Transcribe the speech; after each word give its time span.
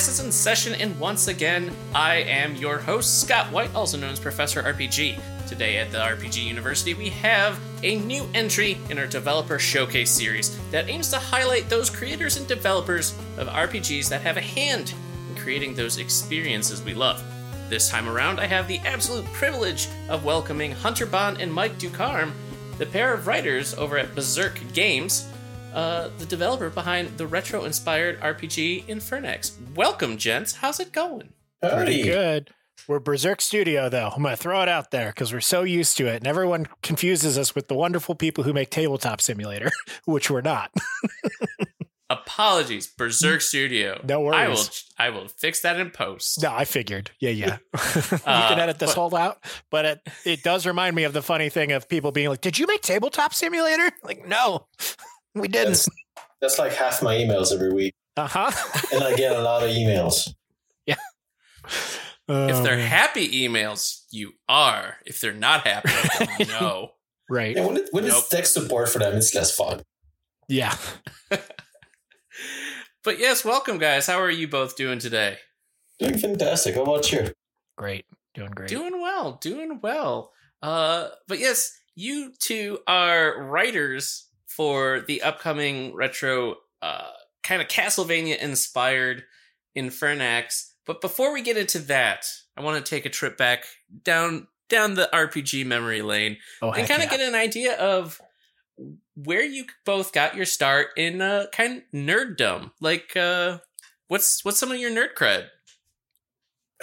Class 0.00 0.18
is 0.18 0.24
in 0.24 0.32
session, 0.32 0.74
and 0.76 0.98
once 0.98 1.28
again, 1.28 1.76
I 1.94 2.22
am 2.22 2.56
your 2.56 2.78
host, 2.78 3.20
Scott 3.20 3.52
White, 3.52 3.74
also 3.74 3.98
known 3.98 4.08
as 4.08 4.18
Professor 4.18 4.62
RPG. 4.62 5.20
Today 5.46 5.76
at 5.76 5.92
the 5.92 5.98
RPG 5.98 6.42
University, 6.42 6.94
we 6.94 7.10
have 7.10 7.60
a 7.82 7.98
new 7.98 8.26
entry 8.32 8.78
in 8.88 8.98
our 8.98 9.06
Developer 9.06 9.58
Showcase 9.58 10.10
series 10.10 10.58
that 10.70 10.88
aims 10.88 11.10
to 11.10 11.18
highlight 11.18 11.68
those 11.68 11.90
creators 11.90 12.38
and 12.38 12.46
developers 12.48 13.14
of 13.36 13.48
RPGs 13.48 14.08
that 14.08 14.22
have 14.22 14.38
a 14.38 14.40
hand 14.40 14.94
in 15.28 15.42
creating 15.42 15.74
those 15.74 15.98
experiences 15.98 16.82
we 16.82 16.94
love. 16.94 17.22
This 17.68 17.90
time 17.90 18.08
around, 18.08 18.40
I 18.40 18.46
have 18.46 18.68
the 18.68 18.78
absolute 18.78 19.30
privilege 19.34 19.86
of 20.08 20.24
welcoming 20.24 20.72
Hunter 20.72 21.04
Bond 21.04 21.42
and 21.42 21.52
Mike 21.52 21.78
Ducarme, 21.78 22.32
the 22.78 22.86
pair 22.86 23.12
of 23.12 23.26
writers 23.26 23.74
over 23.74 23.98
at 23.98 24.14
Berserk 24.14 24.62
Games, 24.72 25.29
uh, 25.74 26.08
the 26.18 26.26
developer 26.26 26.70
behind 26.70 27.16
the 27.18 27.26
retro 27.26 27.64
inspired 27.64 28.20
RPG 28.20 28.86
Infernax. 28.86 29.52
Welcome, 29.74 30.16
gents. 30.18 30.56
How's 30.56 30.80
it 30.80 30.92
going? 30.92 31.30
Pretty 31.62 32.02
good. 32.02 32.50
We're 32.88 32.98
Berserk 32.98 33.40
Studio, 33.40 33.88
though. 33.88 34.08
I'm 34.14 34.22
going 34.22 34.34
to 34.34 34.42
throw 34.42 34.62
it 34.62 34.68
out 34.68 34.90
there 34.90 35.10
because 35.10 35.32
we're 35.32 35.40
so 35.40 35.62
used 35.62 35.96
to 35.98 36.06
it, 36.06 36.16
and 36.16 36.26
everyone 36.26 36.66
confuses 36.82 37.36
us 37.38 37.54
with 37.54 37.68
the 37.68 37.74
wonderful 37.74 38.14
people 38.14 38.42
who 38.44 38.52
make 38.52 38.70
Tabletop 38.70 39.20
Simulator, 39.20 39.70
which 40.06 40.30
we're 40.30 40.40
not. 40.40 40.72
Apologies, 42.10 42.88
Berserk 42.88 43.40
Studio. 43.40 44.00
No 44.02 44.20
worries. 44.22 44.86
I 44.98 45.10
will. 45.10 45.16
I 45.16 45.20
will 45.20 45.28
fix 45.28 45.60
that 45.60 45.78
in 45.78 45.90
post. 45.90 46.42
no, 46.42 46.52
I 46.52 46.64
figured. 46.64 47.12
Yeah, 47.20 47.30
yeah. 47.30 47.58
you 47.74 48.18
Uh, 48.26 48.48
can 48.48 48.58
edit 48.58 48.80
this 48.80 48.90
but- 48.94 49.00
whole 49.00 49.14
out, 49.16 49.38
but 49.70 49.84
it, 49.84 50.00
it 50.24 50.42
does 50.42 50.66
remind 50.66 50.96
me 50.96 51.04
of 51.04 51.12
the 51.12 51.22
funny 51.22 51.50
thing 51.50 51.70
of 51.70 51.88
people 51.88 52.10
being 52.10 52.28
like, 52.28 52.40
"Did 52.40 52.58
you 52.58 52.66
make 52.66 52.80
Tabletop 52.82 53.32
Simulator?" 53.32 53.92
Like, 54.02 54.26
no, 54.26 54.66
we 55.34 55.48
didn't. 55.48 55.68
That's, 55.72 55.88
that's 56.40 56.58
like 56.58 56.72
half 56.72 57.02
my 57.02 57.16
emails 57.16 57.52
every 57.52 57.72
week, 57.72 57.94
Uh 58.16 58.26
huh. 58.28 58.50
and 58.92 59.02
I 59.04 59.14
get 59.16 59.36
a 59.36 59.40
lot 59.42 59.62
of 59.62 59.70
emails. 59.70 60.34
Yeah. 60.86 60.96
If 62.28 62.62
they're 62.62 62.78
happy 62.78 63.46
emails, 63.48 64.04
you 64.10 64.32
are. 64.48 64.96
If 65.06 65.20
they're 65.20 65.32
not 65.32 65.66
happy, 65.66 65.90
then 66.18 66.48
no. 66.60 66.92
right, 67.28 67.56
And 67.56 67.66
when, 67.66 67.76
it, 67.78 67.88
when 67.90 68.04
Nope. 68.04 68.18
it's 68.18 68.28
tech 68.28 68.46
support 68.46 68.88
for 68.88 68.98
them, 69.00 69.16
it's 69.16 69.34
less 69.34 69.54
fun. 69.54 69.82
yeah, 70.48 70.76
But 73.02 73.18
yes, 73.18 73.44
welcome, 73.44 73.78
guys. 73.78 74.06
How 74.06 74.20
are 74.20 74.30
you 74.30 74.46
both 74.46 74.76
doing 74.76 74.98
today? 74.98 75.38
Doing 75.98 76.18
fantastic. 76.18 76.74
How 76.74 76.82
about 76.82 77.10
you? 77.12 77.32
great, 77.76 78.04
doing 78.34 78.50
great. 78.50 78.68
Doing 78.68 79.00
well, 79.00 79.38
doing 79.40 79.80
well. 79.82 80.32
Uh, 80.62 81.08
but 81.26 81.38
yes, 81.38 81.72
you 81.94 82.32
two 82.38 82.78
are 82.86 83.42
writers 83.42 84.26
for 84.60 85.00
the 85.00 85.22
upcoming 85.22 85.94
retro, 85.94 86.56
uh, 86.82 87.08
kind 87.42 87.62
of 87.62 87.68
Castlevania 87.68 88.36
inspired 88.36 89.24
Infernax. 89.74 90.72
But 90.84 91.00
before 91.00 91.32
we 91.32 91.40
get 91.40 91.56
into 91.56 91.78
that, 91.78 92.26
I 92.58 92.60
want 92.60 92.84
to 92.84 92.90
take 92.90 93.06
a 93.06 93.08
trip 93.08 93.38
back 93.38 93.64
down 94.04 94.48
down 94.68 94.96
the 94.96 95.08
RPG 95.14 95.64
memory 95.64 96.02
lane 96.02 96.36
oh, 96.60 96.72
and 96.72 96.86
kind 96.86 97.02
of 97.02 97.10
yeah. 97.10 97.16
get 97.16 97.26
an 97.26 97.34
idea 97.34 97.74
of 97.78 98.20
where 99.14 99.42
you 99.42 99.64
both 99.86 100.12
got 100.12 100.36
your 100.36 100.44
start 100.44 100.88
in 100.94 101.22
uh, 101.22 101.46
kind 101.52 101.78
of 101.78 101.82
nerddom. 101.98 102.70
Like, 102.82 103.16
uh, 103.16 103.60
what's 104.08 104.44
what's 104.44 104.58
some 104.58 104.70
of 104.70 104.78
your 104.78 104.90
nerd 104.90 105.14
cred? 105.16 105.46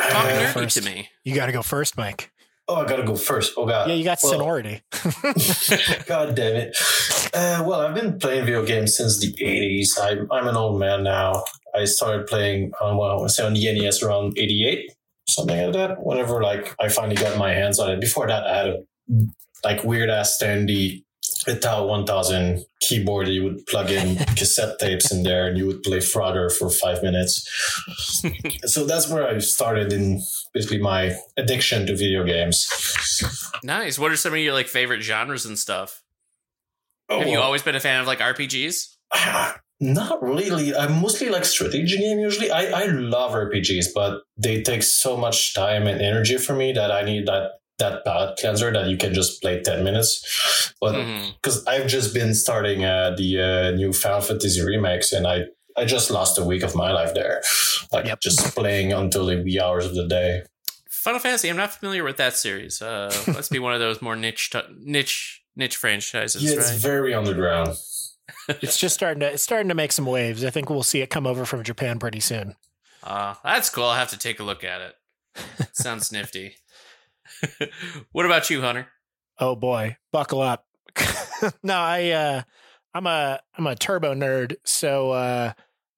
Talk 0.02 0.26
Uh, 0.26 0.30
nerdy 0.30 0.52
first. 0.52 0.78
to 0.78 0.84
me. 0.84 1.10
You 1.24 1.36
got 1.36 1.46
to 1.46 1.52
go 1.52 1.62
first, 1.62 1.96
Mike. 1.96 2.32
Oh, 2.68 2.76
I 2.76 2.86
gotta 2.86 3.04
go 3.04 3.16
first. 3.16 3.54
Oh 3.58 3.66
god. 3.66 3.90
Yeah, 3.90 3.96
you 3.96 4.04
got 4.04 4.20
Well, 4.22 4.34
sonority. 4.34 4.82
God 6.06 6.36
damn 6.36 6.56
it. 6.56 6.78
Uh, 7.34 7.64
well, 7.66 7.82
I've 7.82 7.96
been 7.96 8.20
playing 8.20 8.46
video 8.46 8.66
games 8.66 8.96
since 8.96 9.20
the 9.20 9.34
80s. 9.34 10.00
I'm, 10.02 10.32
I'm 10.32 10.48
an 10.48 10.56
old 10.56 10.80
man 10.80 11.04
now. 11.04 11.44
I 11.76 11.86
started 11.86 12.28
playing 12.28 12.72
on, 12.82 12.98
well, 12.98 13.12
I 13.12 13.16
want 13.16 13.30
to 13.30 13.34
say 13.34 13.46
on 13.46 13.54
the 13.54 13.74
NES 13.74 14.02
around 14.02 14.38
88, 14.38 14.92
something 15.30 15.64
like 15.66 15.74
that. 15.74 16.04
Whenever 16.04 16.42
like 16.42 16.76
I 16.80 16.90
finally 16.90 17.16
got 17.16 17.38
my 17.38 17.54
hands 17.54 17.80
on 17.80 17.90
it. 17.92 18.02
Before 18.02 18.28
that, 18.28 18.46
I 18.46 18.58
had 18.58 18.68
a 18.68 18.78
like 19.64 19.84
weird 19.84 20.10
ass 20.10 20.38
standy 20.42 21.04
Ital 21.48 21.88
1000 21.88 22.66
keyboard. 22.82 23.28
You 23.28 23.44
would 23.46 23.66
plug 23.68 23.90
in 23.92 24.16
cassette 24.36 24.80
tapes 24.80 25.12
in 25.12 25.24
there 25.24 25.48
and 25.48 25.58
you 25.58 25.66
would 25.68 25.84
play 25.84 25.98
Frogger 26.00 26.52
for 26.52 26.70
five 26.70 27.02
minutes. 27.04 27.48
so 28.66 28.86
that's 28.86 29.10
where 29.10 29.28
I 29.28 29.38
started 29.40 29.94
in 29.94 30.22
basically 30.54 30.80
my 30.80 31.16
addiction 31.38 31.86
to 31.88 31.96
video 31.96 32.24
games. 32.24 32.68
Nice. 33.64 33.98
What 33.98 34.12
are 34.12 34.18
some 34.18 34.34
of 34.34 34.40
your 34.40 34.54
like 34.54 34.68
favorite 34.68 35.02
genres 35.02 35.46
and 35.46 35.58
stuff? 35.58 36.04
Oh, 37.10 37.20
Have 37.20 37.28
you 37.28 37.36
well. 37.36 37.44
always 37.44 37.62
been 37.62 37.76
a 37.76 37.80
fan 37.80 38.02
of 38.02 38.08
like 38.08 38.20
RPGs? 38.20 38.96
Ah, 39.14 39.58
Not 39.80 40.22
really. 40.22 40.76
I 40.76 40.88
mostly 40.88 41.30
like 41.30 41.46
strategy 41.46 41.98
game 41.98 42.20
usually. 42.20 42.52
I, 42.52 42.84
I 42.84 42.86
love 42.88 43.32
RPGs, 43.32 43.88
but 43.96 44.24
they 44.36 44.62
take 44.62 44.84
so 44.84 45.16
much 45.16 45.54
time 45.54 45.88
and 45.88 46.02
energy 46.02 46.38
for 46.38 46.54
me 46.56 46.74
that 46.74 46.92
I 46.92 47.04
need 47.04 47.28
that 47.28 47.52
that 47.80 48.04
palate 48.06 48.38
cleanser 48.40 48.72
that 48.74 48.88
you 48.88 48.98
can 48.98 49.14
just 49.14 49.42
play 49.42 49.62
10 49.62 49.84
minutes. 49.84 50.74
But 50.82 50.94
because 51.42 51.66
I've 51.66 51.88
just 51.88 52.14
been 52.14 52.34
starting 52.34 52.84
uh, 52.84 53.16
the 53.18 53.40
uh, 53.42 53.72
new 53.76 53.94
Final 53.94 54.22
Fantasy 54.22 54.64
remakes 54.64 55.12
and 55.14 55.28
I, 55.28 55.46
I 55.76 55.86
just 55.86 56.10
lost 56.10 56.40
a 56.40 56.44
week 56.44 56.64
of 56.64 56.76
my 56.76 56.92
life 56.92 57.14
there. 57.14 57.42
Like 57.92 58.06
Yep. 58.06 58.20
just 58.22 58.56
playing 58.56 58.94
until 58.94 59.26
the 59.28 59.42
wee 59.42 59.60
hours 59.60 59.86
of 59.86 59.96
the 59.96 60.08
day. 60.08 60.44
Final 60.90 61.20
Fantasy. 61.20 61.50
I'm 61.50 61.56
not 61.58 61.72
familiar 61.74 62.04
with 62.04 62.18
that 62.18 62.36
series. 62.36 62.82
Uh, 62.82 63.14
must 63.28 63.52
be 63.52 63.60
one 63.60 63.74
of 63.74 63.80
those 63.80 64.02
more 64.02 64.16
niche 64.16 64.50
t- 64.50 64.60
niche 64.80 65.44
niche 65.56 65.76
franchises, 65.78 66.44
yeah, 66.44 66.52
it's 66.54 66.72
right? 66.72 66.80
very 66.80 67.14
underground. 67.14 67.76
it's 68.50 68.78
just 68.78 68.94
starting 68.96 69.20
to 69.22 69.28
it's 69.34 69.44
starting 69.44 69.70
to 69.70 69.76
make 69.76 69.92
some 69.92 70.06
waves. 70.06 70.44
I 70.44 70.50
think 70.50 70.70
we'll 70.70 70.84
see 70.84 71.02
it 71.02 71.10
come 71.10 71.26
over 71.26 71.46
from 71.46 71.64
Japan 71.64 71.98
pretty 72.00 72.20
soon. 72.20 72.56
Uh, 73.04 73.36
that's 73.44 73.70
cool. 73.70 73.86
I'll 73.86 73.96
have 73.96 74.10
to 74.10 74.18
take 74.18 74.40
a 74.40 74.44
look 74.44 74.64
at 74.64 74.82
it. 74.82 74.96
Sounds 75.74 76.12
nifty. 76.12 76.56
what 78.12 78.26
about 78.26 78.50
you, 78.50 78.62
Hunter? 78.62 78.88
Oh 79.40 79.56
boy, 79.56 79.98
buckle 80.12 80.42
up. 80.42 80.66
no, 81.64 81.76
I 81.76 82.10
uh 82.12 82.42
I'm 82.94 83.08
a 83.08 83.40
I'm 83.58 83.68
a 83.68 83.76
turbo 83.76 84.14
nerd. 84.14 84.56
So 84.66 85.12
uh 85.12 85.54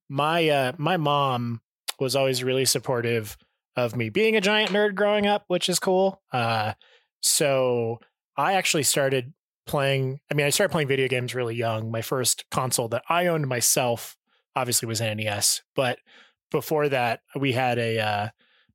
my 0.10 0.50
uh 0.50 0.72
my 0.78 0.98
mom 0.98 1.62
was 2.00 2.16
always 2.16 2.44
really 2.44 2.66
supportive 2.66 3.38
of 3.76 3.96
me 3.96 4.10
being 4.10 4.36
a 4.36 4.42
giant 4.42 4.72
nerd 4.72 4.96
growing 4.96 5.28
up, 5.28 5.46
which 5.48 5.70
is 5.70 5.80
cool. 5.80 6.22
Uh 6.32 6.74
so 7.22 8.00
I 8.38 8.54
actually 8.54 8.84
started 8.84 9.34
playing 9.66 10.20
I 10.30 10.34
mean 10.34 10.46
I 10.46 10.50
started 10.50 10.72
playing 10.72 10.88
video 10.88 11.08
games 11.08 11.36
really 11.36 11.56
young. 11.56 11.92
My 11.92 12.02
first 12.02 12.46
console 12.52 12.90
that 12.90 13.04
I 13.08 13.28
owned 13.28 13.48
myself 13.48 14.18
obviously 14.56 14.88
was 14.88 15.00
an 15.00 15.18
NES, 15.18 15.62
but 15.76 16.00
before 16.52 16.90
that 16.90 17.22
we 17.40 17.54
had 17.54 17.78
a 17.78 18.00
uh 18.00 18.30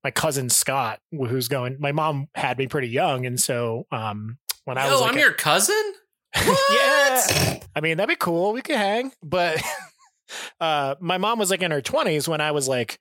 my 0.04 0.10
cousin 0.10 0.50
Scott 0.50 1.00
who's 1.10 1.48
going 1.48 1.78
my 1.80 1.92
mom 1.92 2.28
had 2.34 2.58
me 2.58 2.68
pretty 2.68 2.88
young 2.88 3.26
and 3.26 3.40
so 3.40 3.86
um 3.90 4.38
when 4.64 4.78
I 4.78 4.86
was 4.86 4.94
oh, 4.94 5.00
like 5.02 5.12
I'm 5.12 5.16
a- 5.16 5.20
your 5.20 5.32
cousin. 5.32 5.92
yeah. 6.36 7.60
I 7.76 7.80
mean, 7.80 7.96
that'd 7.96 8.08
be 8.08 8.16
cool. 8.16 8.52
We 8.52 8.62
could 8.62 8.76
hang. 8.76 9.12
But 9.22 9.62
uh, 10.60 10.96
my 11.00 11.18
mom 11.18 11.38
was 11.38 11.50
like 11.50 11.62
in 11.62 11.70
her 11.70 11.82
20s 11.82 12.26
when 12.26 12.40
I 12.40 12.50
was 12.50 12.68
like 12.68 12.98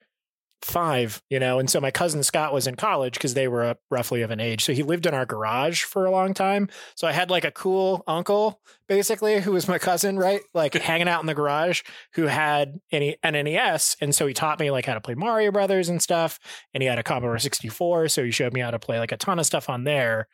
five, 0.64 1.22
you 1.30 1.40
know? 1.40 1.60
And 1.60 1.70
so 1.70 1.80
my 1.80 1.92
cousin 1.92 2.24
Scott 2.24 2.54
was 2.54 2.68
in 2.68 2.76
college 2.76 3.14
because 3.14 3.34
they 3.34 3.48
were 3.48 3.64
uh, 3.64 3.74
roughly 3.92 4.22
of 4.22 4.32
an 4.32 4.40
age. 4.40 4.64
So 4.64 4.74
he 4.74 4.84
lived 4.84 5.06
in 5.06 5.14
our 5.14 5.26
garage 5.26 5.84
for 5.84 6.06
a 6.06 6.12
long 6.12 6.34
time. 6.34 6.70
So 6.96 7.08
I 7.08 7.12
had 7.12 7.30
like 7.30 7.44
a 7.44 7.52
cool 7.52 8.04
uncle, 8.08 8.62
basically, 8.88 9.42
who 9.42 9.52
was 9.52 9.68
my 9.68 9.78
cousin, 9.78 10.18
right? 10.18 10.42
Like 10.54 10.74
hanging 10.82 11.08
out 11.08 11.22
in 11.22 11.28
the 11.28 11.34
garage 11.34 11.84
who 12.14 12.24
had 12.24 12.80
any, 12.92 13.18
an 13.24 13.34
NES. 13.34 13.98
And 14.02 14.14
so 14.16 14.26
he 14.28 14.34
taught 14.34 14.60
me 14.60 14.72
like 14.72 14.86
how 14.86 14.94
to 14.94 15.02
play 15.02 15.16
Mario 15.16 15.52
Brothers 15.52 15.90
and 15.90 16.02
stuff. 16.02 16.40
And 16.74 16.82
he 16.82 16.88
had 16.88 17.00
a 17.00 17.04
Commodore 17.04 17.38
64. 17.38 18.10
So 18.10 18.24
he 18.24 18.32
showed 18.32 18.54
me 18.54 18.62
how 18.62 18.72
to 18.72 18.80
play 18.80 19.00
like 19.00 19.12
a 19.12 19.18
ton 19.18 19.40
of 19.40 19.46
stuff 19.46 19.70
on 19.70 19.84
there. 19.84 20.28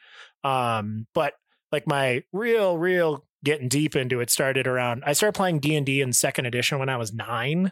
Um, 0.44 1.08
but 1.14 1.34
like 1.72 1.88
my 1.88 2.24
real, 2.32 2.78
real 2.78 3.26
getting 3.44 3.70
deep 3.70 3.96
into 3.96 4.20
it 4.20 4.30
started 4.30 4.68
around 4.68 5.02
I 5.06 5.14
started 5.14 5.38
playing 5.38 5.60
D&D 5.60 6.02
in 6.02 6.12
second 6.12 6.46
edition 6.46 6.80
when 6.80 6.90
I 6.90 6.98
was 6.98 7.14
9. 7.14 7.72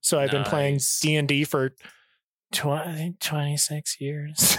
So 0.00 0.18
I've 0.18 0.30
been 0.30 0.44
playing 0.44 0.80
D&D 1.02 1.44
for 1.44 1.74
20, 2.52 3.16
26 3.20 4.00
years. 4.00 4.56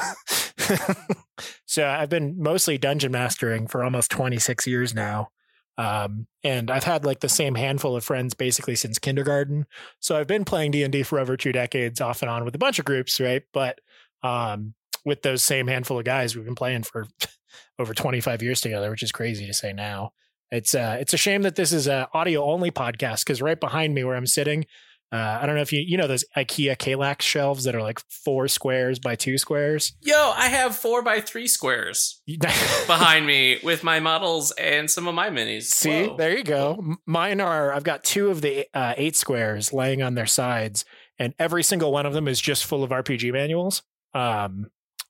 so 1.66 1.88
I've 1.88 2.10
been 2.10 2.36
mostly 2.42 2.78
dungeon 2.78 3.12
mastering 3.12 3.68
for 3.68 3.84
almost 3.84 4.12
26 4.12 4.68
years 4.68 4.94
now. 4.94 5.30
Um, 5.78 6.28
and 6.44 6.70
I've 6.70 6.84
had 6.84 7.06
like 7.06 7.22
the 7.22 7.30
same 7.30 7.56
handful 7.56 7.96
of 7.96 8.04
friends 8.04 8.34
basically 8.34 8.76
since 8.76 9.00
kindergarten. 9.00 9.66
So 10.00 10.18
I've 10.18 10.28
been 10.28 10.46
playing 10.46 10.72
D 10.72 10.84
and 10.84 10.92
D 10.92 11.04
for 11.04 11.20
over 11.20 11.36
two 11.36 11.52
decades, 11.52 12.02
off 12.02 12.22
and 12.22 12.30
on 12.30 12.46
with 12.46 12.54
a 12.56 12.60
bunch 12.60 12.78
of 12.78 12.86
groups, 12.86 13.20
right? 13.20 13.44
But 13.52 13.80
um, 14.22 14.74
with 15.06 15.22
those 15.24 15.44
same 15.44 15.68
handful 15.68 15.98
of 15.98 16.06
guys, 16.06 16.36
we've 16.36 16.46
been 16.46 16.56
playing 16.56 16.84
for 16.84 17.08
over 17.80 17.94
25 17.94 18.44
years 18.44 18.62
together, 18.62 18.92
which 18.92 19.04
is 19.04 19.12
crazy 19.12 19.48
to 19.48 19.54
say 19.54 19.74
now. 19.74 20.12
It's 20.52 20.76
uh, 20.76 20.98
it's 21.00 21.14
a 21.14 21.18
shame 21.18 21.44
that 21.44 21.56
this 21.56 21.72
is 21.72 21.88
a 21.88 22.10
audio 22.14 22.44
only 22.44 22.72
podcast 22.72 23.24
because 23.24 23.42
right 23.42 23.60
behind 23.60 23.94
me 23.94 24.04
where 24.04 24.16
I'm 24.16 24.28
sitting, 24.28 24.66
uh, 25.12 25.40
I 25.42 25.46
don't 25.46 25.56
know 25.56 25.62
if 25.62 25.74
you 25.74 25.82
you 25.86 25.98
know 25.98 26.08
those 26.08 26.24
IKEA 26.38 26.78
Kallax 26.78 27.22
shelves 27.22 27.64
that 27.66 27.76
are 27.76 27.82
like 27.82 28.00
four 28.10 28.48
squares 28.48 28.98
by 29.00 29.16
two 29.16 29.38
squares. 29.38 29.94
Yo, 30.02 30.16
I 30.36 30.48
have 30.48 30.76
four 30.76 31.02
by 31.04 31.20
three 31.20 31.48
squares 31.48 32.22
behind 32.88 33.26
me 33.26 33.60
with 33.64 33.84
my 33.84 34.00
models 34.00 34.52
and 34.52 34.90
some 34.90 35.08
of 35.08 35.16
my 35.16 35.30
minis. 35.30 35.64
See, 35.64 36.08
Whoa. 36.08 36.18
there 36.18 36.38
you 36.38 36.44
go. 36.44 36.96
Mine 37.06 37.42
are. 37.42 37.74
I've 37.74 37.84
got 37.84 38.04
two 38.04 38.30
of 38.30 38.42
the 38.42 38.66
uh, 38.74 38.94
eight 38.98 39.16
squares 39.16 39.74
laying 39.74 40.02
on 40.02 40.16
their 40.16 40.26
sides, 40.26 40.86
and 41.20 41.34
every 41.38 41.64
single 41.64 41.92
one 41.92 42.06
of 42.06 42.14
them 42.14 42.28
is 42.28 42.40
just 42.40 42.66
full 42.66 42.84
of 42.84 42.92
RPG 42.92 43.34
manuals. 43.34 43.84
Um, 44.14 44.68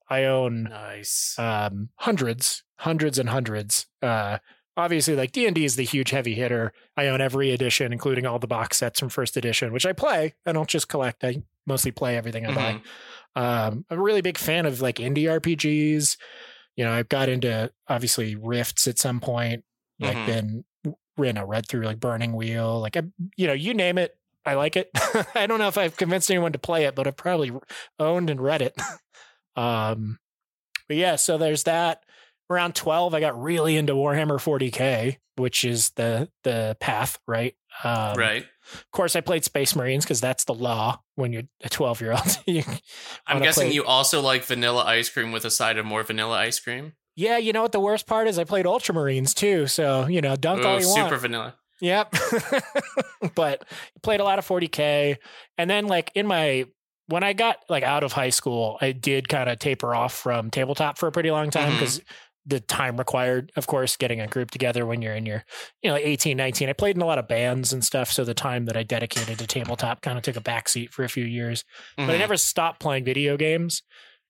I 0.09 0.25
own 0.25 0.63
Nice. 0.63 1.35
um, 1.39 1.89
hundreds, 1.95 2.63
hundreds 2.77 3.17
and 3.17 3.29
hundreds. 3.29 3.85
Uh, 4.01 4.39
obviously, 4.77 5.15
like 5.15 5.31
D 5.31 5.45
and 5.45 5.55
D 5.55 5.65
is 5.65 5.75
the 5.75 5.83
huge 5.83 6.09
heavy 6.11 6.33
hitter. 6.35 6.73
I 6.97 7.07
own 7.07 7.21
every 7.21 7.51
edition, 7.51 7.91
including 7.93 8.25
all 8.25 8.39
the 8.39 8.47
box 8.47 8.77
sets 8.77 8.99
from 8.99 9.09
first 9.09 9.37
edition, 9.37 9.71
which 9.73 9.85
I 9.85 9.93
play. 9.93 10.33
I 10.45 10.51
don't 10.51 10.69
just 10.69 10.87
collect. 10.87 11.23
I 11.23 11.43
mostly 11.65 11.91
play 11.91 12.17
everything 12.17 12.45
I 12.45 12.53
buy. 12.55 12.73
Mhm. 12.73 12.81
Um, 13.41 13.85
I'm 13.89 13.99
a 13.99 14.01
really 14.01 14.21
big 14.21 14.37
fan 14.37 14.65
of 14.65 14.81
like 14.81 14.95
indie 14.97 15.29
RPGs. 15.29 16.17
You 16.75 16.85
know, 16.85 16.91
I've 16.91 17.09
got 17.09 17.29
into 17.29 17.71
obviously 17.87 18.35
Rifts 18.35 18.87
at 18.87 18.97
some 18.99 19.19
point. 19.19 19.63
Like 19.99 20.17
Mhm. 20.17 20.25
been 20.25 20.65
you 21.17 21.33
know 21.33 21.45
read 21.45 21.67
through 21.67 21.83
like 21.83 21.99
Burning 21.99 22.33
Wheel. 22.33 22.79
Like 22.79 22.97
I, 22.97 23.03
you 23.35 23.45
know, 23.47 23.53
you 23.53 23.73
name 23.73 23.97
it, 23.97 24.17
I 24.45 24.55
like 24.55 24.75
it. 24.75 24.89
I 25.35 25.45
don't 25.47 25.59
know 25.59 25.67
if 25.67 25.77
I've 25.77 25.95
convinced 25.97 26.31
anyone 26.31 26.53
to 26.53 26.59
play 26.59 26.85
it, 26.85 26.95
but 26.95 27.05
I've 27.07 27.17
probably 27.17 27.51
owned 27.99 28.29
and 28.29 28.41
read 28.41 28.61
it. 28.63 28.75
um, 29.55 30.17
but 30.87 30.97
yeah, 30.97 31.15
so 31.15 31.37
there's 31.37 31.63
that. 31.63 32.03
Around 32.51 32.75
12, 32.75 33.13
I 33.13 33.19
got 33.21 33.41
really 33.41 33.77
into 33.77 33.93
Warhammer 33.93 34.37
40k, 34.37 35.17
which 35.37 35.63
is 35.63 35.91
the 35.91 36.29
the 36.43 36.75
path, 36.81 37.17
right? 37.25 37.55
Um, 37.83 38.15
right. 38.17 38.45
Of 38.73 38.91
course, 38.91 39.15
I 39.15 39.21
played 39.21 39.43
Space 39.45 39.75
Marines 39.75 40.03
because 40.03 40.19
that's 40.21 40.43
the 40.43 40.53
law 40.53 40.99
when 41.15 41.31
you're 41.31 41.43
a 41.63 41.69
12 41.69 42.01
year 42.01 42.11
old. 42.11 42.37
I'm 43.27 43.41
guessing 43.41 43.67
play- 43.67 43.73
you 43.73 43.85
also 43.85 44.21
like 44.21 44.43
vanilla 44.43 44.83
ice 44.83 45.09
cream 45.09 45.31
with 45.31 45.45
a 45.45 45.49
side 45.49 45.77
of 45.77 45.85
more 45.85 46.03
vanilla 46.03 46.37
ice 46.37 46.59
cream. 46.59 46.93
yeah, 47.15 47.37
you 47.37 47.53
know 47.53 47.61
what 47.61 47.71
the 47.71 47.79
worst 47.79 48.05
part 48.05 48.27
is? 48.27 48.37
I 48.37 48.43
played 48.43 48.65
Ultramarines 48.65 49.33
too. 49.33 49.67
So, 49.67 50.07
you 50.07 50.21
know, 50.21 50.35
dunk 50.35 50.63
all 50.65 50.75
Ooh, 50.75 50.79
you 50.79 50.83
super 50.83 51.09
want. 51.09 51.21
vanilla. 51.21 51.55
Yep. 51.79 52.13
but 53.35 53.63
played 54.03 54.19
a 54.19 54.23
lot 54.23 54.39
of 54.39 54.47
40K. 54.47 55.17
And 55.57 55.69
then, 55.69 55.87
like, 55.87 56.11
in 56.13 56.27
my, 56.27 56.65
when 57.07 57.23
I 57.23 57.33
got 57.33 57.57
like 57.67 57.83
out 57.83 58.03
of 58.03 58.13
high 58.13 58.29
school, 58.29 58.77
I 58.79 58.91
did 58.91 59.27
kind 59.27 59.49
of 59.49 59.59
taper 59.59 59.93
off 59.95 60.13
from 60.13 60.49
tabletop 60.51 60.97
for 60.97 61.07
a 61.07 61.11
pretty 61.11 61.31
long 61.31 61.49
time 61.49 61.73
because 61.73 61.99
the 62.45 62.59
time 62.59 62.97
required, 62.97 63.51
of 63.55 63.67
course, 63.67 63.95
getting 63.97 64.19
a 64.19 64.27
group 64.27 64.49
together 64.51 64.85
when 64.85 65.01
you're 65.01 65.13
in 65.13 65.25
your, 65.25 65.43
you 65.83 65.89
know, 65.89 65.95
18, 65.95 66.35
19. 66.37 66.69
I 66.69 66.73
played 66.73 66.95
in 66.95 67.01
a 67.01 67.05
lot 67.05 67.19
of 67.19 67.27
bands 67.27 67.71
and 67.71 67.83
stuff. 67.85 68.11
So 68.11 68.23
the 68.23 68.33
time 68.33 68.65
that 68.65 68.75
I 68.75 68.83
dedicated 68.83 69.37
to 69.39 69.45
tabletop 69.47 70.01
kind 70.01 70.17
of 70.17 70.23
took 70.23 70.35
a 70.37 70.41
backseat 70.41 70.89
for 70.91 71.03
a 71.03 71.09
few 71.09 71.23
years. 71.25 71.63
but 71.97 72.09
I 72.09 72.13
Mhm. 72.15 72.19
never 72.19 72.37
stopped 72.37 72.79
playing 72.79 73.03
video 73.05 73.37
games 73.37 73.83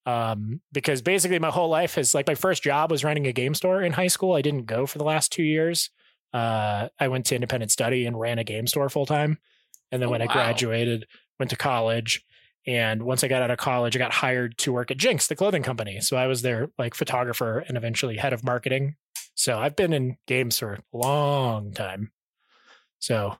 um, 0.06 0.62
because 0.72 1.02
basically 1.02 1.40
my 1.40 1.52
whole 1.52 1.70
life 1.70 1.98
is 1.98 2.14
like 2.14 2.28
my 2.28 2.36
first 2.36 2.64
job 2.64 2.92
was 2.92 3.04
running 3.04 3.28
a 3.28 3.32
game 3.34 3.54
store 3.54 3.82
in 3.82 3.94
high 3.94 4.08
school. 4.08 4.34
I 4.34 4.42
didn't 4.42 4.66
go 4.66 4.86
for 4.86 4.98
the 4.98 5.04
last 5.04 5.32
two 5.32 5.44
years. 5.44 5.90
Uh, 6.34 6.90
I 7.00 7.08
went 7.08 7.26
to 7.28 7.36
independent 7.36 7.72
study 7.72 8.06
and 8.06 8.20
ran 8.20 8.40
a 8.40 8.44
game 8.44 8.66
store 8.68 8.90
full 8.90 9.06
time. 9.06 9.38
And 9.92 10.02
then 10.02 10.10
Oh, 10.10 10.12
when 10.12 10.22
I 10.22 10.28
graduated, 10.28 11.06
went 11.40 11.50
to 11.52 11.56
college. 11.58 12.24
And 12.68 13.04
once 13.04 13.24
I 13.24 13.28
got 13.28 13.42
out 13.42 13.50
of 13.52 13.58
college, 13.58 13.96
I 13.96 14.00
got 14.00 14.12
hired 14.14 14.58
to 14.60 14.72
work 14.72 14.92
at 14.92 14.98
Jinx, 14.98 15.28
the 15.28 15.36
clothing 15.36 15.64
company. 15.64 16.00
So 16.02 16.16
I 16.18 16.28
was 16.28 16.42
their 16.44 16.70
like 16.78 16.94
photographer 16.94 17.60
and 17.60 17.76
eventually 17.78 18.18
head 18.18 18.34
of 18.34 18.44
marketing. 18.44 18.96
So 19.34 19.58
I've 19.58 19.76
been 19.76 19.94
in 19.94 20.18
games 20.28 20.60
for 20.60 20.74
a 20.74 20.82
long 20.98 21.74
time. 21.74 22.12
So. 23.00 23.38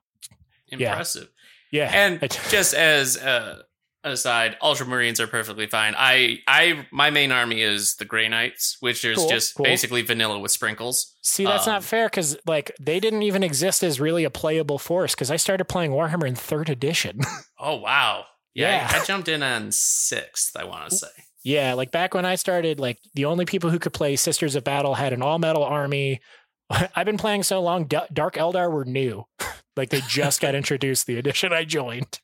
Impressive. 0.68 1.28
yeah. 1.70 1.90
And 1.92 2.20
just 2.50 2.72
as 2.74 3.16
uh, 3.18 3.62
an 4.02 4.12
aside, 4.12 4.56
Ultramarines 4.62 5.20
are 5.20 5.26
perfectly 5.26 5.66
fine. 5.66 5.94
I, 5.96 6.38
I, 6.48 6.86
my 6.90 7.10
main 7.10 7.30
army 7.30 7.60
is 7.62 7.96
the 7.96 8.04
Grey 8.06 8.26
Knights, 8.28 8.78
which 8.80 9.04
is 9.04 9.18
Cool, 9.18 9.28
just 9.28 9.54
cool. 9.54 9.64
basically 9.64 10.02
vanilla 10.02 10.38
with 10.38 10.50
sprinkles. 10.50 11.14
See, 11.22 11.44
that's 11.44 11.66
Um, 11.68 11.74
not 11.74 11.84
fair 11.84 12.06
because 12.08 12.36
like 12.46 12.74
they 12.80 12.98
didn't 13.00 13.22
even 13.22 13.42
exist 13.42 13.84
as 13.84 14.00
really 14.00 14.24
a 14.24 14.30
playable 14.30 14.78
force 14.78 15.14
because 15.14 15.30
I 15.30 15.36
started 15.36 15.66
playing 15.66 15.90
Warhammer 15.92 16.26
in 16.26 16.34
third 16.34 16.68
edition. 16.70 17.20
Oh 17.64 17.76
wow, 17.76 18.24
yeah, 18.54 18.90
Yeah. 18.92 19.00
I 19.00 19.04
jumped 19.04 19.28
in 19.28 19.42
on 19.42 19.70
sixth. 19.72 20.56
I 20.56 20.64
want 20.64 20.90
to 20.90 20.96
say. 20.96 21.06
yeah, 21.44 21.74
like 21.74 21.90
back 21.90 22.14
when 22.14 22.24
I 22.24 22.34
started, 22.36 22.78
like 22.80 22.98
the 23.14 23.24
only 23.24 23.44
people 23.44 23.70
who 23.70 23.78
could 23.78 23.92
play 23.92 24.16
Sisters 24.16 24.54
of 24.54 24.64
Battle 24.64 24.94
had 24.94 25.12
an 25.12 25.22
all 25.22 25.38
metal 25.38 25.64
army. 25.64 26.20
I've 26.70 27.06
been 27.06 27.18
playing 27.18 27.42
so 27.42 27.60
long, 27.60 27.84
D- 27.84 27.98
Dark 28.12 28.34
Eldar 28.34 28.70
were 28.70 28.84
new. 28.84 29.24
like 29.76 29.90
they 29.90 30.00
just 30.08 30.40
got 30.40 30.54
introduced 30.54 31.06
the 31.06 31.18
edition 31.18 31.52
I 31.52 31.64
joined. 31.64 32.20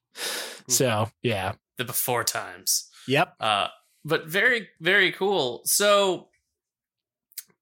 So 0.68 1.10
yeah. 1.22 1.52
The 1.76 1.84
before 1.84 2.24
times. 2.24 2.88
Yep. 3.06 3.34
Uh, 3.40 3.68
but 4.04 4.26
very, 4.26 4.68
very 4.80 5.12
cool. 5.12 5.62
So 5.64 6.28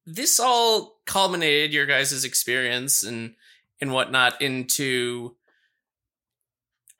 this 0.07 0.39
all 0.41 1.01
culminated 1.07 1.73
your 1.73 1.87
guys' 1.87 2.25
experience 2.25 3.03
and 3.05 3.35
and 3.81 3.93
whatnot 3.93 4.41
into 4.41 5.37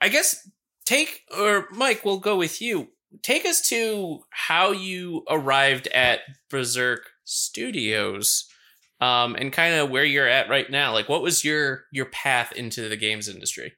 I 0.01 0.09
guess 0.09 0.49
take 0.87 1.23
or 1.37 1.69
Mike, 1.71 2.05
we'll 2.05 2.19
go 2.19 2.37
with 2.37 2.63
you. 2.63 2.89
Take 3.23 3.45
us 3.45 3.67
to 3.69 4.21
how 4.31 4.73
you 4.73 5.25
arrived 5.29 5.89
at 5.89 6.21
Berserk 6.51 7.11
Studios. 7.25 8.47
Um, 8.99 9.35
and 9.35 9.53
kind 9.53 9.75
of 9.75 9.91
where 9.91 10.07
you're 10.07 10.27
at 10.27 10.49
right 10.49 10.71
now. 10.71 10.95
Like 10.95 11.07
what 11.07 11.21
was 11.21 11.45
your 11.45 11.85
your 11.93 12.07
path 12.07 12.53
into 12.53 12.89
the 12.89 12.97
games 12.97 13.29
industry? 13.29 13.75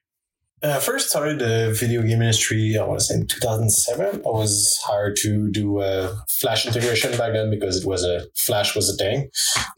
Uh, 0.63 0.75
I 0.77 0.81
first 0.81 1.11
started 1.11 1.39
the 1.39 1.75
video 1.79 2.03
game 2.03 2.21
industry, 2.21 2.77
I 2.77 2.85
want 2.85 2.99
to 2.99 3.05
say 3.05 3.15
in 3.15 3.27
2007. 3.27 4.23
I 4.25 4.29
was 4.29 4.79
hired 4.85 5.17
to 5.23 5.51
do 5.51 5.81
a 5.81 6.17
Flash 6.29 6.67
integration 6.67 7.17
back 7.17 7.33
then 7.33 7.51
because 7.51 7.77
it 7.77 7.87
was 7.87 8.05
a 8.05 8.27
Flash 8.37 8.75
was 8.75 8.91
a 8.91 8.97
thing. 8.97 9.31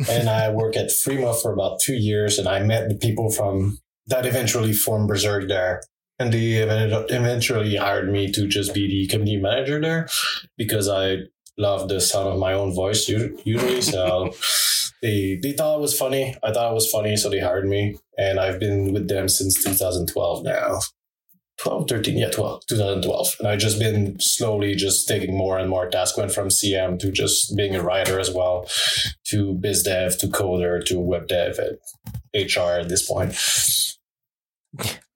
and 0.08 0.30
I 0.30 0.50
worked 0.50 0.76
at 0.76 0.88
Frima 0.88 1.40
for 1.40 1.52
about 1.52 1.80
two 1.80 1.94
years 1.94 2.38
and 2.38 2.48
I 2.48 2.60
met 2.62 2.88
the 2.88 2.96
people 2.96 3.30
from 3.30 3.78
that 4.06 4.26
eventually 4.26 4.72
formed 4.72 5.08
Berserk 5.08 5.48
there. 5.48 5.82
And 6.20 6.32
they 6.32 6.58
eventually 6.58 7.76
hired 7.76 8.12
me 8.12 8.30
to 8.32 8.46
just 8.46 8.74
be 8.74 8.86
the 8.86 9.06
community 9.08 9.40
manager 9.40 9.80
there 9.80 10.08
because 10.58 10.86
I 10.86 11.20
love 11.56 11.88
the 11.88 12.00
sound 12.00 12.28
of 12.28 12.38
my 12.38 12.52
own 12.52 12.74
voice 12.74 13.08
usually. 13.08 13.80
So 13.80 14.34
they, 15.02 15.40
they 15.42 15.52
thought 15.52 15.78
it 15.78 15.80
was 15.80 15.98
funny. 15.98 16.36
I 16.42 16.52
thought 16.52 16.70
it 16.70 16.74
was 16.74 16.90
funny, 16.90 17.16
so 17.16 17.30
they 17.30 17.40
hired 17.40 17.66
me. 17.66 17.96
And 18.18 18.38
I've 18.38 18.60
been 18.60 18.92
with 18.92 19.08
them 19.08 19.28
since 19.28 19.64
2012 19.64 20.44
now. 20.44 20.80
12, 21.62 21.88
13, 21.88 22.16
yeah, 22.18 22.30
12, 22.30 22.66
2012. 22.66 23.36
And 23.38 23.48
I've 23.48 23.58
just 23.58 23.78
been 23.78 24.18
slowly 24.18 24.74
just 24.74 25.06
taking 25.08 25.36
more 25.36 25.58
and 25.58 25.68
more 25.68 25.88
tasks. 25.88 26.16
Went 26.16 26.32
from 26.32 26.48
CM 26.48 26.98
to 27.00 27.10
just 27.10 27.54
being 27.56 27.74
a 27.74 27.82
writer 27.82 28.18
as 28.18 28.30
well, 28.30 28.66
to 29.24 29.54
biz 29.54 29.82
dev, 29.82 30.16
to 30.18 30.26
coder, 30.26 30.84
to 30.86 30.98
web 30.98 31.28
dev, 31.28 31.58
and 31.58 31.78
HR 32.34 32.80
at 32.80 32.88
this 32.88 33.06
point. 33.06 33.34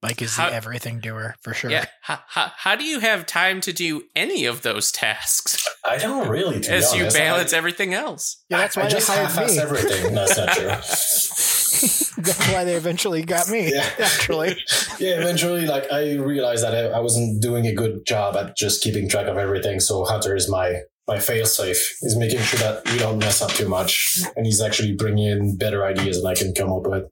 Mike 0.03 0.21
is 0.21 0.37
How- 0.37 0.51
the 0.51 0.57
everything 0.57 1.01
doer 1.01 1.37
for 1.41 1.55
sure. 1.55 1.71
Yeah. 1.71 1.87
How, 2.03 2.21
how, 2.27 2.53
how 2.57 2.77
do 2.77 2.85
you 2.85 3.01
have 3.01 3.25
time 3.27 3.61
to 3.63 3.73
do 3.73 4.03
any 4.15 4.45
of 4.45 4.63
those 4.63 4.91
tasks 4.93 5.67
I 5.85 5.97
don't 5.99 6.29
really, 6.29 6.61
to 6.61 6.73
as 6.73 6.95
you 6.95 7.09
balance 7.11 7.53
I, 7.53 7.57
everything 7.57 7.95
else? 7.95 8.43
Yeah, 8.49 8.59
that's 8.59 8.77
I 8.77 8.83
why 8.83 8.89
they 8.89 8.95
just 8.95 9.09
hired 9.09 9.29
half-ass 9.29 9.57
me. 9.57 9.63
everything. 9.63 10.15
That's 10.15 10.37
not 10.37 10.49
true. 10.51 10.67
That's 12.17 12.53
why 12.53 12.65
they 12.65 12.75
eventually 12.75 13.23
got 13.23 13.49
me. 13.49 13.71
Yeah. 13.73 13.87
Actually. 13.99 14.57
yeah, 15.01 15.21
eventually, 15.21 15.67
like 15.67 15.91
I 15.93 16.15
realized 16.15 16.63
that 16.63 16.75
I, 16.75 16.97
I 16.97 17.01
wasn't 17.01 17.43
doing 17.43 17.67
a 17.67 17.75
good 17.75 18.07
job 18.07 18.37
at 18.37 18.57
just 18.57 18.83
keeping 18.83 19.09
track 19.09 19.27
of 19.27 19.37
everything. 19.37 19.81
So 19.81 20.05
Hunter 20.05 20.37
is 20.37 20.49
my 20.49 20.83
my 21.07 21.19
fail 21.19 21.45
safe. 21.47 21.97
He's 22.01 22.17
making 22.17 22.41
sure 22.41 22.59
that 22.61 22.91
we 22.91 22.99
don't 22.99 23.19
mess 23.19 23.43
up 23.43 23.51
too 23.51 23.69
much, 23.69 24.21
and 24.37 24.47
he's 24.47 24.61
actually 24.63 24.95
bringing 24.95 25.27
in 25.29 25.57
better 25.57 25.85
ideas 25.85 26.23
than 26.23 26.31
I 26.31 26.35
can 26.35 26.55
come 26.55 26.73
up 26.73 26.87
with. 26.87 27.05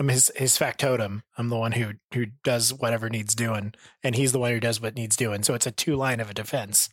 I'm 0.00 0.08
his 0.08 0.32
his 0.36 0.56
factotum. 0.58 1.22
I'm 1.36 1.48
the 1.48 1.56
one 1.58 1.72
who 1.72 1.92
who 2.14 2.26
does 2.44 2.72
whatever 2.74 3.08
needs 3.08 3.34
doing, 3.34 3.74
and 4.02 4.14
he's 4.16 4.32
the 4.32 4.38
one 4.40 4.52
who 4.52 4.60
does 4.60 4.80
what 4.80 4.96
needs 4.96 5.16
doing. 5.16 5.42
So 5.42 5.54
it's 5.54 5.66
a 5.66 5.70
two 5.70 5.94
line 5.96 6.20
of 6.20 6.30
a 6.30 6.34
defense. 6.34 6.88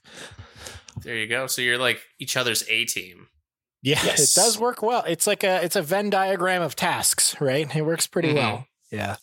There 1.01 1.15
you 1.15 1.27
go. 1.27 1.47
So 1.47 1.61
you're 1.61 1.77
like 1.77 2.01
each 2.19 2.37
other's 2.37 2.63
A 2.69 2.85
team. 2.85 3.27
Yeah, 3.81 3.99
Yes. 4.03 4.35
it 4.35 4.39
does 4.39 4.57
work 4.57 4.81
well. 4.81 5.03
It's 5.07 5.27
like 5.27 5.43
a 5.43 5.63
it's 5.63 5.75
a 5.75 5.81
Venn 5.81 6.09
diagram 6.09 6.61
of 6.61 6.75
tasks, 6.75 7.35
right? 7.41 7.73
It 7.75 7.85
works 7.85 8.07
pretty 8.07 8.29
Mhm. 8.29 8.35
well. 8.35 8.67
Yeah. 8.91 9.15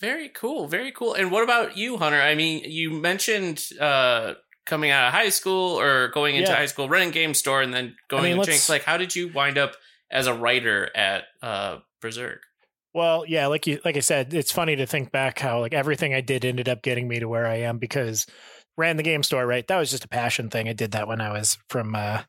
Very 0.00 0.28
cool. 0.30 0.66
Very 0.66 0.92
cool. 0.92 1.12
And 1.14 1.30
what 1.30 1.44
about 1.44 1.76
you, 1.76 1.98
Hunter? 1.98 2.20
I 2.20 2.34
mean, 2.34 2.64
you 2.64 2.90
mentioned 2.90 3.62
uh, 3.78 4.34
coming 4.70 4.90
out 4.90 5.08
of 5.08 5.12
high 5.12 5.28
school 5.28 5.78
or 5.78 6.08
going 6.08 6.36
into 6.36 6.50
Yeah. 6.50 6.56
high 6.56 6.66
school, 6.66 6.88
running 6.88 7.10
game 7.10 7.34
store, 7.34 7.60
and 7.60 7.74
then 7.74 7.96
going 8.08 8.24
mean, 8.24 8.38
to 8.38 8.44
Jinx. 8.50 8.70
Like, 8.70 8.84
how 8.84 8.96
did 8.96 9.14
you 9.14 9.28
wind 9.28 9.58
up 9.58 9.74
as 10.10 10.26
a 10.26 10.34
writer 10.34 10.90
at 10.94 11.24
uh, 11.42 11.78
Berserk. 12.00 12.42
Well, 12.92 13.24
yeah, 13.26 13.46
like 13.46 13.66
you 13.66 13.80
like 13.84 13.96
I 13.96 14.00
said, 14.00 14.34
it's 14.34 14.50
funny 14.50 14.76
to 14.76 14.86
think 14.86 15.12
back 15.12 15.38
how 15.38 15.60
like 15.60 15.72
everything 15.74 16.12
I 16.12 16.20
did 16.20 16.44
ended 16.44 16.68
up 16.68 16.82
getting 16.82 17.06
me 17.06 17.20
to 17.20 17.28
where 17.28 17.46
I 17.46 17.58
am 17.60 17.78
because 17.78 18.26
ran 18.76 18.96
the 18.96 19.04
game 19.04 19.22
store, 19.22 19.46
right? 19.46 19.66
That 19.68 19.78
was 19.78 19.90
just 19.90 20.04
a 20.04 20.08
passion 20.08 20.50
thing. 20.50 20.68
I 20.68 20.72
did 20.72 20.92
that 20.92 21.06
when 21.06 21.20
I 21.20 21.30
was 21.30 21.56
from 21.68 21.94
uh 21.94 22.22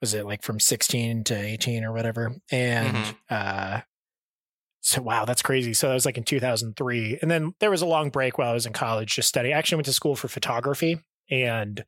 was 0.00 0.14
it 0.14 0.24
like 0.24 0.42
from 0.42 0.58
16 0.58 1.24
to 1.24 1.34
18 1.36 1.84
or 1.84 1.92
whatever. 1.92 2.34
And 2.50 2.96
Mhm. 2.96 3.14
uh 3.28 3.80
so 4.80 5.02
wow, 5.02 5.24
that's 5.26 5.42
crazy. 5.42 5.74
So 5.74 5.88
that 5.88 5.94
was 5.94 6.06
like 6.06 6.18
in 6.18 6.24
2003. 6.24 7.18
And 7.20 7.30
then 7.30 7.54
there 7.60 7.70
was 7.70 7.82
a 7.82 7.86
long 7.86 8.10
break 8.10 8.38
while 8.38 8.50
I 8.50 8.54
was 8.54 8.66
in 8.66 8.72
college 8.72 9.14
just 9.14 9.28
studying. 9.28 9.54
I 9.54 9.58
actually 9.58 9.76
went 9.76 9.86
to 9.86 9.92
school 9.92 10.16
for 10.16 10.28
photography 10.28 10.98
and 11.30 11.84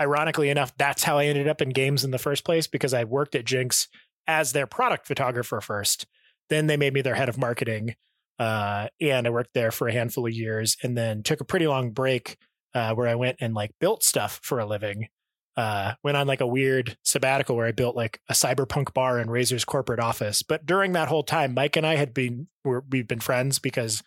ironically 0.00 0.48
enough, 0.48 0.76
that's 0.76 1.04
how 1.04 1.18
I 1.18 1.26
ended 1.26 1.48
up 1.48 1.60
in 1.60 1.70
games 1.70 2.04
in 2.04 2.10
the 2.10 2.18
first 2.18 2.44
place 2.44 2.66
because 2.66 2.94
I 2.94 3.04
worked 3.04 3.34
at 3.34 3.44
Jinx 3.44 3.88
as 4.26 4.52
their 4.52 4.66
product 4.66 5.06
photographer 5.06 5.60
first. 5.60 6.06
Then 6.48 6.66
they 6.66 6.76
made 6.76 6.94
me 6.94 7.02
their 7.02 7.14
head 7.14 7.28
of 7.28 7.38
marketing. 7.38 7.94
Uh, 8.38 8.88
and 9.00 9.26
I 9.26 9.30
worked 9.30 9.54
there 9.54 9.70
for 9.70 9.88
a 9.88 9.92
handful 9.92 10.26
of 10.26 10.32
years 10.32 10.76
and 10.82 10.96
then 10.96 11.22
took 11.22 11.40
a 11.40 11.44
pretty 11.44 11.66
long 11.66 11.90
break 11.90 12.38
uh, 12.74 12.94
where 12.94 13.08
I 13.08 13.14
went 13.14 13.36
and 13.40 13.54
like 13.54 13.72
built 13.80 14.02
stuff 14.02 14.40
for 14.42 14.58
a 14.58 14.66
living. 14.66 15.08
Uh, 15.56 15.92
went 16.02 16.16
on 16.16 16.26
like 16.26 16.40
a 16.40 16.46
weird 16.46 16.96
sabbatical 17.04 17.54
where 17.54 17.66
I 17.66 17.72
built 17.72 17.96
like 17.96 18.20
a 18.30 18.32
cyberpunk 18.32 18.94
bar 18.94 19.18
in 19.18 19.28
Razer's 19.28 19.64
corporate 19.64 20.00
office. 20.00 20.42
But 20.42 20.64
during 20.64 20.92
that 20.92 21.08
whole 21.08 21.24
time, 21.24 21.52
Mike 21.52 21.76
and 21.76 21.86
I 21.86 21.96
had 21.96 22.14
been 22.14 22.48
were, 22.64 22.84
we've 22.88 23.08
been 23.08 23.20
friends 23.20 23.58
because 23.58 24.02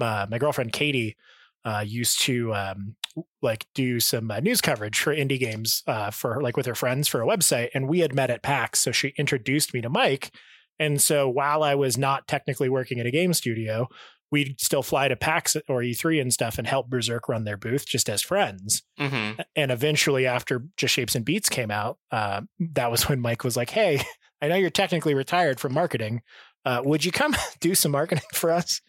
uh, 0.00 0.26
my 0.28 0.38
girlfriend 0.38 0.72
Katie 0.72 1.16
uh, 1.64 1.84
used 1.86 2.20
to 2.22 2.52
um, 2.52 2.96
like 3.42 3.66
do 3.74 4.00
some 4.00 4.30
uh, 4.30 4.40
news 4.40 4.60
coverage 4.60 4.98
for 4.98 5.14
indie 5.14 5.38
games 5.38 5.82
uh, 5.86 6.10
for 6.10 6.42
like 6.42 6.56
with 6.56 6.66
her 6.66 6.74
friends 6.74 7.08
for 7.08 7.22
a 7.22 7.26
website, 7.26 7.68
and 7.74 7.88
we 7.88 8.00
had 8.00 8.14
met 8.14 8.30
at 8.30 8.42
PAX. 8.42 8.80
So 8.80 8.92
she 8.92 9.14
introduced 9.16 9.74
me 9.74 9.80
to 9.80 9.88
Mike, 9.88 10.30
and 10.78 11.00
so 11.00 11.28
while 11.28 11.62
I 11.62 11.74
was 11.74 11.98
not 11.98 12.28
technically 12.28 12.68
working 12.68 13.00
at 13.00 13.06
a 13.06 13.10
game 13.10 13.32
studio, 13.32 13.88
we'd 14.30 14.60
still 14.60 14.82
fly 14.82 15.08
to 15.08 15.16
PAX 15.16 15.56
or 15.68 15.80
E3 15.80 16.20
and 16.20 16.32
stuff 16.32 16.58
and 16.58 16.66
help 16.66 16.88
Berserk 16.88 17.28
run 17.28 17.44
their 17.44 17.56
booth 17.56 17.86
just 17.86 18.08
as 18.08 18.22
friends. 18.22 18.82
Mm-hmm. 18.98 19.40
And 19.56 19.70
eventually, 19.70 20.26
after 20.26 20.64
Just 20.76 20.94
Shapes 20.94 21.14
and 21.14 21.24
Beats 21.24 21.48
came 21.48 21.70
out, 21.70 21.98
uh, 22.10 22.42
that 22.58 22.90
was 22.90 23.02
when 23.08 23.20
Mike 23.20 23.44
was 23.44 23.56
like, 23.56 23.70
"Hey, 23.70 24.02
I 24.42 24.48
know 24.48 24.54
you're 24.54 24.70
technically 24.70 25.14
retired 25.14 25.58
from 25.58 25.74
marketing. 25.74 26.22
Uh, 26.64 26.82
would 26.84 27.04
you 27.04 27.12
come 27.12 27.34
do 27.60 27.74
some 27.74 27.92
marketing 27.92 28.24
for 28.34 28.50
us?" 28.50 28.80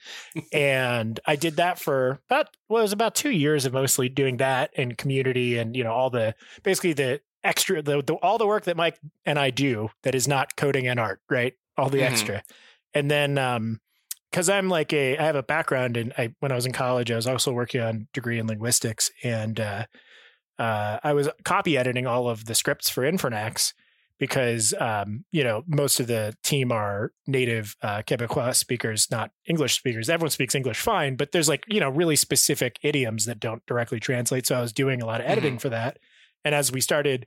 and 0.52 1.20
I 1.26 1.36
did 1.36 1.56
that 1.58 1.80
for 1.80 2.20
about 2.30 2.56
well, 2.68 2.80
it 2.80 2.84
was 2.84 2.94
about 2.94 3.16
two 3.16 3.32
years 3.32 3.66
of 3.66 3.74
mostly 3.74 4.10
doing 4.10 4.38
that 4.38 4.72
and 4.76 4.98
community 4.98 5.58
and 5.58 5.76
you 5.76 5.84
know 5.84 5.94
all 5.94 6.10
the 6.10 6.36
basically 6.64 6.94
the 6.94 7.22
extra 7.44 7.82
the, 7.82 8.02
the 8.04 8.16
all 8.16 8.38
the 8.38 8.48
work 8.48 8.66
that 8.66 8.76
Mike 8.78 9.00
and 9.26 9.40
I 9.40 9.50
do 9.50 9.90
that 10.04 10.16
is 10.16 10.28
not 10.28 10.56
coding 10.58 10.88
and 10.88 11.00
art, 11.00 11.22
right? 11.30 11.54
All 11.78 11.90
the 11.90 12.00
Mhm. 12.00 12.08
extra, 12.08 12.44
and 12.94 13.10
then 13.10 13.38
um, 13.38 13.80
because 14.32 14.50
I'm 14.50 14.68
like 14.70 14.92
a 14.94 15.18
I 15.18 15.24
have 15.24 15.36
a 15.36 15.44
background 15.44 15.96
in 15.98 16.14
I 16.18 16.34
when 16.40 16.52
I 16.52 16.56
was 16.56 16.66
in 16.66 16.74
college 16.74 17.12
I 17.12 17.16
was 17.16 17.28
also 17.28 17.52
working 17.54 17.82
on 17.82 18.08
degree 18.14 18.40
in 18.40 18.48
linguistics 18.48 19.10
and 19.24 19.60
uh, 19.60 19.86
uh, 20.58 21.00
I 21.04 21.14
was 21.14 21.30
copy 21.46 21.78
editing 21.78 22.06
all 22.06 22.30
of 22.30 22.46
the 22.46 22.56
scripts 22.56 22.90
for 22.90 23.04
Infernax 23.04 23.74
because 24.20 24.74
um, 24.80 25.24
you 25.32 25.44
know 25.44 25.64
most 25.68 26.00
of 26.00 26.08
the 26.08 26.34
team 26.44 26.72
are 26.72 27.12
native 27.28 27.76
uh, 27.82 28.02
Quebecois 28.06 28.56
speakers, 28.56 29.08
not 29.10 29.32
English 29.48 29.76
speakers. 29.78 30.10
Everyone 30.10 30.32
speaks 30.32 30.56
English 30.56 30.80
fine, 30.80 31.16
but 31.16 31.32
there's 31.32 31.50
like 31.50 31.64
you 31.68 31.80
know 31.80 31.90
really 31.90 32.16
specific 32.16 32.78
idioms 32.84 33.26
that 33.26 33.40
don't 33.40 33.66
directly 33.66 34.00
translate. 34.00 34.46
So 34.46 34.56
I 34.56 34.62
was 34.62 34.74
doing 34.74 35.02
a 35.02 35.06
lot 35.06 35.22
of 35.22 35.28
editing 35.28 35.58
for 35.58 35.70
that, 35.70 35.98
and 36.46 36.54
as 36.54 36.72
we 36.72 36.82
started, 36.82 37.26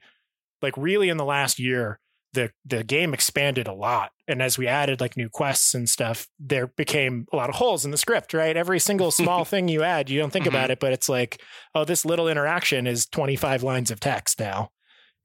like 0.61 0.77
really 0.77 1.09
in 1.09 1.17
the 1.17 1.25
last 1.25 1.59
year, 1.59 1.99
the 2.35 2.51
the 2.65 2.85
game 2.85 3.15
expanded 3.15 3.67
a 3.69 3.75
lot, 3.75 4.13
and 4.29 4.43
as 4.43 4.57
we 4.59 4.67
added 4.67 5.01
like 5.01 5.17
new 5.17 5.29
quests 5.31 5.75
and 5.75 5.89
stuff, 5.89 6.29
there 6.39 6.67
became 6.67 7.27
a 7.33 7.37
lot 7.37 7.49
of 7.49 7.57
holes 7.57 7.85
in 7.85 7.91
the 7.91 7.99
script. 7.99 8.33
Right, 8.35 8.57
every 8.57 8.79
single 8.79 9.11
small 9.11 9.45
thing 9.53 9.69
you 9.69 9.83
add, 9.83 10.11
you 10.11 10.21
don't 10.21 10.31
think 10.33 10.45
Mhm. 10.45 10.49
about 10.51 10.71
it, 10.71 10.79
but 10.81 10.93
it's 10.93 11.09
like, 11.09 11.41
oh, 11.75 11.85
this 11.85 12.05
little 12.05 12.29
interaction 12.29 12.87
is 12.87 13.07
25 13.07 13.63
lines 13.63 13.91
of 13.91 13.99
text 14.01 14.39
now. 14.39 14.71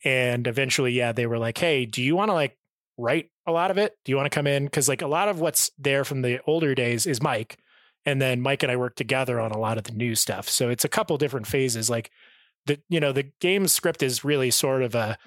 And 0.08 0.48
eventually, 0.48 0.94
yeah, 0.94 1.12
they 1.12 1.26
were 1.26 1.38
like, 1.38 1.58
hey, 1.58 1.86
do 1.86 2.02
you 2.02 2.16
want 2.16 2.30
to 2.30 2.34
like 2.34 2.58
write 2.98 3.30
a 3.46 3.52
lot 3.52 3.72
of 3.72 3.78
it? 3.78 3.98
Do 4.06 4.12
you 4.14 4.16
want 4.16 4.32
to 4.32 4.34
come 4.34 4.48
in? 4.48 4.64
Because 4.64 4.88
like 4.88 5.02
a 5.02 5.08
lot 5.08 5.28
of 5.28 5.42
what's 5.42 5.70
there 5.78 6.06
from 6.06 6.22
the 6.22 6.40
older 6.48 6.74
days 6.74 7.06
is 7.06 7.22
Mike. 7.22 7.58
And 8.06 8.22
then 8.22 8.40
Mike 8.40 8.64
and 8.64 8.72
I 8.72 8.78
work 8.78 8.96
together 8.96 9.38
on 9.38 9.52
a 9.52 9.58
lot 9.58 9.78
of 9.78 9.84
the 9.84 9.92
new 9.92 10.16
stuff. 10.16 10.48
So 10.48 10.70
it's 10.70 10.86
a 10.86 10.90
couple 10.90 11.18
different 11.18 11.46
phases. 11.46 11.90
Like 11.90 12.10
the, 12.68 12.80
you 12.88 13.02
know, 13.02 13.12
the 13.12 13.32
game 13.42 13.68
script 13.68 14.02
is 14.02 14.24
really 14.24 14.50
sort 14.50 14.82
of 14.82 14.96
a, 14.96 15.18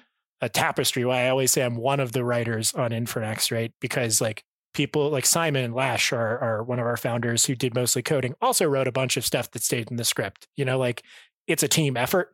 a 0.41 0.49
tapestry. 0.49 1.05
Why 1.05 1.25
I 1.25 1.29
always 1.29 1.51
say 1.51 1.61
I'm 1.61 1.75
one 1.75 1.99
of 1.99 2.13
the 2.13 2.25
writers 2.25 2.73
on 2.73 2.89
Infernax, 2.89 3.51
right? 3.51 3.71
Because 3.79 4.19
like 4.19 4.43
people 4.73 5.11
like 5.11 5.27
Simon 5.27 5.63
and 5.63 5.75
Lash 5.75 6.11
are, 6.11 6.39
are 6.39 6.63
one 6.63 6.79
of 6.79 6.87
our 6.87 6.97
founders 6.97 7.45
who 7.45 7.53
did 7.53 7.75
mostly 7.75 8.01
coding, 8.01 8.33
also 8.41 8.65
wrote 8.65 8.87
a 8.87 8.91
bunch 8.91 9.15
of 9.15 9.27
stuff 9.27 9.51
that 9.51 9.61
stayed 9.61 9.91
in 9.91 9.97
the 9.97 10.05
script. 10.05 10.47
You 10.55 10.65
know, 10.65 10.79
like 10.79 11.03
it's 11.45 11.61
a 11.61 11.67
team 11.67 11.95
effort. 11.95 12.33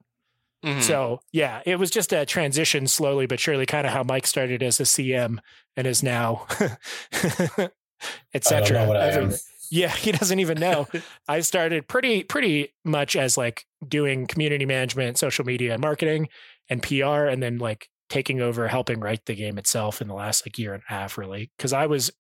Mhm. 0.66 0.82
So 0.82 1.20
yeah, 1.32 1.62
it 1.66 1.78
was 1.78 1.92
just 1.92 2.12
a 2.14 2.26
transition 2.26 2.88
slowly 2.88 3.26
but 3.28 3.40
surely, 3.40 3.66
kind 3.66 3.86
of 3.86 3.94
how 3.94 4.04
Mike 4.04 4.26
started 4.28 4.64
as 4.64 4.80
a 4.80 4.84
CM 4.86 5.40
and 5.76 5.86
is 5.88 6.02
now, 6.02 6.48
etc. 8.34 8.68
don't 8.68 8.74
know 8.74 8.88
what 8.88 8.98
I 8.98 9.10
am. 9.12 9.34
Yeah, 9.70 9.90
he 9.90 10.14
doesn't 10.14 10.40
even 10.40 10.62
know. 10.62 10.88
I 11.28 11.42
started 11.42 11.90
pretty 11.90 12.24
pretty 12.24 12.74
much 12.86 13.18
as 13.18 13.36
like 13.38 13.66
doing 13.86 14.26
community 14.26 14.66
management, 14.66 15.18
social 15.18 15.44
media, 15.44 15.74
and 15.74 15.82
marketing, 15.82 16.30
and 16.70 16.82
PR, 16.82 17.26
and 17.26 17.44
then 17.44 17.58
like 17.58 17.90
taking 18.10 18.40
over 18.40 18.70
helping 18.70 19.02
write 19.02 19.26
the 19.26 19.36
game 19.36 19.58
itself 19.58 20.02
in 20.02 20.08
the 20.08 20.14
last 20.14 20.46
like 20.46 20.58
year 20.58 20.74
and 20.74 20.84
a 20.90 20.94
half, 20.94 21.18
really, 21.18 21.52
because 21.58 21.74
I 21.74 21.86
was 21.88 22.12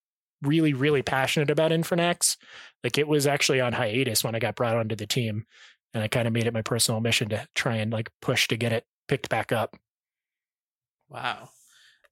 really 0.41 0.73
really 0.73 1.01
passionate 1.01 1.49
about 1.49 1.71
Infernax. 1.71 2.35
Like 2.83 2.97
it 2.97 3.07
was 3.07 3.25
actually 3.25 3.61
on 3.61 3.71
hiatus 3.71 4.25
when 4.25 4.35
I 4.35 4.39
got 4.39 4.55
brought 4.57 4.75
onto 4.75 4.95
the 4.97 5.07
team, 5.07 5.45
and 5.93 6.03
I 6.03 6.07
kind 6.07 6.27
of 6.27 6.33
made 6.33 6.47
it 6.47 6.53
my 6.53 6.61
personal 6.61 7.01
mission 7.01 7.29
to 7.29 7.47
try 7.55 7.75
and 7.75 7.91
like 7.91 8.09
push 8.21 8.47
to 8.49 8.57
get 8.57 8.71
it 8.71 8.85
picked 9.07 9.29
back 9.29 9.51
up. 9.51 9.77
Wow. 11.09 11.49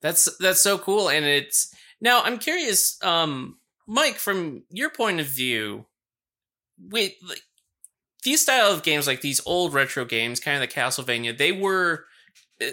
That's 0.01 0.36
that's 0.38 0.62
so 0.62 0.77
cool 0.77 1.10
and 1.10 1.25
it's 1.25 1.74
now 2.00 2.22
I'm 2.24 2.38
curious 2.38 3.01
um 3.03 3.58
Mike 3.88 4.15
from 4.15 4.63
your 4.70 4.89
point 4.89 5.20
of 5.20 5.27
view 5.27 5.86
with 6.79 7.13
like 7.27 7.41
these 8.24 8.41
style 8.41 8.72
of 8.72 8.84
games 8.84 9.08
like 9.08 9.22
these 9.22 9.41
old 9.46 9.74
retro 9.74 10.05
games 10.05 10.39
kind 10.39 10.62
of 10.62 10.62
the 10.62 10.74
Castlevania 10.74 11.38
they 11.38 11.51
were 11.51 12.05
uh, 12.62 12.67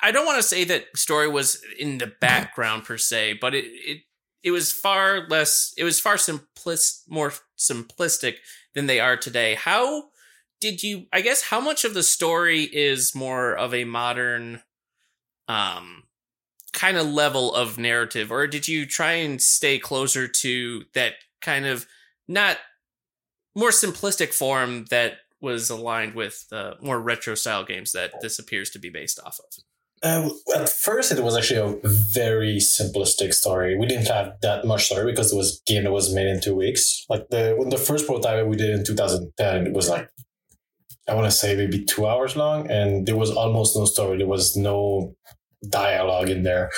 I 0.00 0.12
don't 0.12 0.26
want 0.26 0.38
to 0.38 0.48
say 0.48 0.64
that 0.64 0.84
story 0.96 1.28
was 1.28 1.62
in 1.78 1.98
the 1.98 2.12
background 2.20 2.84
per 2.84 2.98
se 2.98 3.38
but 3.40 3.54
it 3.54 3.64
it 3.66 4.02
it 4.42 4.50
was 4.50 4.72
far 4.72 5.26
less 5.28 5.74
it 5.76 5.84
was 5.84 5.98
far 5.98 6.16
simplis 6.16 7.02
more 7.08 7.32
simplistic 7.58 8.36
than 8.74 8.86
they 8.86 9.00
are 9.00 9.16
today. 9.16 9.54
How 9.54 10.04
did 10.60 10.82
you 10.82 11.06
i 11.12 11.20
guess 11.20 11.42
how 11.42 11.60
much 11.60 11.84
of 11.84 11.94
the 11.94 12.02
story 12.02 12.64
is 12.64 13.14
more 13.14 13.54
of 13.54 13.72
a 13.72 13.84
modern 13.84 14.60
um 15.46 16.02
kind 16.72 16.96
of 16.96 17.06
level 17.06 17.54
of 17.54 17.78
narrative? 17.78 18.30
Or 18.30 18.46
did 18.46 18.68
you 18.68 18.86
try 18.86 19.12
and 19.12 19.40
stay 19.40 19.78
closer 19.78 20.28
to 20.28 20.84
that 20.94 21.14
kind 21.40 21.66
of 21.66 21.86
not 22.28 22.58
more 23.54 23.70
simplistic 23.70 24.34
form 24.34 24.84
that 24.90 25.14
was 25.40 25.70
aligned 25.70 26.14
with 26.14 26.48
the 26.50 26.76
more 26.80 27.00
retro 27.00 27.34
style 27.34 27.64
games 27.64 27.92
that 27.92 28.20
this 28.20 28.38
appears 28.38 28.70
to 28.70 28.78
be 28.78 28.90
based 28.90 29.18
off 29.24 29.38
of 29.38 29.64
Uh, 30.02 30.28
at 30.54 30.68
first, 30.68 31.10
it 31.10 31.22
was 31.22 31.36
actually 31.36 31.60
a 31.60 31.88
very 32.12 32.58
simplistic 32.58 33.34
story. 33.34 33.76
We 33.76 33.86
didn't 33.86 34.06
have 34.06 34.34
that 34.42 34.64
much 34.64 34.86
story 34.86 35.10
because 35.10 35.32
it 35.32 35.36
was 35.36 35.60
game 35.66 35.84
that 35.84 35.92
was 35.92 36.14
made 36.14 36.26
in 36.26 36.40
two 36.40 36.54
weeks. 36.54 37.04
Like 37.08 37.28
the 37.30 37.54
when 37.56 37.68
the 37.68 37.78
first 37.78 38.06
prototype 38.06 38.46
we 38.46 38.56
did 38.56 38.70
in 38.70 38.84
2010, 38.84 39.66
it 39.66 39.72
was 39.72 39.88
like 39.88 40.08
I 41.08 41.14
want 41.14 41.24
to 41.24 41.36
say 41.36 41.56
maybe 41.56 41.84
two 41.84 42.06
hours 42.06 42.36
long, 42.36 42.70
and 42.70 43.06
there 43.06 43.16
was 43.16 43.30
almost 43.30 43.76
no 43.76 43.86
story. 43.86 44.18
There 44.18 44.26
was 44.26 44.56
no 44.56 45.14
dialogue 45.68 46.28
in 46.28 46.42
there. 46.44 46.70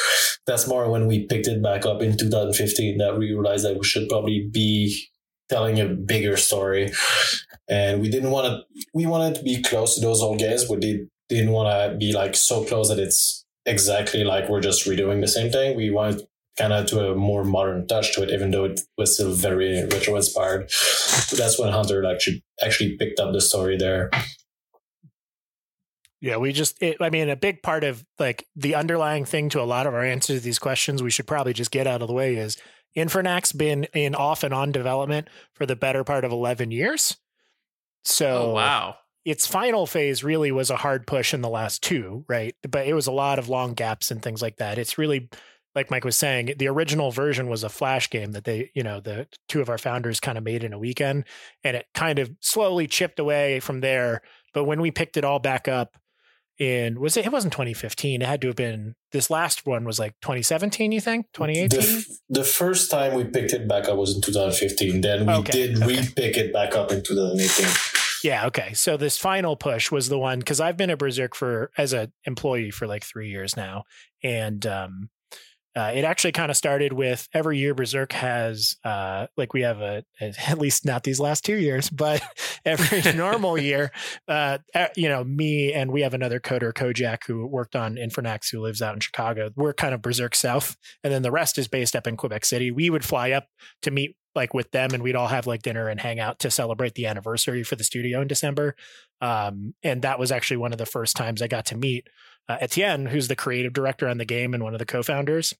That's 0.46 0.66
more 0.66 0.90
when 0.90 1.06
we 1.06 1.26
picked 1.26 1.48
it 1.48 1.62
back 1.62 1.84
up 1.84 2.00
in 2.00 2.16
2015 2.16 2.98
that 2.98 3.18
we 3.18 3.32
realized 3.32 3.64
that 3.64 3.76
we 3.76 3.84
should 3.84 4.08
probably 4.08 4.48
be 4.50 4.96
telling 5.48 5.80
a 5.80 5.86
bigger 5.86 6.36
story, 6.36 6.92
and 7.68 8.00
we 8.00 8.08
didn't 8.08 8.30
want 8.30 8.46
to. 8.46 8.82
We 8.94 9.04
wanted 9.06 9.34
to 9.36 9.42
be 9.42 9.62
close 9.62 9.96
to 9.96 10.00
those 10.00 10.22
old 10.22 10.38
games, 10.38 10.64
but 10.64 10.80
they 10.80 11.00
didn't 11.36 11.52
want 11.52 11.92
to 11.92 11.96
be 11.96 12.12
like 12.12 12.34
so 12.34 12.64
close 12.64 12.88
that 12.88 12.98
it's 12.98 13.44
exactly 13.66 14.24
like 14.24 14.48
we're 14.48 14.60
just 14.60 14.86
redoing 14.86 15.20
the 15.20 15.28
same 15.28 15.50
thing. 15.50 15.76
We 15.76 15.90
wanted 15.90 16.26
kind 16.58 16.72
of 16.72 16.86
to 16.86 17.10
a 17.10 17.14
more 17.14 17.44
modern 17.44 17.86
touch 17.86 18.14
to 18.14 18.22
it, 18.22 18.30
even 18.30 18.50
though 18.50 18.64
it 18.64 18.80
was 18.98 19.14
still 19.14 19.32
very 19.32 19.82
retro 19.84 20.16
inspired. 20.16 20.70
So 20.70 21.36
that's 21.36 21.58
when 21.58 21.72
Hunter 21.72 22.04
actually 22.04 22.44
actually 22.62 22.96
picked 22.96 23.20
up 23.20 23.32
the 23.32 23.40
story 23.40 23.76
there. 23.76 24.10
Yeah, 26.20 26.36
we 26.36 26.52
just, 26.52 26.82
it, 26.82 26.98
I 27.00 27.08
mean, 27.08 27.30
a 27.30 27.36
big 27.36 27.62
part 27.62 27.82
of 27.82 28.04
like 28.18 28.46
the 28.54 28.74
underlying 28.74 29.24
thing 29.24 29.48
to 29.50 29.60
a 29.60 29.64
lot 29.64 29.86
of 29.86 29.94
our 29.94 30.04
answers 30.04 30.40
to 30.40 30.44
these 30.44 30.58
questions, 30.58 31.02
we 31.02 31.10
should 31.10 31.26
probably 31.26 31.54
just 31.54 31.70
get 31.70 31.86
out 31.86 32.02
of 32.02 32.08
the 32.08 32.14
way 32.14 32.36
is 32.36 32.58
Infernax 32.94 33.56
been 33.56 33.84
in 33.94 34.14
off 34.14 34.42
and 34.42 34.52
on 34.52 34.70
development 34.70 35.28
for 35.54 35.64
the 35.64 35.76
better 35.76 36.04
part 36.04 36.26
of 36.26 36.32
11 36.32 36.72
years. 36.72 37.16
So 38.04 38.50
oh 38.50 38.54
wow 38.54 38.96
its 39.24 39.46
final 39.46 39.86
phase 39.86 40.24
really 40.24 40.50
was 40.50 40.70
a 40.70 40.76
hard 40.76 41.06
push 41.06 41.34
in 41.34 41.42
the 41.42 41.48
last 41.48 41.82
two, 41.82 42.24
right? 42.28 42.54
But 42.68 42.86
it 42.86 42.94
was 42.94 43.06
a 43.06 43.12
lot 43.12 43.38
of 43.38 43.48
long 43.48 43.74
gaps 43.74 44.10
and 44.10 44.22
things 44.22 44.40
like 44.42 44.56
that. 44.56 44.78
It's 44.78 44.96
really 44.98 45.28
like 45.74 45.90
Mike 45.90 46.04
was 46.04 46.16
saying, 46.16 46.54
the 46.58 46.66
original 46.68 47.12
version 47.12 47.48
was 47.48 47.62
a 47.62 47.68
flash 47.68 48.10
game 48.10 48.32
that 48.32 48.44
they, 48.44 48.70
you 48.74 48.82
know, 48.82 48.98
the 49.00 49.28
two 49.48 49.60
of 49.60 49.68
our 49.68 49.78
founders 49.78 50.18
kind 50.18 50.36
of 50.36 50.42
made 50.42 50.64
in 50.64 50.72
a 50.72 50.78
weekend, 50.78 51.24
and 51.62 51.76
it 51.76 51.86
kind 51.94 52.18
of 52.18 52.30
slowly 52.40 52.86
chipped 52.88 53.20
away 53.20 53.60
from 53.60 53.80
there. 53.80 54.22
But 54.52 54.64
when 54.64 54.80
we 54.80 54.90
picked 54.90 55.16
it 55.16 55.24
all 55.24 55.38
back 55.38 55.68
up 55.68 55.96
in 56.58 57.00
was 57.00 57.16
it 57.16 57.24
it 57.24 57.32
wasn't 57.32 57.50
2015 57.54 58.20
it 58.20 58.28
had 58.28 58.42
to 58.42 58.48
have 58.48 58.56
been 58.56 58.94
this 59.12 59.30
last 59.30 59.64
one 59.64 59.82
was 59.86 59.98
like 59.98 60.12
2017 60.20 60.92
you 60.92 61.00
think 61.00 61.24
2018 61.32 61.68
The, 61.80 61.86
f- 61.86 62.04
the 62.28 62.44
first 62.44 62.90
time 62.90 63.14
we 63.14 63.24
picked 63.24 63.54
it 63.54 63.66
back 63.66 63.88
up 63.88 63.96
was 63.96 64.14
in 64.14 64.20
2015. 64.20 65.00
Then 65.00 65.24
we 65.24 65.32
Okay, 65.32 65.52
did 65.52 65.76
okay. 65.82 65.86
re-pick 65.86 66.36
it 66.36 66.52
back 66.52 66.74
up 66.74 66.92
in 66.92 67.02
2018. 67.02 67.66
Yeah 68.22 68.46
okay 68.46 68.72
so 68.72 68.96
this 68.96 69.18
final 69.18 69.56
push 69.56 69.90
was 69.90 70.08
the 70.08 70.18
one 70.18 70.38
because 70.38 70.60
i've 70.60 70.76
been 70.76 70.90
at 70.90 70.98
berserk 70.98 71.34
for 71.34 71.70
as 71.76 71.92
an 71.92 72.12
employee 72.24 72.70
for 72.70 72.86
like 72.86 73.04
three 73.04 73.30
years 73.30 73.56
now 73.56 73.84
and 74.22 74.66
um 74.66 75.10
uh, 75.76 75.92
it 75.94 76.04
actually 76.04 76.32
kind 76.32 76.50
of 76.50 76.56
started 76.56 76.92
with 76.92 77.28
every 77.32 77.58
year 77.58 77.74
Berserk 77.74 78.12
has 78.12 78.76
uh, 78.84 79.28
like 79.36 79.52
we 79.52 79.60
have 79.60 79.80
a 79.80 80.02
at 80.20 80.58
least 80.58 80.84
not 80.84 81.04
these 81.04 81.20
last 81.20 81.44
two 81.44 81.56
years, 81.56 81.88
but 81.88 82.22
every 82.64 83.12
normal 83.16 83.56
year, 83.56 83.92
uh, 84.26 84.58
uh, 84.74 84.88
you 84.96 85.08
know, 85.08 85.22
me 85.22 85.72
and 85.72 85.92
we 85.92 86.00
have 86.02 86.14
another 86.14 86.40
coder, 86.40 86.72
Kojak, 86.72 87.18
who 87.26 87.46
worked 87.46 87.76
on 87.76 87.96
Infernax, 87.96 88.50
who 88.50 88.60
lives 88.60 88.82
out 88.82 88.94
in 88.94 89.00
Chicago. 89.00 89.50
We're 89.54 89.74
kind 89.74 89.94
of 89.94 90.02
Berserk 90.02 90.34
South, 90.34 90.76
and 91.04 91.12
then 91.12 91.22
the 91.22 91.30
rest 91.30 91.56
is 91.56 91.68
based 91.68 91.94
up 91.94 92.06
in 92.06 92.16
Quebec 92.16 92.44
City. 92.44 92.70
We 92.70 92.90
would 92.90 93.04
fly 93.04 93.30
up 93.30 93.46
to 93.82 93.90
meet 93.90 94.16
like 94.34 94.54
with 94.54 94.70
them, 94.70 94.90
and 94.92 95.02
we'd 95.02 95.16
all 95.16 95.28
have 95.28 95.46
like 95.46 95.62
dinner 95.62 95.88
and 95.88 96.00
hang 96.00 96.20
out 96.20 96.38
to 96.40 96.50
celebrate 96.50 96.94
the 96.94 97.06
anniversary 97.06 97.62
for 97.62 97.76
the 97.76 97.84
studio 97.84 98.20
in 98.20 98.28
December. 98.28 98.76
Um, 99.20 99.74
and 99.82 100.02
that 100.02 100.18
was 100.18 100.32
actually 100.32 100.58
one 100.58 100.72
of 100.72 100.78
the 100.78 100.86
first 100.86 101.16
times 101.16 101.42
I 101.42 101.48
got 101.48 101.66
to 101.66 101.76
meet 101.76 102.08
uh, 102.48 102.58
Etienne, 102.60 103.06
who's 103.06 103.28
the 103.28 103.36
creative 103.36 103.72
director 103.72 104.08
on 104.08 104.18
the 104.18 104.24
game 104.24 104.54
and 104.54 104.62
one 104.62 104.74
of 104.74 104.78
the 104.78 104.86
co-founders. 104.86 105.54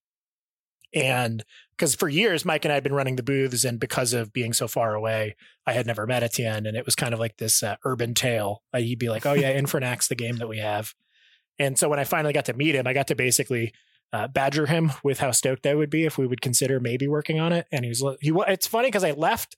And 0.93 1.45
because 1.77 1.95
for 1.95 2.09
years, 2.09 2.45
Mike 2.45 2.65
and 2.65 2.73
I 2.73 2.75
had 2.75 2.83
been 2.83 2.95
running 2.95 3.15
the 3.15 3.23
booths, 3.23 3.65
and 3.65 3.79
because 3.79 4.13
of 4.13 4.33
being 4.33 4.53
so 4.53 4.67
far 4.67 4.95
away, 4.95 5.37
I 5.67 5.73
had 5.73 5.87
never 5.87 6.05
met 6.05 6.25
Etienne, 6.25 6.67
and 6.67 6.77
it 6.77 6.85
was 6.85 6.97
kind 6.97 7.15
of 7.15 7.21
like 7.21 7.37
this 7.37 7.63
uh, 7.63 7.77
urban 7.85 8.13
tale. 8.13 8.63
Uh, 8.75 8.79
he'd 8.79 8.99
be 8.99 9.09
like, 9.09 9.25
"Oh 9.25 9.35
yeah, 9.35 9.53
Infernax, 9.61 10.09
the 10.09 10.17
game 10.17 10.39
that 10.39 10.49
we 10.49 10.59
have." 10.59 10.95
And 11.61 11.79
so 11.79 11.89
when 11.89 12.01
I 12.01 12.05
finally 12.05 12.33
got 12.33 12.47
to 12.47 12.55
meet 12.55 12.75
him, 12.75 12.89
I 12.89 12.93
got 12.93 13.07
to 13.09 13.15
basically 13.15 13.73
uh, 14.13 14.29
badger 14.29 14.67
him 14.67 14.93
with 15.05 15.21
how 15.21 15.31
stoked 15.31 15.67
I 15.67 15.75
would 15.75 15.91
be 15.91 16.05
if 16.05 16.19
we 16.19 16.27
would 16.27 16.41
consider 16.41 16.81
maybe 16.81 17.07
working 17.09 17.39
on 17.39 17.53
it. 17.53 17.67
And 17.71 17.85
he 17.85 17.89
was 17.89 18.05
he. 18.21 18.33
It's 18.49 18.67
funny 18.67 18.89
because 18.89 19.05
I 19.05 19.13
left 19.13 19.57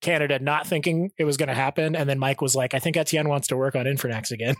Canada 0.00 0.38
not 0.38 0.66
thinking 0.66 1.10
it 1.16 1.24
was 1.24 1.36
going 1.36 1.48
to 1.48 1.54
happen, 1.54 1.94
and 1.94 2.08
then 2.08 2.18
Mike 2.18 2.40
was 2.40 2.54
like, 2.54 2.74
"I 2.74 2.78
think 2.78 2.96
Etienne 2.96 3.28
wants 3.28 3.48
to 3.48 3.56
work 3.56 3.76
on 3.76 3.86
Infernax 3.86 4.30
again," 4.32 4.56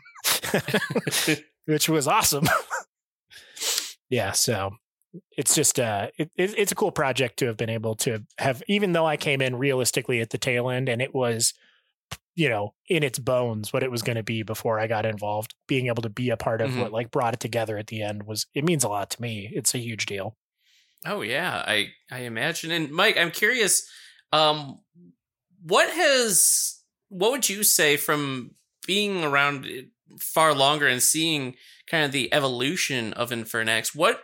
which 1.67 1.89
was 1.89 2.07
awesome. 2.07 2.49
yeah, 4.09 4.33
so 4.33 4.71
it's 5.37 5.55
just 5.55 5.79
uh 5.79 6.09
it, 6.17 6.31
it, 6.37 6.55
it's 6.57 6.73
a 6.73 6.75
cool 6.75 6.91
project 6.91 7.39
to 7.39 7.47
have 7.47 7.57
been 7.57 7.69
able 7.69 7.95
to 7.95 8.23
have 8.39 8.63
even 8.67 8.93
though 8.93 9.07
i 9.07 9.17
came 9.17 9.43
in 9.43 9.57
realistically 9.57 10.21
at 10.21 10.31
the 10.31 10.39
tail 10.39 10.71
end 10.71 10.89
and 10.89 11.03
it 11.03 11.15
was 11.15 11.53
you 12.35 12.49
know 12.49 12.75
in 12.89 13.03
its 13.03 13.19
bones 13.19 13.73
what 13.73 13.83
it 13.83 13.91
was 13.91 14.03
going 14.03 14.17
to 14.17 14.23
be 14.23 14.43
before 14.43 14.79
i 14.79 14.87
got 14.87 15.05
involved 15.05 15.55
being 15.69 15.87
able 15.89 16.03
to 16.03 16.09
be 16.09 16.31
a 16.31 16.37
part 16.37 16.61
of 16.61 16.71
Mhm. 16.71 16.81
what 16.81 16.93
like 16.93 17.11
brought 17.11 17.35
it 17.35 17.41
together 17.41 17.77
at 17.79 17.89
the 17.89 18.03
end 18.03 18.23
was 18.25 18.47
it 18.55 18.65
means 18.65 18.85
a 18.85 18.89
lot 18.89 19.11
to 19.11 19.21
me 19.23 19.51
it's 19.53 19.75
a 19.75 19.79
huge 19.79 20.07
deal 20.07 20.37
Oh 21.05 21.21
yeah, 21.23 21.65
I 21.67 21.89
I 22.13 22.21
imagine. 22.21 22.71
And 22.71 22.93
Mike, 22.93 23.17
I'm 23.17 23.33
curious, 23.33 23.91
um, 24.31 24.79
what 25.61 25.91
has 25.91 26.81
what 27.09 27.33
would 27.33 27.49
you 27.49 27.65
say 27.65 27.97
from 27.97 28.55
being 28.87 29.25
around 29.25 29.67
it 29.67 29.87
far 30.21 30.55
longer 30.55 30.87
and 30.87 31.03
seeing 31.03 31.57
kind 31.89 32.05
of 32.05 32.13
the 32.13 32.33
evolution 32.33 33.13
of 33.15 33.31
Infernax? 33.31 33.97
What 33.97 34.23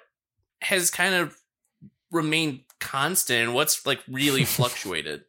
has 0.63 0.89
kind 0.89 1.17
of 1.17 1.37
remained 2.13 2.61
constant, 2.79 3.41
and 3.43 3.55
what's 3.55 3.85
like 3.85 4.01
really 4.07 4.45
fluctuated? 4.57 5.25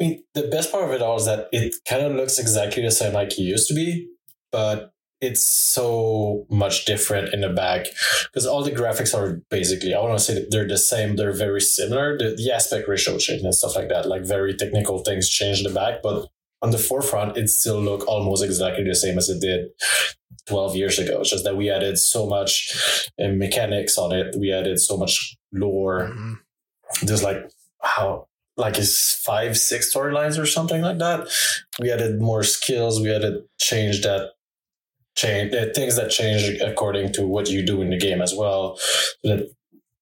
I 0.00 0.04
mean, 0.04 0.22
the 0.34 0.42
best 0.48 0.70
part 0.70 0.84
of 0.84 0.90
it 0.90 1.02
all 1.02 1.16
is 1.16 1.24
that 1.26 1.48
it 1.52 1.74
kind 1.88 2.02
of 2.04 2.12
looks 2.12 2.38
exactly 2.38 2.82
the 2.82 2.90
same 2.90 3.14
like 3.14 3.32
it 3.32 3.42
used 3.42 3.68
to 3.68 3.74
be, 3.74 4.08
but 4.52 4.92
it's 5.22 5.46
so 5.46 6.44
much 6.50 6.84
different 6.84 7.32
in 7.32 7.40
the 7.40 7.48
back 7.48 7.86
because 8.26 8.44
all 8.46 8.62
the 8.62 8.70
graphics 8.70 9.14
are 9.14 9.40
basically, 9.50 9.94
I 9.94 10.00
want 10.00 10.18
to 10.18 10.22
say 10.24 10.34
that 10.34 10.50
they're 10.50 10.68
the 10.68 10.76
same, 10.76 11.16
they're 11.16 11.32
very 11.32 11.62
similar. 11.62 12.18
The, 12.18 12.34
the 12.36 12.52
aspect 12.52 12.86
ratio 12.86 13.16
change 13.16 13.42
and 13.42 13.54
stuff 13.54 13.74
like 13.74 13.88
that, 13.88 14.06
like 14.06 14.26
very 14.26 14.54
technical 14.54 14.98
things 14.98 15.30
change 15.30 15.58
in 15.58 15.64
the 15.64 15.70
back, 15.72 16.02
but 16.02 16.28
on 16.60 16.70
the 16.70 16.78
forefront, 16.78 17.38
it 17.38 17.48
still 17.48 17.80
look 17.80 18.06
almost 18.06 18.44
exactly 18.44 18.84
the 18.84 18.94
same 18.94 19.16
as 19.16 19.30
it 19.30 19.40
did 19.40 19.68
12 20.48 20.76
years 20.76 20.98
ago. 20.98 21.20
It's 21.20 21.30
just 21.30 21.44
that 21.44 21.56
we 21.56 21.70
added 21.70 21.96
so 21.98 22.26
much 22.26 23.08
uh, 23.18 23.28
mechanics 23.28 23.96
on 23.96 24.12
it, 24.12 24.36
we 24.38 24.52
added 24.52 24.78
so 24.80 24.98
much 24.98 25.36
lore 25.52 26.10
Mhm. 26.12 26.34
there's 27.02 27.22
like 27.22 27.50
how 27.80 28.26
like 28.56 28.78
is 28.78 29.20
five 29.24 29.56
six 29.56 29.94
storylines 29.94 30.40
or 30.40 30.46
something 30.46 30.82
like 30.82 30.98
that. 30.98 31.28
We 31.80 31.90
added 31.90 32.20
more 32.20 32.42
skills. 32.42 33.00
We 33.00 33.14
added 33.14 33.44
change 33.60 34.02
that 34.02 34.32
change 35.16 35.54
uh, 35.54 35.66
things 35.74 35.96
that 35.96 36.10
change 36.10 36.60
according 36.60 37.12
to 37.14 37.26
what 37.26 37.48
you 37.48 37.64
do 37.64 37.82
in 37.82 37.90
the 37.90 37.98
game 37.98 38.20
as 38.20 38.34
well. 38.34 38.76
So 38.76 39.36
that 39.36 39.50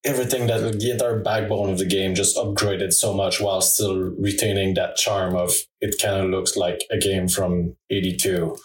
everything 0.04 0.46
that 0.48 0.78
the 0.78 0.90
entire 0.90 1.18
backbone 1.18 1.70
of 1.70 1.78
the 1.78 1.86
game 1.86 2.14
just 2.14 2.36
upgraded 2.36 2.92
so 2.92 3.14
much 3.14 3.40
while 3.40 3.60
still 3.60 3.96
retaining 4.18 4.74
that 4.74 4.96
charm 4.96 5.34
of 5.34 5.52
it 5.80 5.96
kind 6.00 6.22
of 6.22 6.30
looks 6.30 6.56
like 6.56 6.82
a 6.90 6.98
game 6.98 7.26
from 7.26 7.74
82 7.90 8.56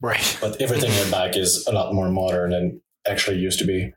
right. 0.00 0.38
But 0.40 0.60
everything 0.62 0.90
in 0.90 1.04
the 1.04 1.10
back 1.10 1.36
is 1.36 1.66
a 1.66 1.72
lot 1.72 1.92
more 1.92 2.10
modern 2.10 2.50
than 2.50 2.80
actually 3.06 3.38
used 3.38 3.58
to 3.58 3.66
be 3.66 3.92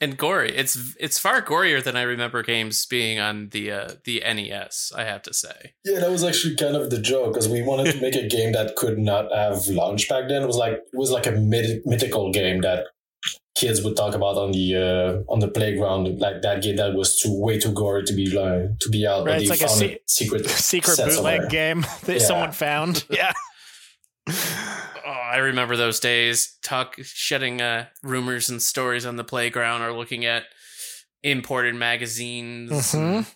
and 0.00 0.16
gory. 0.16 0.50
It's 0.56 0.96
it's 0.98 1.18
far 1.18 1.42
gorier 1.42 1.82
than 1.82 1.96
I 1.96 2.02
remember 2.02 2.42
games 2.42 2.86
being 2.86 3.18
on 3.20 3.48
the 3.50 3.70
uh, 3.72 3.90
the 4.04 4.20
NES. 4.20 4.92
I 4.96 5.04
have 5.04 5.22
to 5.22 5.34
say. 5.34 5.74
Yeah, 5.84 6.00
that 6.00 6.10
was 6.10 6.24
actually 6.24 6.56
kind 6.56 6.76
of 6.76 6.90
the 6.90 7.00
joke 7.00 7.32
because 7.34 7.48
we 7.48 7.62
wanted 7.62 7.92
to 7.92 8.00
make 8.00 8.16
a 8.16 8.26
game 8.36 8.52
that 8.52 8.76
could 8.76 8.98
not 8.98 9.30
have 9.32 9.66
launched 9.68 10.08
back 10.08 10.28
then. 10.28 10.42
It 10.42 10.46
was 10.46 10.56
like 10.56 10.74
it 10.74 10.96
was 10.96 11.10
like 11.10 11.26
a 11.26 11.32
myth- 11.32 11.82
mythical 11.84 12.32
game 12.32 12.60
that 12.62 12.86
kids 13.56 13.82
would 13.82 13.94
talk 13.96 14.14
about 14.14 14.36
on 14.38 14.52
the 14.52 14.76
uh, 14.76 15.32
on 15.32 15.40
the 15.40 15.48
playground, 15.48 16.18
like 16.18 16.40
that 16.42 16.62
game 16.62 16.76
that 16.76 16.94
was 16.94 17.18
too 17.20 17.38
way 17.38 17.58
too 17.58 17.72
gory 17.72 18.02
to 18.04 18.14
be 18.14 18.26
uh, 18.38 18.68
to 18.80 18.88
be 18.90 19.06
out, 19.06 19.26
Right, 19.26 19.40
it's 19.42 19.50
they 19.50 19.54
like 19.56 19.60
a 19.60 19.68
se- 19.68 19.94
a 19.96 19.98
secret 20.06 20.48
secret 20.48 20.96
bootleg 20.96 21.12
somewhere. 21.14 21.46
game 21.48 21.80
that 22.04 22.14
Yeah. 22.20 22.26
someone 22.26 22.52
found 22.52 23.04
yeah 23.10 23.32
I 25.30 25.36
remember 25.38 25.76
those 25.76 26.00
days. 26.00 26.56
Talk 26.62 26.96
shedding 27.02 27.60
uh, 27.60 27.86
rumors 28.02 28.48
and 28.50 28.60
stories 28.60 29.06
on 29.06 29.16
the 29.16 29.24
playground, 29.24 29.82
or 29.82 29.92
looking 29.92 30.24
at 30.24 30.44
imported 31.22 31.74
magazines. 31.74 32.70
Mhm. 32.92 32.94
and- 32.94 33.26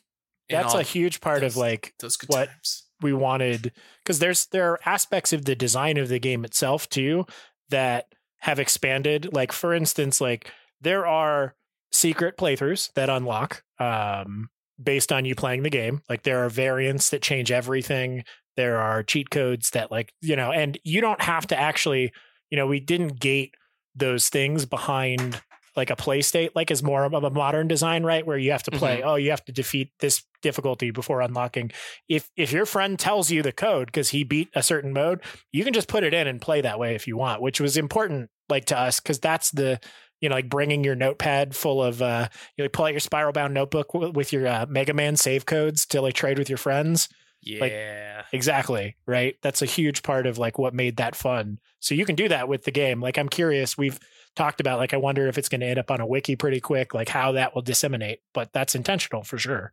and 0.51 0.65
that's 0.65 0.75
a 0.75 0.83
huge 0.83 1.21
part 1.21 1.43
of 1.43 1.57
like 1.57 1.95
those 2.01 2.19
what- 2.27 2.49
times. 2.49 2.83
we 3.01 3.13
wanted 3.13 3.73
because 4.03 4.19
there's 4.19 4.47
there 4.47 4.71
are 4.73 4.81
aspects 4.87 5.33
of 5.33 5.45
the 5.47 5.55
design 5.55 5.97
of 5.97 6.09
the 6.09 6.19
game 6.19 6.45
itself 6.45 6.89
too 6.89 7.27
that 7.71 8.07
have 8.41 8.59
expanded 8.59 9.33
like 9.33 9.53
for 9.53 9.73
instance 9.75 10.21
like 10.21 10.51
there 10.81 11.07
are 11.07 11.55
secret 11.93 12.37
playthroughs 12.37 12.93
that 12.95 13.09
unlock 13.11 13.63
um 13.79 14.49
based 14.83 15.11
on 15.13 15.25
you 15.25 15.35
playing 15.35 15.63
the 15.63 15.71
game 15.71 16.03
like 16.09 16.23
there 16.25 16.45
are 16.45 16.49
variants 16.51 17.09
that 17.11 17.23
change 17.23 17.51
everything 17.51 18.23
there 18.57 18.79
are 18.79 19.03
cheat 19.03 19.31
codes 19.31 19.71
that 19.71 19.91
like 19.91 20.13
you 20.21 20.37
know 20.37 20.53
and 20.53 20.79
you 20.85 21.01
don't 21.01 21.23
have 21.23 21.47
to 21.47 21.59
actually 21.59 22.13
you 22.51 22.57
know 22.57 22.67
we 22.67 22.81
didn't 22.81 23.21
gate 23.21 23.55
those 23.95 24.29
things 24.29 24.67
behind 24.67 25.41
like 25.77 25.91
a 25.91 25.97
play 25.97 26.21
state 26.21 26.55
like 26.55 26.71
is 26.71 26.83
more 26.83 27.05
of 27.05 27.13
a 27.13 27.31
modern 27.31 27.67
design 27.67 28.05
right 28.05 28.27
where 28.27 28.39
you 28.39 28.53
have 28.53 28.63
to 28.63 28.71
play 28.71 29.03
oh 29.03 29.17
you 29.17 29.31
have 29.31 29.45
to 29.45 29.53
defeat 29.53 29.91
this 30.01 30.23
difficulty 30.43 30.91
before 30.91 31.21
unlocking 31.21 31.71
if 32.09 32.31
if 32.37 32.53
your 32.53 32.67
friend 32.67 32.99
tells 32.99 33.31
you 33.31 33.43
the 33.43 33.51
code 33.53 33.87
because 33.87 34.11
he 34.11 34.25
beat 34.25 34.51
a 34.55 34.63
certain 34.63 34.93
mode, 34.93 35.21
you 35.53 35.65
can 35.65 35.73
just 35.73 35.89
put 35.89 36.05
it 36.05 36.15
in 36.15 36.27
and 36.27 36.41
play 36.41 36.61
that 36.61 36.79
way 36.79 36.95
if 36.95 37.07
you 37.07 37.17
want, 37.17 37.41
which 37.41 37.61
was 37.61 37.77
important 37.77 38.31
like 38.49 38.67
to 38.67 38.79
us 38.79 39.01
because 39.01 39.19
that's 39.19 39.51
the 39.53 39.81
you 40.21 40.29
know 40.29 40.35
like 40.35 40.49
bringing 40.49 40.85
your 40.85 40.95
notepad 40.95 41.57
full 41.57 41.83
of 41.83 42.03
uh 42.03 42.29
you 42.57 42.65
like 42.65 42.73
pull 42.73 42.85
out 42.85 42.93
your 42.93 43.01
spiral 43.01 43.33
bound 43.33 43.55
notebook 43.55 43.93
w- 43.93 44.13
with 44.13 44.33
your 44.33 44.47
uh, 44.47 44.67
Mega 44.69 44.93
Man 44.93 45.17
save 45.17 45.47
codes 45.47 45.87
to 45.87 46.03
like 46.03 46.15
trade 46.15 46.39
with 46.39 46.51
your 46.51 46.59
friends. 46.59 47.09
Yeah. 47.47 48.23
Exactly, 48.33 48.97
right? 49.07 49.37
That's 49.43 49.63
a 49.63 49.67
huge 49.67 50.03
part 50.03 50.27
of 50.27 50.39
like 50.39 50.59
what 50.59 50.75
made 50.75 50.97
that 50.97 51.15
fun. 51.15 51.59
So 51.81 51.95
you 51.95 52.05
can 52.07 52.15
do 52.17 52.29
that 52.29 52.49
with 52.49 52.65
the 52.65 52.71
game. 52.71 53.01
Like 53.01 53.19
I'm 53.19 53.29
curious, 53.29 53.77
we've 53.77 53.99
talked 54.35 54.61
about 54.61 54.79
like 54.79 54.95
I 54.95 54.97
wonder 54.97 55.27
if 55.29 55.37
it's 55.39 55.49
going 55.49 55.61
to 55.61 55.67
end 55.67 55.79
up 55.79 55.91
on 55.91 56.01
a 56.01 56.07
wiki 56.07 56.37
pretty 56.37 56.61
quick, 56.61 56.95
like 56.95 57.09
how 57.09 57.33
that 57.33 57.55
will 57.55 57.63
disseminate, 57.63 58.21
but 58.33 58.53
that's 58.53 58.75
intentional 58.75 59.23
for 59.23 59.39
sure. 59.39 59.73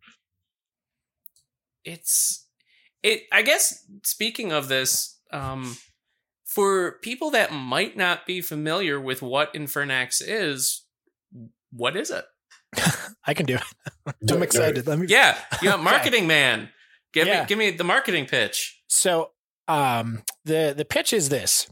it's 1.83 2.47
it 3.01 3.23
i 3.31 3.41
guess 3.41 3.85
speaking 4.03 4.51
of 4.51 4.67
this 4.67 5.19
um 5.31 5.75
for 6.45 6.99
people 7.01 7.31
that 7.31 7.51
might 7.51 7.97
not 7.97 8.25
be 8.27 8.39
familiar 8.41 8.99
with 8.99 9.21
what 9.23 9.51
infernax 9.55 10.21
is 10.23 10.85
what 11.71 11.95
is 11.95 12.11
it 12.11 12.25
I 13.25 13.33
can 13.33 13.45
do 13.45 13.55
it. 13.55 13.61
I'm 14.05 14.13
it, 14.21 14.25
do 14.27 14.35
it. 14.37 14.43
excited. 14.43 14.87
Let 14.87 14.99
me 14.99 15.07
yeah 15.09 15.37
you 15.61 15.69
know 15.69 15.75
Okay. 15.75 15.83
marketing 15.83 16.27
man 16.27 16.69
give 17.13 17.27
Yeah. 17.27 17.41
me 17.41 17.47
give 17.47 17.57
me 17.57 17.71
the 17.71 17.83
marketing 17.83 18.25
pitch 18.25 18.81
So 18.87 19.31
um 19.67 20.23
the 20.45 20.73
the 20.75 20.85
pitch 20.85 21.13
is 21.13 21.29
this. 21.29 21.67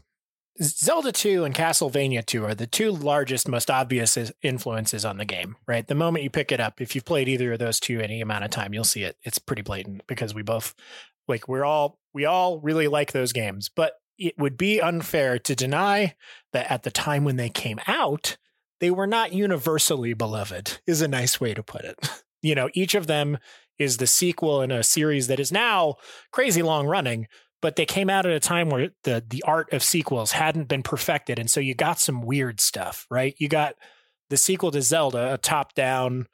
Zelda 0.62 1.10
2 1.10 1.44
and 1.44 1.54
Castlevania 1.54 2.24
2 2.26 2.44
are 2.44 2.54
the 2.54 2.66
two 2.66 2.90
largest, 2.92 3.48
most 3.48 3.70
obvious 3.70 4.18
influences 4.42 5.06
on 5.06 5.16
the 5.16 5.24
game, 5.24 5.56
right? 5.66 5.86
The 5.86 5.94
moment 5.94 6.22
you 6.22 6.28
pick 6.28 6.52
it 6.52 6.60
up, 6.60 6.82
if 6.82 6.94
you've 6.94 7.06
played 7.06 7.28
either 7.28 7.54
of 7.54 7.58
those 7.58 7.80
two 7.80 8.00
any 8.00 8.20
amount 8.20 8.44
of 8.44 8.50
time, 8.50 8.74
you'll 8.74 8.84
see 8.84 9.02
it. 9.04 9.16
It's 9.22 9.38
pretty 9.38 9.62
blatant 9.62 10.02
because 10.06 10.34
we 10.34 10.42
both 10.42 10.74
like 11.28 11.48
we're 11.48 11.64
all 11.64 11.98
we 12.12 12.26
all 12.26 12.58
really 12.60 12.88
like 12.88 13.12
those 13.12 13.32
games, 13.32 13.70
but 13.74 13.94
it 14.18 14.34
would 14.36 14.58
be 14.58 14.82
unfair 14.82 15.38
to 15.38 15.54
deny 15.54 16.14
that 16.52 16.70
at 16.70 16.82
the 16.82 16.90
time 16.90 17.24
when 17.24 17.36
they 17.36 17.48
came 17.48 17.80
out, 17.86 18.36
they 18.80 18.90
were 18.90 19.06
not 19.06 19.32
universally 19.32 20.12
beloved. 20.12 20.80
Is 20.86 21.00
a 21.00 21.08
nice 21.08 21.40
way 21.40 21.54
to 21.54 21.62
put 21.62 21.84
it. 21.84 21.96
You 22.42 22.54
know, 22.54 22.70
each 22.72 22.94
of 22.94 23.06
them 23.06 23.36
is 23.80 23.96
the 23.96 24.06
sequel 24.06 24.62
in 24.62 24.70
a 24.70 24.84
series 24.84 25.26
that 25.26 25.40
is 25.40 25.50
now 25.50 25.96
crazy 26.30 26.62
long 26.62 26.86
running, 26.86 27.26
but 27.60 27.76
they 27.76 27.86
came 27.86 28.10
out 28.10 28.26
at 28.26 28.32
a 28.32 28.40
time 28.40 28.70
where 28.70 28.90
the 29.04 29.24
the 29.28 29.42
art 29.46 29.72
of 29.72 29.82
sequels 29.82 30.32
hadn't 30.32 30.68
been 30.68 30.82
perfected 30.82 31.38
and 31.38 31.50
so 31.50 31.60
you 31.60 31.74
got 31.74 31.98
some 31.98 32.22
weird 32.22 32.60
stuff 32.60 33.06
right 33.10 33.34
you 33.38 33.48
got 33.48 33.74
the 34.28 34.36
sequel 34.36 34.70
to 34.70 34.82
zelda 34.82 35.34
a 35.34 35.38
top 35.38 35.74
down 35.74 36.26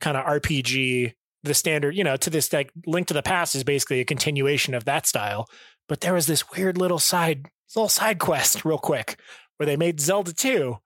kind 0.00 0.16
of 0.16 0.24
rpg 0.24 1.12
the 1.42 1.54
standard 1.54 1.96
you 1.96 2.04
know 2.04 2.16
to 2.16 2.30
this 2.30 2.52
like 2.52 2.70
link 2.86 3.06
to 3.06 3.14
the 3.14 3.22
past 3.22 3.54
is 3.54 3.64
basically 3.64 4.00
a 4.00 4.04
continuation 4.04 4.74
of 4.74 4.84
that 4.84 5.06
style 5.06 5.46
but 5.88 6.00
there 6.00 6.14
was 6.14 6.26
this 6.26 6.50
weird 6.50 6.78
little 6.78 6.98
side 6.98 7.46
little 7.74 7.88
side 7.88 8.18
quest 8.18 8.64
real 8.64 8.78
quick 8.78 9.18
where 9.56 9.66
they 9.66 9.76
made 9.76 10.00
zelda 10.00 10.32
2 10.32 10.76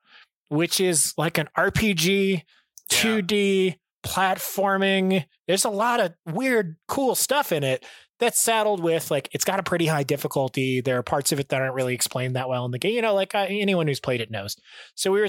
which 0.48 0.80
is 0.80 1.14
like 1.16 1.38
an 1.38 1.48
rpg 1.56 2.42
2d 2.90 3.66
yeah. 3.66 3.72
Platforming 4.04 5.24
there's 5.48 5.64
a 5.64 5.70
lot 5.70 5.98
of 5.98 6.12
weird 6.26 6.76
cool 6.86 7.14
stuff 7.14 7.50
in 7.52 7.64
it 7.64 7.84
that's 8.18 8.40
saddled 8.40 8.82
with 8.82 9.10
like 9.10 9.28
it's 9.32 9.44
got 9.44 9.60
a 9.60 9.62
pretty 9.62 9.86
high 9.86 10.02
difficulty. 10.02 10.80
There 10.80 10.98
are 10.98 11.02
parts 11.02 11.32
of 11.32 11.40
it 11.40 11.48
that 11.48 11.60
aren't 11.60 11.74
really 11.74 11.94
explained 11.94 12.36
that 12.36 12.48
well 12.48 12.64
in 12.64 12.70
the 12.70 12.78
game. 12.78 12.94
You 12.94 13.02
know, 13.02 13.14
like 13.14 13.34
uh, 13.34 13.46
anyone 13.48 13.86
who's 13.86 14.00
played 14.00 14.20
it 14.20 14.30
knows. 14.30 14.56
So 14.94 15.12
we 15.12 15.20
were 15.20 15.28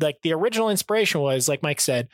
like 0.00 0.16
the 0.22 0.32
original 0.32 0.70
inspiration 0.70 1.20
was 1.20 1.48
like 1.48 1.62
Mike 1.62 1.80
said, 1.80 2.08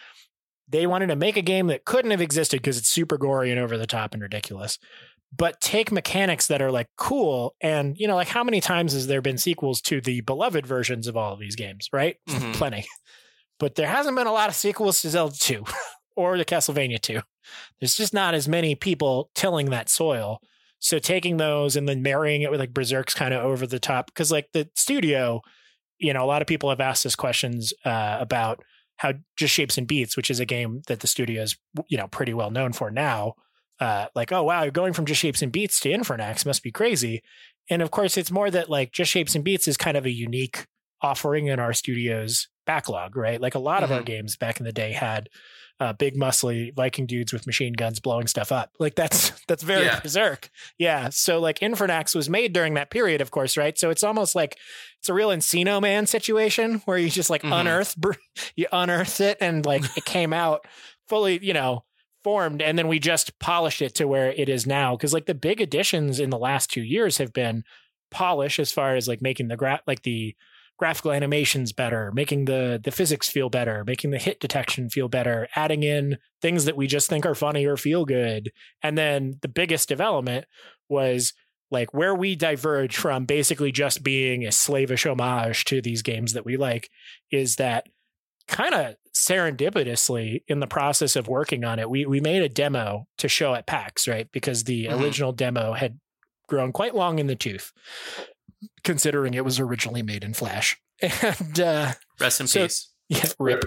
they 0.69 0.87
wanted 0.87 1.09
to 1.09 1.17
make 1.17 1.37
a 1.37 1.43
game 1.43 1.69
that 1.69 1.85
couldn't 1.85 2.11
have 2.11 2.21
existed 2.21 2.59
because 2.61 2.79
it's 2.79 2.89
super 2.89 3.19
gory 3.19 3.51
and 3.51 3.59
over 3.59 3.79
the 3.79 3.87
top 3.87 4.13
and 4.15 4.23
ridiculous. 4.23 4.79
But 5.35 5.61
take 5.61 5.93
mechanics 5.93 6.49
that 6.49 6.61
are 6.61 6.73
like 6.73 6.89
cool 6.97 7.55
and 7.61 7.97
you 7.99 8.07
know 8.07 8.17
like 8.17 8.29
how 8.29 8.45
many 8.45 8.61
times 8.61 8.93
has 8.93 9.07
there 9.07 9.23
been 9.23 9.39
sequels 9.39 9.81
to 9.83 10.01
the 10.01 10.21
beloved 10.21 10.67
versions 10.67 11.07
of 11.07 11.17
all 11.17 11.33
of 11.33 11.41
these 11.41 11.57
games, 11.57 11.89
right? 11.93 12.17
Mm-hmm. 12.29 12.53
Plenty. 12.53 12.87
But 13.61 13.77
there 13.77 13.87
hasn't 13.87 14.17
been 14.17 14.27
a 14.27 14.33
lot 14.33 14.49
of 14.49 14.57
sequels 14.57 15.03
to 15.03 15.11
Zelda 15.11 15.37
2 15.39 15.65
or 16.17 16.37
the 16.37 16.45
Castlevania 16.45 17.01
2. 17.01 17.21
There's 17.79 17.95
just 17.95 18.13
not 18.13 18.35
as 18.35 18.49
many 18.49 18.75
people 18.75 19.31
tilling 19.37 19.71
that 19.71 19.89
soil. 19.89 20.41
So 20.81 20.99
taking 20.99 21.37
those 21.37 21.77
and 21.77 21.89
then 21.89 22.03
marrying 22.03 22.43
it 22.43 22.51
with 22.51 22.59
like 22.59 22.73
Berserk's 22.73 23.15
kind 23.15 23.35
of 23.35 23.45
over 23.45 23.67
the 23.67 23.79
top 23.79 24.07
because 24.07 24.33
like 24.33 24.49
the 24.53 24.69
studio, 24.75 25.43
you 25.99 26.13
know, 26.15 26.25
a 26.25 26.27
lot 26.27 26.41
of 26.41 26.49
people 26.49 26.71
have 26.71 26.81
asked 26.81 27.05
us 27.05 27.15
questions 27.15 27.75
uh, 27.85 28.17
about 28.19 28.63
how 28.97 29.13
just 29.37 29.55
shapes 29.55 29.77
and 29.77 29.87
beats, 29.87 30.17
which 30.17 30.31
is 30.31 30.41
a 30.41 30.47
game 30.47 30.83
that 30.87 31.01
the 31.01 31.07
studio 31.07 31.43
is 31.43 31.57
you 31.89 31.99
know 31.99 32.09
pretty 32.09 32.35
well 32.35 32.51
known 32.51 32.73
for 32.73 32.91
now. 32.91 33.35
Uh, 33.79 34.07
like, 34.15 34.33
oh 34.33 34.43
wow, 34.43 34.63
you're 34.63 34.71
going 34.71 34.93
from 34.93 35.07
just 35.07 35.21
shapes 35.21 35.43
and 35.43 35.53
beats 35.53 35.81
to 35.81 35.91
Infernax 35.91 36.45
must 36.45 36.63
be 36.63 36.71
crazy. 36.71 37.23
And 37.71 37.83
of 37.83 37.91
course, 37.91 38.17
it's 38.17 38.31
more 38.31 38.51
that 38.51 38.71
like 38.71 38.93
just 38.93 39.11
shapes 39.11 39.35
and 39.35 39.45
beats 39.45 39.69
is 39.69 39.77
kind 39.77 39.97
of 39.97 40.07
a 40.07 40.11
unique 40.11 40.67
offering 41.03 41.47
in 41.47 41.59
our 41.59 41.73
studio's 41.73 42.49
backlog, 42.67 43.17
right? 43.17 43.41
Like 43.41 43.55
a 43.55 43.59
lot 43.59 43.77
mm-hmm. 43.77 43.85
of 43.85 43.93
our 43.93 43.99
mm-hmm. 43.99 44.05
games 44.05 44.37
back 44.37 44.61
in 44.61 44.67
the 44.67 44.73
day 44.73 44.93
had 44.93 45.29
uh, 45.81 45.95
big 45.95 46.15
muscly 46.15 46.75
Viking 46.75 47.07
dudes 47.07 47.33
with 47.33 47.47
machine 47.47 47.73
guns 47.73 48.01
blowing 48.01 48.27
stuff 48.27 48.53
up. 48.53 48.71
Like 48.79 48.95
that's 48.95 49.33
that's 49.49 49.63
very 49.63 49.87
yeah. 49.87 50.01
berserk. 50.01 50.51
Yeah. 50.79 51.09
So 51.09 51.41
like 51.41 51.61
Infernax 51.61 52.15
was 52.15 52.29
made 52.29 52.53
during 52.53 52.75
that 52.75 52.91
period, 52.91 53.21
of 53.21 53.31
course, 53.31 53.57
right? 53.57 53.79
So 53.79 53.91
it's 53.91 54.05
almost 54.05 54.35
like 54.35 54.59
it's 54.99 55.09
a 55.09 55.15
real 55.15 55.31
Encino 55.31 55.81
Man 55.81 56.07
situation 56.07 56.83
where 56.85 56.99
you 56.99 57.09
just 57.09 57.31
like 57.31 57.43
mm-hmm. 57.43 57.55
unearth 57.55 57.97
you 58.57 58.67
unearth 58.71 59.21
it 59.21 59.39
and 59.41 59.65
like 59.65 59.83
it 59.97 60.05
came 60.05 60.35
out 60.35 60.67
fully, 61.09 61.45
you 61.45 61.55
know, 61.55 61.85
formed 62.23 62.61
and 62.61 62.79
then 62.79 62.87
we 62.87 62.99
just 62.99 63.39
polished 63.39 63.81
it 63.81 63.95
to 63.95 64.07
where 64.07 64.31
it 64.33 64.51
is 64.51 64.67
now 64.67 64.95
because 64.95 65.15
like 65.15 65.25
the 65.25 65.35
big 65.35 65.63
additions 65.63 66.21
in 66.21 66.29
the 66.29 66.39
last 66.39 66.71
two 66.71 66.83
years 66.83 67.17
have 67.17 67.33
been 67.33 67.65
polish 68.11 68.59
as 68.59 68.71
far 68.71 68.95
as 68.95 69.09
like 69.09 69.23
making 69.23 69.49
the 69.49 69.57
gra- 69.57 69.81
like 69.87 70.03
the 70.03 70.37
graphical 70.81 71.13
animations 71.13 71.75
better, 71.75 72.11
making 72.13 72.47
the 72.47 72.81
the 72.83 72.91
physics 72.91 73.29
feel 73.29 73.51
better, 73.51 73.85
making 73.85 74.11
the 74.11 74.19
hit 74.19 74.41
detection 74.41 74.89
feel 74.89 75.09
better, 75.09 75.47
adding 75.55 75.83
in 75.83 76.17
things 76.41 76.65
that 76.65 76.75
we 76.77 76.87
just 76.87 77.11
think 77.11 77.27
are 77.27 77.35
funny 77.35 77.67
or 77.67 77.77
feel 77.77 78.07
good. 78.07 78.51
And 78.83 78.97
then 78.97 79.35
the 79.43 79.49
biggest 79.49 79.91
development 79.91 80.47
was 80.89 81.35
like 81.71 81.93
where 81.93 82.15
we 82.15 82.35
diverge 82.35 82.97
from 82.97 83.27
basically 83.27 83.71
just 83.71 84.03
being 84.03 84.47
a 84.47 84.53
slavish 84.53 85.05
homage 85.05 85.67
to 85.67 85.83
these 85.83 86.01
games 86.01 86.33
that 86.33 86.47
we 86.47 86.57
like 86.57 86.89
is 87.31 87.57
that 87.57 87.87
kind 88.49 88.75
of 88.75 88.97
serendipitously 89.15 90.43
in 90.49 90.61
the 90.61 90.67
process 90.67 91.15
of 91.15 91.29
working 91.29 91.63
on 91.63 91.79
it 91.79 91.89
we 91.89 92.07
we 92.07 92.21
made 92.21 92.43
a 92.43 92.49
demo 92.49 93.07
to 93.19 93.29
show 93.29 93.55
at 93.55 93.67
PAX 93.67 94.09
right 94.09 94.29
because 94.33 94.65
the 94.65 94.87
mm-hmm. 94.87 95.01
original 95.01 95.31
demo 95.31 95.73
had 95.73 96.01
grown 96.49 96.73
quite 96.73 96.97
long 96.97 97.21
in 97.21 97.29
the 97.29 97.37
tooth 97.37 97.71
considering 98.85 99.35
it 99.35 99.45
was 99.45 99.59
originally 99.59 100.03
made 100.03 100.25
in 100.25 100.35
Flash. 100.35 100.81
And 101.23 101.59
uh, 101.59 101.93
rest 102.21 102.41
in 102.41 102.47
so, 102.47 102.63
peace. 102.63 102.93
Yeah, 103.09 103.25
rip. 103.39 103.65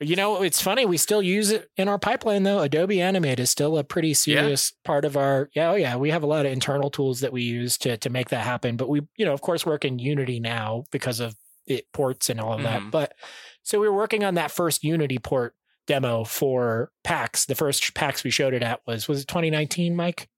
You 0.00 0.16
know, 0.16 0.42
it's 0.42 0.60
funny. 0.60 0.86
We 0.86 0.96
still 0.96 1.22
use 1.22 1.50
it 1.50 1.70
in 1.76 1.88
our 1.88 1.98
pipeline, 1.98 2.42
though. 2.42 2.60
Adobe 2.60 3.00
Animate 3.00 3.40
is 3.40 3.50
still 3.50 3.78
a 3.78 3.84
pretty 3.84 4.14
serious 4.14 4.72
yeah. 4.72 4.86
part 4.86 5.04
of 5.04 5.16
our. 5.16 5.50
Yeah, 5.54 5.70
oh 5.70 5.74
yeah, 5.74 5.96
we 5.96 6.10
have 6.10 6.22
a 6.22 6.26
lot 6.26 6.46
of 6.46 6.52
internal 6.52 6.90
tools 6.90 7.20
that 7.20 7.32
we 7.32 7.42
use 7.42 7.76
to 7.78 7.96
to 7.98 8.10
make 8.10 8.28
that 8.30 8.44
happen. 8.44 8.76
But 8.76 8.88
we, 8.88 9.02
you 9.16 9.24
know, 9.24 9.32
of 9.32 9.40
course, 9.40 9.66
work 9.66 9.84
in 9.84 9.98
Unity 9.98 10.40
now 10.40 10.84
because 10.90 11.20
of 11.20 11.36
it 11.66 11.86
ports 11.92 12.28
and 12.28 12.40
all 12.40 12.54
of 12.54 12.62
that. 12.62 12.80
Mm-hmm. 12.80 12.90
But 12.90 13.14
so 13.62 13.80
we 13.80 13.88
were 13.88 13.94
working 13.94 14.24
on 14.24 14.34
that 14.34 14.50
first 14.50 14.84
Unity 14.84 15.18
port 15.18 15.54
demo 15.86 16.24
for 16.24 16.90
PAX. 17.02 17.46
The 17.46 17.54
first 17.54 17.94
PAX 17.94 18.24
we 18.24 18.30
showed 18.30 18.54
it 18.54 18.62
at 18.62 18.80
was 18.86 19.08
was 19.08 19.22
it 19.22 19.28
2019, 19.28 19.96
Mike? 19.96 20.28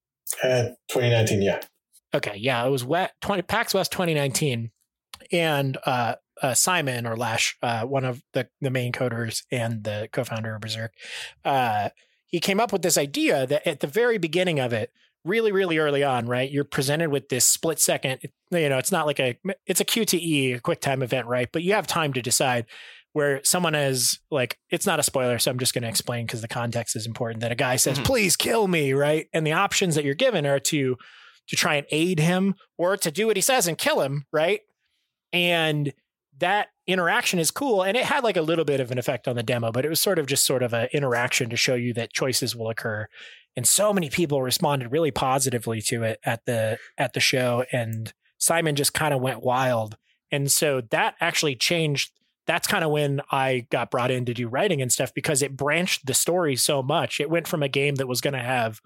Uh, 0.43 0.71
2019, 0.89 1.43
yeah. 1.43 1.61
Okay, 2.17 2.37
yeah, 2.39 2.65
it 2.65 2.71
was 2.71 2.85
wet 2.85 3.13
20 3.21 3.43
PAX 3.43 3.75
West 3.75 3.93
2019, 3.93 4.71
and 5.33 5.79
uh, 5.85 6.15
uh, 6.43 6.55
Simon 6.55 7.07
or 7.07 7.15
Lash, 7.15 7.57
uh, 7.63 7.83
one 7.83 8.05
of 8.05 8.23
the 8.33 8.49
the 8.63 8.71
main 8.71 8.93
coders 8.93 9.43
and 9.53 9.85
the 9.85 10.09
co-founder 10.13 10.55
of 10.55 10.63
Berserk, 10.63 10.93
uh, 11.45 11.91
he 12.27 12.41
came 12.41 12.59
up 12.59 12.73
with 12.73 12.83
this 12.83 12.97
idea 12.97 13.47
that 13.47 13.67
at 13.67 13.81
the 13.81 13.87
very 13.87 14.17
beginning 14.17 14.59
of 14.59 14.73
it, 14.73 14.91
really, 15.27 15.53
really 15.53 15.77
early 15.77 16.03
on, 16.03 16.27
right, 16.27 16.51
you're 16.51 16.65
presented 16.65 17.11
with 17.11 17.29
this 17.29 17.45
split 17.45 17.81
second. 17.81 18.21
You 18.51 18.69
know, 18.71 18.79
it's 18.79 18.93
not 18.93 19.05
like 19.05 19.21
a 19.21 19.39
it's 19.67 19.83
a 19.83 19.85
QTE, 19.85 20.57
a 20.57 20.61
quick 20.61 20.81
time 20.81 21.03
event, 21.03 21.27
right? 21.27 21.49
But 21.53 21.65
you 21.65 21.75
have 21.75 21.87
time 21.87 22.15
to 22.15 22.23
decide 22.23 22.65
where 23.13 23.43
someone 23.45 23.75
is 23.75 24.21
like 24.31 24.59
it's 24.69 24.85
not 24.85 25.01
a 25.01 25.03
spoiler 25.03 25.39
so 25.39 25.51
i'm 25.51 25.59
just 25.59 25.73
going 25.73 25.81
to 25.81 25.89
explain 25.89 26.27
because 26.27 26.43
the 26.43 26.49
context 26.49 26.95
is 26.95 27.07
important 27.07 27.41
that 27.41 27.51
a 27.51 27.55
guy 27.55 27.77
says 27.77 27.97
mm-hmm. 27.97 28.05
please 28.05 28.37
kill 28.37 28.69
me 28.69 28.93
right 28.93 29.29
and 29.33 29.47
the 29.47 29.55
options 29.55 29.95
that 29.95 30.05
you're 30.05 30.15
given 30.15 30.45
are 30.45 30.61
to 30.61 30.99
to 31.49 31.57
try 31.57 31.77
and 31.77 31.87
aid 31.91 32.19
him 32.19 32.55
or 32.77 32.97
to 32.97 33.11
do 33.11 33.27
what 33.27 33.37
he 33.37 33.43
says 33.43 33.67
and 33.67 33.79
kill 33.79 34.01
him, 34.01 34.27
right? 34.33 34.61
And 35.33 35.93
that 36.39 36.69
interaction 36.87 37.39
is 37.39 37.51
cool. 37.51 37.83
And 37.83 37.97
it 37.97 38.05
had 38.05 38.25
like 38.25 38.37
a 38.37 38.43
little 38.43 38.65
bit 38.65 38.81
of 38.81 38.91
an 38.91 38.99
effect 38.99 39.27
on 39.27 39.37
the 39.37 39.43
demo, 39.43 39.73
but 39.73 39.85
it 39.85 39.89
was 39.89 40.01
sort 40.01 40.19
of 40.19 40.27
just 40.27 40.45
sort 40.45 40.63
of 40.63 40.73
an 40.73 40.89
interaction 40.93 41.51
to 41.51 41.57
show 41.57 41.75
you 41.75 41.93
that 41.95 42.13
choices 42.13 42.55
will 42.55 42.69
occur. 42.69 43.09
And 43.57 43.67
so 43.67 43.93
many 43.93 44.11
people 44.11 44.43
responded 44.43 44.93
really 44.93 45.11
positively 45.11 45.81
to 45.83 46.03
it 46.03 46.21
at 46.25 46.45
the 46.45 46.79
at 46.99 47.15
the 47.15 47.21
show. 47.21 47.65
And 47.73 48.13
Simon 48.39 48.77
just 48.77 48.93
kind 48.93 49.15
of 49.15 49.23
went 49.23 49.43
wild. 49.43 49.97
And 50.31 50.51
so 50.51 50.83
that 50.91 51.15
actually 51.21 51.57
changed. 51.57 52.13
That's 52.47 52.69
kind 52.69 52.85
of 52.85 52.91
when 52.91 53.23
I 53.31 53.67
got 53.71 53.91
brought 53.91 54.11
in 54.11 54.25
to 54.27 54.35
do 54.35 54.47
writing 54.47 54.83
and 54.83 54.93
stuff 54.93 55.13
because 55.15 55.43
it 55.43 55.57
branched 55.57 56.07
the 56.07 56.15
story 56.15 56.55
so 56.55 56.83
much. 56.83 57.19
It 57.19 57.31
went 57.31 57.49
from 57.49 57.63
a 57.63 57.69
game 57.69 57.97
that 57.97 58.07
was 58.07 58.21
going 58.21 58.35
to 58.35 58.41
have 58.41 58.81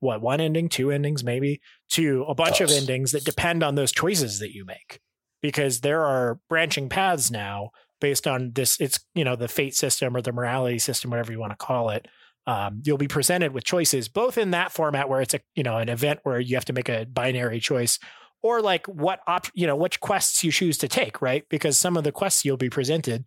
what 0.00 0.20
one 0.20 0.40
ending, 0.40 0.68
two 0.68 0.90
endings, 0.90 1.24
maybe 1.24 1.60
to 1.90 2.24
a 2.28 2.34
bunch 2.34 2.60
of 2.60 2.70
endings 2.70 3.12
that 3.12 3.24
depend 3.24 3.62
on 3.62 3.74
those 3.74 3.92
choices 3.92 4.38
that 4.38 4.54
you 4.54 4.64
make, 4.64 5.00
because 5.42 5.80
there 5.80 6.04
are 6.04 6.38
branching 6.48 6.88
paths 6.88 7.30
now 7.30 7.70
based 8.00 8.26
on 8.26 8.52
this. 8.54 8.80
It's 8.80 9.00
you 9.14 9.24
know 9.24 9.36
the 9.36 9.48
fate 9.48 9.74
system 9.74 10.16
or 10.16 10.22
the 10.22 10.32
morality 10.32 10.78
system, 10.78 11.10
whatever 11.10 11.32
you 11.32 11.40
want 11.40 11.52
to 11.52 11.56
call 11.56 11.90
it. 11.90 12.06
Um, 12.46 12.80
you'll 12.84 12.96
be 12.96 13.08
presented 13.08 13.52
with 13.52 13.64
choices 13.64 14.08
both 14.08 14.38
in 14.38 14.52
that 14.52 14.72
format 14.72 15.08
where 15.08 15.20
it's 15.20 15.34
a 15.34 15.40
you 15.54 15.62
know 15.62 15.76
an 15.76 15.88
event 15.88 16.20
where 16.22 16.40
you 16.40 16.56
have 16.56 16.64
to 16.66 16.72
make 16.72 16.88
a 16.88 17.04
binary 17.04 17.60
choice 17.60 17.98
or 18.42 18.62
like 18.62 18.86
what 18.86 19.20
op 19.26 19.48
you 19.54 19.66
know 19.66 19.76
which 19.76 20.00
quests 20.00 20.42
you 20.42 20.50
choose 20.50 20.78
to 20.78 20.88
take 20.88 21.20
right 21.20 21.44
because 21.48 21.78
some 21.78 21.96
of 21.96 22.04
the 22.04 22.12
quests 22.12 22.44
you'll 22.44 22.56
be 22.56 22.70
presented 22.70 23.24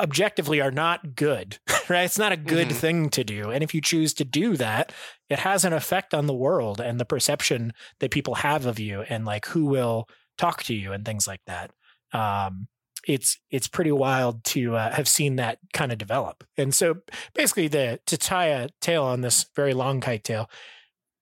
objectively 0.00 0.60
are 0.60 0.70
not 0.70 1.14
good, 1.14 1.58
right? 1.88 2.04
It's 2.04 2.18
not 2.18 2.32
a 2.32 2.36
good 2.36 2.68
mm-hmm. 2.68 2.76
thing 2.78 3.10
to 3.10 3.24
do. 3.24 3.50
And 3.50 3.62
if 3.62 3.74
you 3.74 3.80
choose 3.80 4.14
to 4.14 4.24
do 4.24 4.56
that, 4.56 4.92
it 5.28 5.40
has 5.40 5.64
an 5.64 5.72
effect 5.72 6.14
on 6.14 6.26
the 6.26 6.34
world 6.34 6.80
and 6.80 6.98
the 6.98 7.04
perception 7.04 7.72
that 8.00 8.10
people 8.10 8.36
have 8.36 8.66
of 8.66 8.78
you 8.78 9.02
and 9.02 9.24
like 9.24 9.46
who 9.46 9.66
will 9.66 10.08
talk 10.38 10.62
to 10.64 10.74
you 10.74 10.92
and 10.92 11.04
things 11.04 11.26
like 11.26 11.40
that. 11.46 11.70
Um, 12.12 12.68
it's 13.06 13.38
it's 13.50 13.68
pretty 13.68 13.92
wild 13.92 14.44
to 14.44 14.76
uh, 14.76 14.92
have 14.94 15.08
seen 15.08 15.36
that 15.36 15.58
kind 15.74 15.92
of 15.92 15.98
develop. 15.98 16.42
And 16.56 16.74
so 16.74 16.96
basically 17.34 17.68
the 17.68 18.00
to 18.06 18.16
tie 18.16 18.46
a 18.46 18.70
tail 18.80 19.04
on 19.04 19.20
this 19.20 19.46
very 19.54 19.74
long 19.74 20.00
kite 20.00 20.24
tail, 20.24 20.48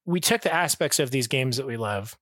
we 0.04 0.20
took 0.20 0.42
the 0.42 0.54
aspects 0.54 0.98
of 0.98 1.10
these 1.10 1.26
games 1.26 1.56
that 1.56 1.66
we 1.66 1.76
love 1.76 2.16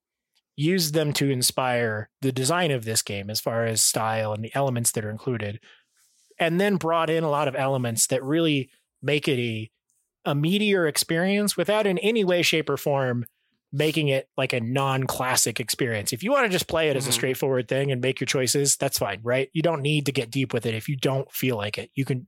used 0.57 0.93
them 0.93 1.13
to 1.15 1.31
inspire 1.31 2.11
the 2.21 2.33
design 2.33 2.71
of 2.71 2.85
this 2.85 3.01
game 3.03 3.31
as 3.31 3.41
far 3.41 3.65
as 3.65 3.81
style 3.81 4.33
and 4.33 4.45
the 4.45 4.55
elements 4.55 4.93
that 4.93 5.05
are 5.05 5.11
included, 5.11 5.59
and 6.41 6.61
then 6.61 6.77
brought 6.77 7.11
in 7.11 7.23
a 7.23 7.31
lot 7.31 7.47
of 7.47 7.55
elements 7.55 8.09
that 8.09 8.25
really 8.25 8.71
make 9.03 9.29
it 9.29 9.39
a 9.39 9.71
a 10.27 10.35
meatier 10.35 10.87
experience 10.87 11.57
without 11.57 11.87
in 11.87 11.97
any 11.99 12.25
way, 12.25 12.43
shape, 12.43 12.69
or 12.69 12.77
form 12.77 13.25
making 13.73 14.09
it 14.09 14.29
like 14.37 14.53
a 14.53 14.61
non-classic 14.61 15.61
experience. 15.61 16.13
If 16.13 16.23
you 16.23 16.33
want 16.33 16.45
to 16.45 16.51
just 16.51 16.69
play 16.69 16.91
it 16.91 16.97
as 16.97 17.07
a 17.07 17.11
Mhm. 17.11 17.15
straightforward 17.15 17.69
thing 17.69 17.93
and 17.93 18.01
make 18.01 18.19
your 18.21 18.27
choices, 18.27 18.77
that's 18.77 18.99
fine, 18.99 19.21
right? 19.23 19.49
You 19.53 19.63
don't 19.63 19.83
need 19.83 20.07
to 20.07 20.13
get 20.13 20.31
deep 20.31 20.53
with 20.53 20.67
it 20.67 20.75
if 20.75 20.89
you 20.89 20.97
don't 20.97 21.31
feel 21.33 21.57
like 21.57 21.79
it. 21.79 21.91
You 21.95 22.05
can 22.05 22.27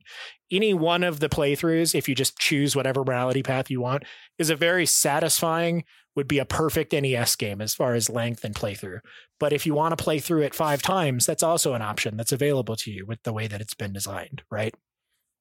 any 0.50 0.74
one 0.74 1.02
of 1.02 1.20
the 1.20 1.28
playthroughs 1.28 1.94
if 1.94 2.08
you 2.08 2.14
just 2.14 2.38
choose 2.38 2.76
whatever 2.76 3.04
morality 3.04 3.42
path 3.42 3.70
you 3.70 3.80
want 3.80 4.04
is 4.38 4.50
a 4.50 4.56
very 4.56 4.86
satisfying 4.86 5.84
would 6.14 6.28
be 6.28 6.38
a 6.38 6.44
perfect 6.44 6.92
NES 6.92 7.36
game 7.36 7.60
as 7.62 7.74
far 7.74 7.94
as 7.94 8.10
length 8.10 8.44
and 8.44 8.54
playthrough. 8.54 9.00
But 9.40 9.52
if 9.54 9.64
you 9.66 9.74
want 9.74 9.96
to 9.96 10.02
play 10.04 10.18
through 10.18 10.42
it 10.42 10.54
5 10.54 10.82
times, 10.82 11.24
that's 11.24 11.42
also 11.42 11.72
an 11.74 11.82
option 11.82 12.16
that's 12.18 12.32
available 12.32 12.76
to 12.76 12.90
you 12.90 13.06
with 13.06 13.22
the 13.22 13.32
way 13.32 13.46
that 13.48 13.62
it's 13.62 13.74
been 13.74 13.94
designed, 13.94 14.42
right? 14.50 14.74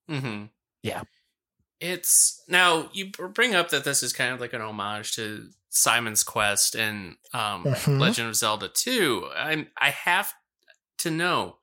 Mm-hmm. 0.09 0.45
Yeah. 0.83 1.03
It's 1.81 2.41
now 2.47 2.89
you 2.93 3.09
bring 3.09 3.55
up 3.55 3.69
that 3.71 3.83
this 3.83 4.03
is 4.03 4.13
kind 4.13 4.33
of 4.33 4.39
like 4.39 4.53
an 4.53 4.61
homage 4.61 5.15
to 5.15 5.49
Simon's 5.69 6.23
Quest 6.23 6.75
and 6.75 7.15
um, 7.33 7.63
Mhm. 7.65 7.99
Legend 7.99 8.29
of 8.29 8.35
Zelda 8.35 8.69
2. 8.69 9.27
I'm 9.35 9.67
I 9.77 9.89
have 9.89 10.31
to 10.99 11.09
know 11.11 11.57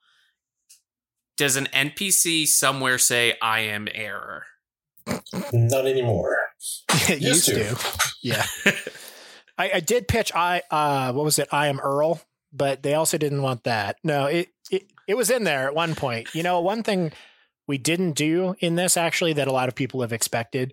does 1.37 1.55
an 1.55 1.67
NPC 1.73 2.47
somewhere 2.49 2.99
say 2.99 3.35
I 3.41 3.61
am 3.61 3.87
error? 3.95 4.45
Not 5.53 5.87
anymore. 5.87 6.37
it 7.09 7.21
used 7.23 7.47
Used 7.47 7.47
to. 7.47 7.75
to. 7.77 8.11
Yeah. 8.21 8.45
I, 9.57 9.71
I 9.75 9.81
did 9.81 10.09
pitch 10.09 10.33
I 10.35 10.63
uh 10.71 11.13
what 11.13 11.25
was 11.25 11.39
it? 11.39 11.49
I 11.53 11.69
am 11.69 11.79
Earl, 11.79 12.21
but 12.53 12.83
they 12.83 12.95
also 12.95 13.19
didn't 13.19 13.43
want 13.43 13.63
that. 13.65 13.97
No, 14.03 14.27
it, 14.27 14.49
it 14.71 14.91
it 15.07 15.17
was 15.17 15.31
in 15.31 15.45
there 15.45 15.67
at 15.69 15.75
one 15.77 15.95
point. 15.95 16.35
You 16.35 16.43
know, 16.43 16.61
one 16.61 16.83
thing 16.83 17.13
we 17.69 17.79
didn't 17.79 18.13
do 18.13 18.57
in 18.59 18.75
this 18.75 18.97
actually 18.97 19.35
that 19.35 19.47
a 19.47 19.53
lot 19.53 19.69
of 19.69 19.75
people 19.77 20.01
have 20.01 20.13
expected. 20.13 20.73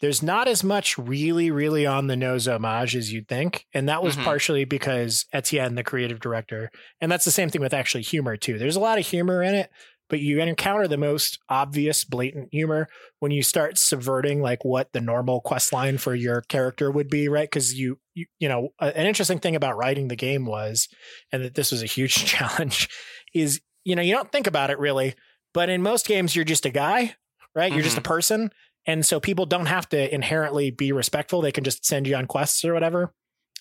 There's 0.00 0.22
not 0.22 0.46
as 0.46 0.62
much 0.62 0.96
really, 0.98 1.50
really 1.50 1.86
on 1.86 2.06
the 2.06 2.16
nose 2.16 2.46
homage 2.46 2.94
as 2.94 3.12
you'd 3.12 3.28
think. 3.28 3.66
And 3.74 3.88
that 3.88 4.02
was 4.02 4.16
Mhm. 4.16 4.24
partially 4.24 4.64
because 4.64 5.24
Etienne, 5.32 5.74
the 5.74 5.82
creative 5.82 6.20
director, 6.20 6.70
and 7.00 7.10
that's 7.10 7.24
the 7.24 7.30
same 7.30 7.50
thing 7.50 7.62
with 7.62 7.74
actually 7.74 8.02
humor 8.02 8.36
too. 8.36 8.58
There's 8.58 8.76
a 8.76 8.80
lot 8.80 8.98
of 8.98 9.06
humor 9.06 9.42
in 9.42 9.54
it, 9.54 9.70
but 10.08 10.20
you 10.20 10.38
encounter 10.40 10.86
the 10.86 10.98
most 10.98 11.38
obvious, 11.48 12.04
blatant 12.04 12.50
humor 12.52 12.88
when 13.20 13.32
you 13.32 13.42
start 13.42 13.78
subverting 13.78 14.40
like 14.42 14.64
what 14.64 14.92
the 14.92 15.00
normal 15.00 15.40
quest 15.40 15.72
line 15.72 15.96
for 15.98 16.14
your 16.14 16.42
character 16.42 16.90
would 16.90 17.08
be, 17.08 17.26
right? 17.28 17.50
Because 17.50 17.72
you, 17.74 17.98
you, 18.14 18.26
you 18.38 18.48
know, 18.48 18.68
an 18.80 19.06
interesting 19.06 19.38
thing 19.40 19.56
about 19.56 19.76
writing 19.78 20.08
the 20.08 20.14
game 20.14 20.44
was, 20.44 20.88
and 21.32 21.42
that 21.42 21.54
this 21.54 21.72
was 21.72 21.82
a 21.82 21.86
huge 21.86 22.14
challenge, 22.26 22.88
is 23.34 23.60
you 23.82 23.96
know 23.96 24.02
you 24.02 24.12
don't 24.12 24.30
think 24.30 24.46
about 24.46 24.70
it 24.70 24.78
really, 24.78 25.14
but 25.56 25.70
in 25.70 25.82
most 25.82 26.06
games 26.06 26.36
you're 26.36 26.44
just 26.44 26.66
a 26.66 26.70
guy, 26.70 27.16
right? 27.54 27.72
You're 27.72 27.82
just 27.82 27.96
a 27.96 28.02
person, 28.02 28.50
and 28.86 29.04
so 29.06 29.18
people 29.18 29.46
don't 29.46 29.66
have 29.66 29.88
to 29.88 30.14
inherently 30.14 30.70
be 30.70 30.92
respectful. 30.92 31.40
They 31.40 31.50
can 31.50 31.64
just 31.64 31.84
send 31.86 32.06
you 32.06 32.14
on 32.14 32.26
quests 32.26 32.62
or 32.62 32.74
whatever. 32.74 33.14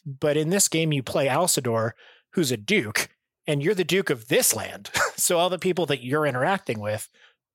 But 0.05 0.35
in 0.35 0.49
this 0.49 0.67
game, 0.67 0.91
you 0.91 1.01
play 1.01 1.27
Alcedor, 1.27 1.91
who's 2.33 2.51
a 2.51 2.57
duke, 2.57 3.07
and 3.47 3.63
you're 3.63 3.73
the 3.73 3.85
duke 3.85 4.09
of 4.09 4.27
this 4.27 4.53
land. 4.53 4.89
so 5.15 5.37
all 5.39 5.49
the 5.49 5.57
people 5.57 5.85
that 5.85 6.03
you're 6.03 6.25
interacting 6.25 6.79
with 6.81 7.07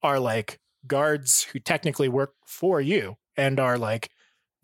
are 0.03 0.19
like 0.19 0.59
guards 0.87 1.43
who 1.53 1.59
technically 1.61 2.09
work 2.09 2.33
for 2.47 2.81
you 2.81 3.19
and 3.37 3.61
are 3.61 3.77
like 3.77 4.09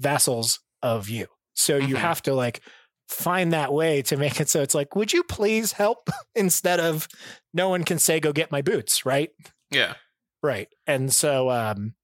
vassals 0.00 0.60
of 0.82 1.08
you. 1.10 1.26
So 1.54 1.76
you 1.76 1.96
Mhm. 1.96 1.98
have 1.98 2.22
to 2.22 2.34
like 2.34 2.60
find 3.08 3.52
that 3.52 3.72
way 3.72 4.02
to 4.02 4.16
make 4.16 4.40
it 4.40 4.48
so 4.48 4.62
it's 4.62 4.74
like, 4.74 4.96
would 4.96 5.12
you 5.12 5.22
please 5.22 5.72
help 5.72 6.08
instead 6.34 6.80
of 6.80 7.06
no 7.54 7.68
one 7.68 7.84
can 7.84 7.98
say 7.98 8.18
go 8.18 8.32
get 8.32 8.50
my 8.50 8.62
boots, 8.62 9.06
right? 9.06 9.30
Yeah. 9.70 9.94
Right. 10.42 10.68
And 10.86 11.12
so 11.12 11.50
um 11.50 11.94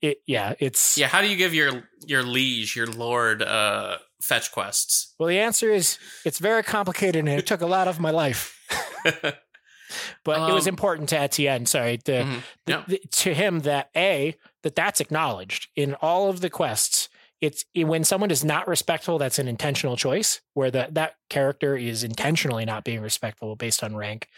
it 0.00 0.18
yeah, 0.26 0.54
it's 0.58 0.96
Yeah, 0.98 1.08
how 1.08 1.20
do 1.20 1.28
you 1.28 1.36
give 1.36 1.54
your 1.54 1.84
your 2.06 2.22
liege, 2.22 2.74
your 2.76 2.86
lord 2.86 3.42
uh 3.42 3.98
fetch 4.22 4.52
quests? 4.52 5.14
well 5.18 5.28
the 5.28 5.38
answer 5.40 5.70
is 5.70 5.98
it's 6.24 6.38
very 6.38 6.62
complicated 6.62 7.16
and 7.20 7.28
it 7.28 7.46
took 7.46 7.60
a 7.60 7.66
lot 7.66 7.88
of 7.88 7.98
my 8.00 8.10
life. 8.10 8.58
But 10.24 10.48
it 10.48 10.54
was 10.54 10.66
Um, 10.66 10.70
important 10.72 11.08
to 11.10 11.18
Etienne, 11.18 11.66
sorry, 11.66 11.98
to 11.98 12.12
Mhm. 12.12 12.30
th- 12.32 12.44
Yeah. 12.66 12.84
th- 12.88 13.02
to 13.10 13.34
him 13.34 13.60
that 13.60 13.90
a 13.94 14.34
that 14.62 14.74
that's 14.74 15.00
acknowledged 15.00 15.68
in 15.76 15.94
all 16.00 16.30
of 16.30 16.40
the 16.40 16.48
quests 16.48 17.08
it's 17.42 17.64
when 17.74 18.04
someone 18.04 18.30
is 18.30 18.44
not 18.44 18.68
respectful 18.68 19.18
that's 19.18 19.38
an 19.40 19.48
intentional 19.48 19.96
choice 19.96 20.40
where 20.54 20.70
that 20.70 20.94
that 20.94 21.16
character 21.32 21.76
is 21.76 22.04
intentionally 22.04 22.64
not 22.64 22.84
being 22.84 23.00
respectful 23.00 23.56
based 23.56 23.82
on 23.82 23.96
rank 23.96 24.28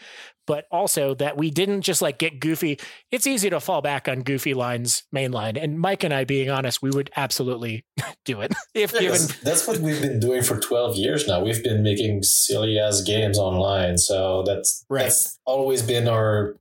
but 0.47 0.65
also 0.71 1.13
that 1.15 1.35
we 1.37 1.49
didn't 1.51 1.81
just 1.81 2.01
like 2.01 2.17
get 2.17 2.39
goofy 2.39 2.79
it's 3.11 3.27
easy 3.27 3.49
to 3.49 3.59
fall 3.59 3.81
back 3.81 4.07
on 4.07 4.21
goofy 4.21 4.53
lines 4.53 5.03
mainline 5.13 5.61
and 5.61 5.79
mike 5.79 6.03
and 6.03 6.13
i 6.13 6.23
being 6.23 6.49
honest 6.49 6.81
we 6.81 6.89
would 6.91 7.09
absolutely 7.17 7.83
do 8.25 8.39
it 8.41 8.53
if 8.73 8.93
Yeah, 8.93 8.99
given 9.01 9.17
'cause 9.17 9.39
that's 9.41 9.67
what 9.67 9.79
we've 9.79 10.01
been 10.01 10.19
doing 10.19 10.41
for 10.41 10.57
12 10.59 10.95
years 10.95 11.27
now. 11.27 11.43
We've 11.43 11.63
been 11.63 11.83
making 11.83 12.23
silly 12.23 12.79
ass 12.79 13.01
games 13.01 13.37
online. 13.37 13.97
So 13.97 14.43
that's 14.45 14.85
Right. 14.89 15.03
that's 15.03 15.37
always 15.45 15.81
been 15.81 16.07
our 16.07 16.55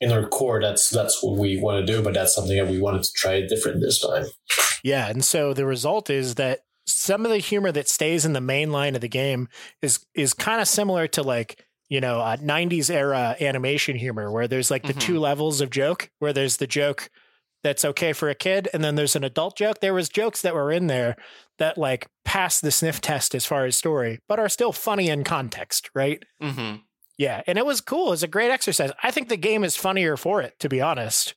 in 0.00 0.10
our 0.12 0.26
core. 0.28 0.60
That's 0.60 0.90
that's 0.90 1.22
what 1.22 1.38
we 1.38 1.58
want 1.60 1.86
to 1.86 1.92
do, 1.92 2.02
but 2.02 2.12
that's 2.14 2.34
something 2.34 2.56
that 2.56 2.68
we 2.68 2.80
wanted 2.80 3.02
to 3.04 3.10
try 3.14 3.40
different 3.46 3.80
this 3.80 3.98
time. 4.00 4.26
Yeah, 4.84 5.08
and 5.08 5.24
so 5.24 5.52
the 5.54 5.64
result 5.66 6.10
is 6.10 6.34
that 6.36 6.60
some 6.86 7.24
of 7.24 7.30
the 7.32 7.38
humor 7.38 7.72
that 7.72 7.88
stays 7.88 8.24
in 8.24 8.32
the 8.32 8.40
main 8.40 8.70
line 8.72 8.94
of 8.94 9.00
the 9.00 9.08
game 9.08 9.48
is 9.82 10.04
is 10.14 10.32
kind 10.34 10.60
of 10.60 10.68
similar 10.68 11.06
to 11.08 11.22
like 11.22 11.64
you 11.88 12.00
know 12.00 12.20
uh, 12.20 12.36
90s 12.36 12.90
era 12.90 13.36
animation 13.40 13.96
humor 13.96 14.30
where 14.30 14.48
there's 14.48 14.70
like 14.70 14.84
the 14.84 14.94
Mhm. 14.94 15.00
two 15.00 15.18
levels 15.18 15.60
of 15.60 15.70
joke 15.70 16.10
where 16.18 16.32
there's 16.32 16.56
the 16.58 16.66
joke 16.66 17.10
that's 17.62 17.84
okay 17.84 18.12
for 18.12 18.28
a 18.28 18.34
kid 18.34 18.68
and 18.72 18.84
then 18.84 18.94
there's 18.94 19.16
an 19.16 19.24
adult 19.24 19.56
joke. 19.56 19.80
There 19.80 19.94
was 19.94 20.08
jokes 20.08 20.42
that 20.42 20.54
were 20.54 20.70
in 20.70 20.86
there 20.86 21.16
that 21.58 21.76
like 21.76 22.06
pass 22.24 22.60
the 22.60 22.70
sniff 22.70 23.00
test 23.00 23.34
as 23.34 23.44
far 23.46 23.64
as 23.64 23.76
story 23.76 24.20
but 24.28 24.38
are 24.38 24.48
still 24.48 24.72
funny 24.72 25.08
in 25.08 25.24
context 25.24 25.90
right? 25.94 26.22
Mhm. 26.40 26.82
yeah 27.18 27.42
and 27.46 27.58
it 27.58 27.66
was 27.66 27.80
cool. 27.80 28.08
It 28.08 28.10
was 28.10 28.22
a 28.22 28.28
great 28.28 28.50
exercise. 28.50 28.92
I 29.02 29.10
think 29.10 29.28
the 29.28 29.36
game 29.36 29.64
is 29.64 29.74
funnier 29.76 30.16
for 30.16 30.40
it 30.42 30.58
to 30.60 30.68
be 30.68 30.80
honest 30.80 31.34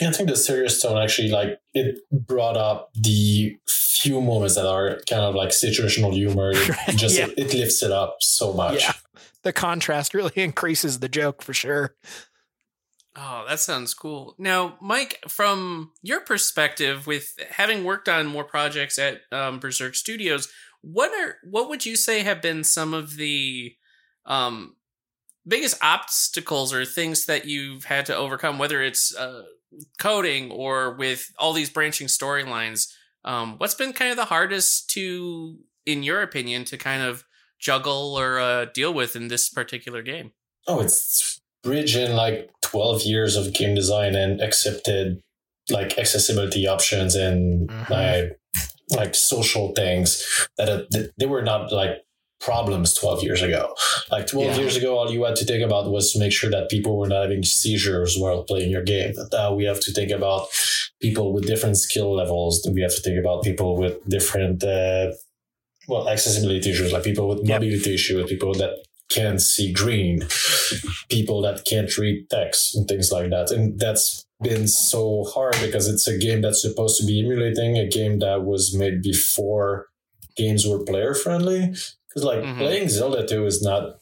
I 0.00 0.10
think 0.12 0.28
the 0.28 0.36
serious 0.36 0.80
tone 0.82 1.00
actually 1.00 1.28
like 1.28 1.60
it 1.74 1.98
brought 2.10 2.56
up 2.56 2.90
the 2.94 3.56
few 3.68 4.20
moments 4.20 4.54
that 4.56 4.66
are 4.66 5.00
kind 5.08 5.22
of 5.22 5.34
like 5.34 5.50
situational 5.50 6.12
humor. 6.12 6.52
It 6.88 6.96
just 6.96 7.16
Yeah. 7.16 7.26
it, 7.36 7.38
it 7.38 7.54
lifts 7.54 7.82
it 7.82 7.92
up 7.92 8.16
so 8.20 8.52
much. 8.52 8.82
Yeah. 8.82 8.94
the 9.42 9.52
contrast 9.52 10.14
really 10.18 10.32
increases 10.36 10.98
the 11.00 11.08
joke 11.08 11.42
for 11.42 11.54
sure 11.54 11.94
Oh, 13.14 13.44
that 13.46 13.60
sounds 13.60 13.92
cool. 13.92 14.34
Now, 14.38 14.76
Mike, 14.80 15.22
from 15.28 15.92
your 16.02 16.20
perspective, 16.20 17.06
with 17.06 17.34
having 17.50 17.84
worked 17.84 18.08
on 18.08 18.26
more 18.26 18.44
projects 18.44 18.98
at 18.98 19.20
um, 19.30 19.58
Berserk 19.60 19.94
Studios, 19.94 20.48
what 20.80 21.12
are 21.12 21.36
what 21.44 21.68
would 21.68 21.84
you 21.84 21.94
say 21.94 22.20
have 22.22 22.40
been 22.40 22.64
some 22.64 22.94
of 22.94 23.16
the 23.16 23.74
um, 24.24 24.76
biggest 25.46 25.76
obstacles 25.82 26.72
or 26.72 26.86
things 26.86 27.26
that 27.26 27.44
you've 27.44 27.84
had 27.84 28.06
to 28.06 28.16
overcome, 28.16 28.58
whether 28.58 28.82
it's 28.82 29.14
uh, 29.14 29.42
coding 29.98 30.50
or 30.50 30.94
with 30.94 31.32
all 31.38 31.52
these 31.52 31.70
branching 31.70 32.06
storylines? 32.06 32.92
Um, 33.24 33.56
what's 33.58 33.74
been 33.74 33.92
kind 33.92 34.10
of 34.10 34.16
the 34.16 34.24
hardest 34.26 34.90
to, 34.90 35.58
in 35.86 36.02
your 36.02 36.22
opinion, 36.22 36.64
to 36.66 36.76
kind 36.78 37.02
of 37.02 37.24
juggle 37.60 38.16
or 38.18 38.40
uh, 38.40 38.64
deal 38.66 38.92
with 38.92 39.14
in 39.16 39.28
this 39.28 39.48
particular 39.48 40.02
game? 40.02 40.32
Oh, 40.66 40.80
it's 40.80 41.40
bridging 41.62 42.12
like 42.12 42.50
12 42.62 43.02
years 43.02 43.36
of 43.36 43.52
game 43.54 43.74
design 43.74 44.14
and 44.16 44.40
accepted 44.40 45.20
like 45.70 45.96
accessibility 45.98 46.66
options 46.66 47.14
and 47.14 47.68
Mhm. 47.68 47.88
like 47.90 48.38
like 48.90 49.14
social 49.14 49.72
things 49.74 50.48
that 50.58 50.68
uh, 50.68 50.82
th- 50.92 51.10
they 51.18 51.24
were 51.26 51.40
not 51.40 51.72
like 51.72 52.02
problems 52.42 52.92
12 52.94 53.22
years 53.22 53.40
ago. 53.42 53.74
Like 54.10 54.26
12 54.26 54.48
Yeah. 54.50 54.58
years 54.62 54.76
ago, 54.76 54.98
all 54.98 55.10
you 55.10 55.24
had 55.24 55.36
to 55.36 55.44
think 55.44 55.62
about 55.64 55.90
was 55.90 56.12
to 56.12 56.18
make 56.18 56.32
sure 56.32 56.50
that 56.50 56.68
people 56.68 56.98
were 56.98 57.08
not 57.08 57.22
having 57.22 57.42
seizures 57.44 58.16
while 58.18 58.42
playing 58.42 58.70
your 58.70 58.82
game. 58.82 59.12
Now 59.32 59.54
we 59.54 59.64
have 59.64 59.80
to 59.80 59.92
think 59.92 60.10
about 60.10 60.48
people 61.00 61.32
with 61.32 61.46
different 61.46 61.76
skill 61.78 62.10
levels. 62.14 62.54
We 62.76 62.82
have 62.82 62.94
to 62.96 63.00
think 63.00 63.18
about 63.18 63.42
people 63.44 63.76
with 63.76 63.94
different, 64.08 64.62
uh, 64.64 65.12
well, 65.88 66.08
accessibility 66.08 66.70
issues, 66.70 66.92
like 66.92 67.04
people 67.04 67.28
with 67.28 67.38
Yep. 67.46 67.60
mobility 67.60 67.94
issues, 67.94 68.28
people 68.28 68.54
that 68.54 68.72
can't 69.08 69.40
see 69.40 69.72
green, 69.72 70.16
people 71.10 71.42
that 71.42 71.64
can't 71.64 71.96
read 71.98 72.28
text 72.30 72.74
and 72.76 72.88
things 72.88 73.10
like 73.12 73.30
that. 73.30 73.50
And 73.50 73.78
that's 73.78 74.24
been 74.42 74.66
so 74.66 75.24
hard 75.34 75.54
because 75.64 75.86
it's 75.88 76.08
a 76.08 76.18
game 76.18 76.40
that's 76.42 76.62
supposed 76.62 76.98
to 77.00 77.06
be 77.06 77.20
emulating 77.20 77.78
a 77.78 77.86
game 77.86 78.18
that 78.20 78.44
was 78.44 78.74
made 78.74 79.02
before 79.02 79.86
games 80.36 80.66
were 80.66 80.82
player 80.84 81.14
friendly. 81.14 81.74
Because 82.14 82.24
like 82.24 82.40
Mhm. 82.40 82.58
playing 82.58 82.88
Zelda 82.88 83.26
2 83.26 83.46
is 83.46 83.62
not 83.62 83.98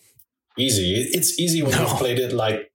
easy. 0.58 0.94
It's 1.12 1.38
easy 1.38 1.62
when 1.62 1.72
No. 1.72 1.80
you've 1.82 1.98
played 1.98 2.18
it 2.18 2.32
like 2.32 2.70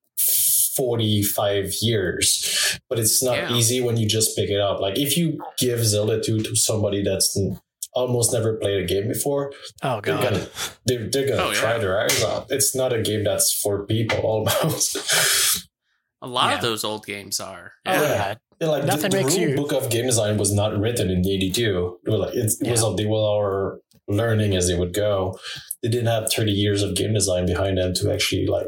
45 0.75 1.73
years, 1.81 2.79
but 2.89 2.99
it's 2.99 3.23
not 3.23 3.37
Yeah. 3.37 3.55
easy 3.57 3.81
when 3.81 3.97
you 3.97 4.07
just 4.07 4.35
pick 4.35 4.49
it 4.49 4.59
up. 4.59 4.79
Like 4.79 4.97
if 4.97 5.17
you 5.17 5.39
give 5.57 5.83
Zelda 5.85 6.21
2 6.21 6.39
to 6.39 6.55
somebody 6.55 7.01
that's 7.03 7.37
almost 7.93 8.33
never 8.33 8.55
played 8.57 8.83
a 8.83 8.85
game 8.85 9.07
before, 9.07 9.53
Oh 9.83 10.01
they're 10.01 10.15
god. 10.17 10.23
gonna 10.23 10.47
they're, 10.85 11.09
they're 11.09 11.27
gonna 11.27 11.43
Oh, 11.43 11.51
yeah. 11.51 11.59
try 11.59 11.77
their 11.77 11.99
eyes 12.01 12.23
out. 12.23 12.47
It's 12.49 12.75
not 12.75 12.91
a 12.93 13.01
game 13.01 13.23
that's 13.23 13.53
for 13.53 13.85
people 13.85 14.19
almost. 14.23 14.97
A 16.21 16.27
lot 16.27 16.49
Yeah. 16.49 16.55
of 16.57 16.61
those 16.61 16.83
old 16.83 17.05
games 17.05 17.39
are. 17.39 17.73
Oh 17.85 17.91
Yeah. 17.93 18.01
yeah. 18.01 18.35
Yeah, 18.61 18.67
like 18.69 18.85
Nothing 18.85 19.11
the, 19.11 19.17
the 19.17 19.23
makes 19.23 19.35
rule 19.37 19.49
you- 19.49 19.55
book 19.55 19.73
of 19.73 19.89
game 19.89 20.05
design 20.05 20.37
was 20.37 20.51
not 20.53 20.77
written 20.79 21.09
in 21.09 21.27
'82. 21.27 21.99
It 22.05 22.09
was 22.09 22.19
like 22.21 22.35
it's, 22.35 22.61
it 22.61 22.71
was 22.71 22.95
they 22.95 23.05
were 23.05 23.17
our 23.19 23.79
learning 24.07 24.55
as 24.55 24.67
they 24.67 24.75
would 24.77 24.93
go. 24.93 25.39
They 25.81 25.89
didn't 25.89 26.07
have 26.07 26.31
30 26.31 26.51
years 26.51 26.83
of 26.83 26.95
game 26.95 27.13
design 27.13 27.45
behind 27.45 27.77
them 27.77 27.93
to 27.95 28.11
actually 28.13 28.45
like 28.47 28.67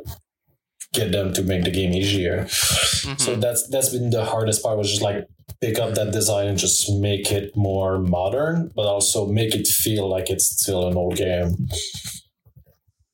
get 0.93 1.11
them 1.11 1.33
to 1.33 1.43
make 1.43 1.63
the 1.63 1.71
game 1.71 1.93
easier. 1.93 2.45
Mhm. 2.45 3.19
So 3.19 3.35
that's 3.35 3.67
that's 3.69 3.89
been 3.89 4.09
the 4.09 4.25
hardest 4.25 4.63
part 4.63 4.77
was 4.77 4.89
just 4.89 5.01
like 5.01 5.25
pick 5.61 5.79
up 5.79 5.93
that 5.95 6.11
design 6.11 6.47
and 6.47 6.57
just 6.57 6.91
make 6.99 7.31
it 7.31 7.55
more 7.55 7.99
modern, 7.99 8.71
but 8.75 8.85
also 8.87 9.25
make 9.27 9.53
it 9.55 9.67
feel 9.67 10.07
like 10.09 10.29
it's 10.29 10.45
still 10.61 10.87
an 10.87 10.95
old 10.95 11.15
game. 11.15 11.67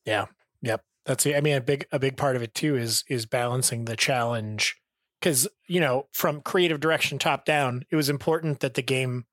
Yeah. 0.06 0.26
Yep. 0.62 0.82
That's 1.06 1.26
I 1.28 1.42
mean 1.42 1.56
a 1.56 1.62
big 1.62 1.86
a 1.92 2.00
big 2.00 2.18
part 2.18 2.36
of 2.36 2.42
it 2.42 2.54
too 2.54 2.76
is 2.78 3.04
is 3.10 3.26
balancing 3.26 3.86
the 3.86 3.96
challenge 3.96 4.76
because 5.20 5.48
you 5.68 5.80
know 5.80 6.08
from 6.14 6.42
creative 6.42 6.80
direction 6.80 7.20
top 7.20 7.46
down 7.46 7.84
it 7.92 7.96
was 7.96 8.10
important 8.10 8.60
that 8.62 8.74
the 8.76 8.82
game 8.82 9.26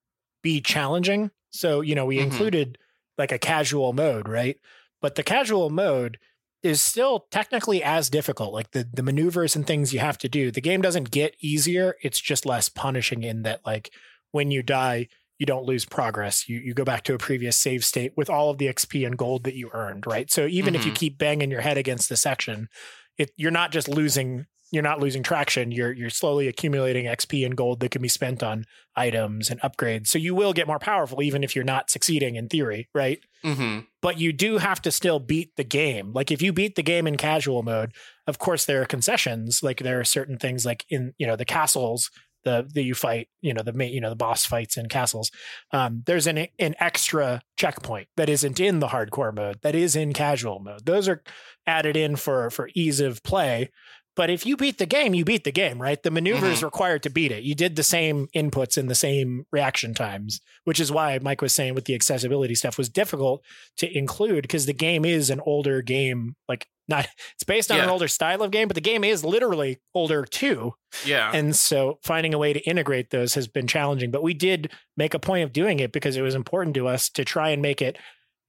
be 0.43 0.61
challenging. 0.61 1.31
So 1.51 1.81
you 1.81 1.95
know 1.95 2.07
we 2.07 2.19
Mhm. 2.19 2.25
included 2.25 2.79
like 3.21 3.33
a 3.33 3.39
casual 3.39 3.93
mode, 3.93 4.29
right? 4.29 4.57
But 5.01 5.15
the 5.15 5.23
casual 5.23 5.71
mode 5.71 6.19
is 6.63 6.83
still 6.83 7.27
technically 7.31 7.83
as 7.83 8.11
difficult. 8.11 8.53
Like 8.53 8.73
the 8.73 8.89
the 8.93 9.03
maneuvers 9.03 9.57
and 9.57 9.67
things 9.67 9.95
you 9.95 10.01
have 10.01 10.19
to 10.19 10.29
do. 10.29 10.51
The 10.51 10.61
game 10.61 10.83
doesn't 10.83 11.11
get 11.13 11.37
easier. 11.41 11.97
It's 12.03 12.21
just 12.21 12.45
less 12.45 12.69
punishing 12.69 13.23
in 13.23 13.43
that 13.43 13.61
like 13.65 13.91
when 14.33 14.51
you 14.51 14.63
die 14.63 15.09
you 15.39 15.47
don't 15.47 15.65
lose 15.65 15.87
progress. 15.87 16.49
You 16.51 16.59
you 16.59 16.75
go 16.75 16.85
back 16.85 17.03
to 17.05 17.15
a 17.15 17.19
previous 17.19 17.57
save 17.57 17.83
state 17.83 18.13
with 18.15 18.29
all 18.29 18.51
of 18.51 18.59
the 18.59 18.67
XP 18.69 19.07
and 19.07 19.17
gold 19.17 19.45
that 19.45 19.55
you 19.55 19.71
earned, 19.73 20.07
right? 20.07 20.31
So 20.31 20.47
even 20.47 20.75
if 20.75 20.85
you 20.85 20.93
Mhm. 20.93 20.97
keep 20.97 21.17
banging 21.19 21.51
your 21.51 21.63
head 21.63 21.79
against 21.79 22.11
the 22.11 22.17
section, 22.19 22.69
it 23.17 23.31
you're 23.39 23.51
not 23.51 23.73
just 23.73 23.89
losing 23.89 24.45
you're 24.71 24.83
not 24.83 25.01
losing 25.01 25.23
traction. 25.23 25.73
You're 25.73 25.93
you're 25.93 26.11
slowly 26.11 26.49
accumulating 26.49 27.07
XP 27.07 27.45
and 27.45 27.57
gold 27.57 27.81
that 27.81 27.91
can 27.91 28.03
be 28.03 28.09
spent 28.09 28.43
on 28.43 28.65
items 28.97 29.51
and 29.51 29.61
upgrades. 29.61 30.09
So 30.09 30.19
you 30.19 30.35
will 30.35 30.53
get 30.53 30.67
more 30.67 30.79
powerful 30.79 31.23
even 31.23 31.43
if 31.43 31.55
you're 31.55 31.65
not 31.65 31.91
succeeding 31.91 32.37
in 32.37 32.49
theory, 32.49 32.89
right? 32.95 33.21
Mhm. 33.45 33.87
But 34.03 34.19
you 34.19 34.33
do 34.33 34.59
have 34.59 34.81
to 34.83 34.93
still 34.93 35.19
beat 35.19 35.57
the 35.57 35.65
game. 35.65 36.13
Like 36.13 36.31
if 36.31 36.43
you 36.43 36.53
beat 36.53 36.77
the 36.77 36.83
game 36.83 37.07
in 37.07 37.17
casual 37.17 37.63
mode, 37.63 37.93
of 38.27 38.39
course 38.39 38.65
there 38.65 38.83
are 38.83 38.87
concessions. 38.87 39.63
Like 39.63 39.79
there 39.81 39.99
are 40.01 40.05
certain 40.05 40.39
things 40.39 40.65
like 40.65 40.85
in 40.89 41.15
you 41.19 41.27
know 41.27 41.37
the 41.37 41.45
castles 41.45 42.11
the 42.45 42.67
that 42.75 42.83
you 42.85 42.95
fight, 42.95 43.29
you 43.43 43.53
know 43.53 43.63
the 43.63 43.73
main, 43.73 43.93
you 43.93 44.01
know 44.01 44.09
the 44.09 44.17
boss 44.17 44.47
fights 44.47 44.77
in 44.79 44.89
castles. 44.89 45.31
Um, 45.73 46.03
there's 46.07 46.27
an 46.27 46.47
an 46.59 46.75
extra 46.81 47.43
checkpoint 47.57 48.09
that 48.17 48.29
isn't 48.31 48.59
in 48.61 48.79
the 48.79 48.89
hardcore 48.89 49.35
mode 49.35 49.59
that 49.63 49.75
is 49.75 49.95
in 49.95 50.13
casual 50.15 50.59
mode. 50.59 50.87
Those 50.87 51.09
are 51.09 51.23
added 51.67 51.97
in 51.97 52.17
for 52.17 52.51
for 52.51 52.71
ease 52.75 53.01
of 53.01 53.23
play. 53.23 53.71
But 54.17 54.29
if 54.29 54.45
you 54.45 54.57
beat 54.57 54.79
the 54.79 54.87
game, 54.87 55.15
you 55.15 55.25
beat 55.25 55.45
the 55.45 55.53
game, 55.53 55.81
right? 55.81 56.03
The 56.03 56.11
maneuver 56.11 56.47
is 56.47 56.59
mm-hmm. 56.59 56.67
required 56.67 57.03
to 57.05 57.11
beat 57.11 57.31
it. 57.31 57.45
You 57.45 57.55
did 57.55 57.77
the 57.77 57.83
same 57.83 58.27
inputs 58.35 58.77
in 58.77 58.89
the 58.89 58.95
same 58.95 59.47
reaction 59.53 59.95
times, 59.95 60.41
which 60.65 60.81
is 60.81 60.91
why 60.91 61.19
Mike 61.23 61.41
was 61.41 61.55
saying 61.55 61.75
with 61.75 61.85
the 61.85 61.95
accessibility 61.95 62.55
stuff 62.55 62.77
was 62.77 62.89
difficult 62.89 63.45
to 63.77 63.97
include 63.97 64.43
because 64.43 64.67
the 64.67 64.73
game 64.73 65.05
is 65.05 65.31
an 65.31 65.41
older 65.47 65.81
game. 65.81 66.35
Like 66.49 66.67
not, 66.89 67.07
it's 67.35 67.45
based 67.45 67.71
on 67.71 67.81
an 67.81 67.89
older 67.89 68.09
style 68.09 68.43
of 68.43 68.51
game, 68.51 68.69
but 68.69 68.75
the 68.75 68.81
game 68.81 69.05
is 69.05 69.25
literally 69.25 69.79
older 69.95 70.25
too. 70.25 70.75
Yeah. 71.07 71.31
And 71.33 71.55
so 71.55 71.99
finding 72.03 72.35
a 72.35 72.39
way 72.39 72.53
to 72.53 72.61
integrate 72.61 73.11
those 73.11 73.35
has 73.35 73.47
been 73.47 73.69
challenging. 73.69 74.11
But 74.11 74.25
we 74.25 74.35
did 74.35 74.71
make 74.97 75.15
a 75.15 75.21
point 75.21 75.45
of 75.45 75.53
doing 75.53 75.79
it 75.79 75.93
because 75.93 76.17
it 76.17 76.23
was 76.23 76.35
important 76.35 76.75
to 76.75 76.89
us 76.89 77.09
to 77.11 77.25
try 77.25 77.51
and 77.51 77.63
make 77.63 77.81
it 77.81 77.97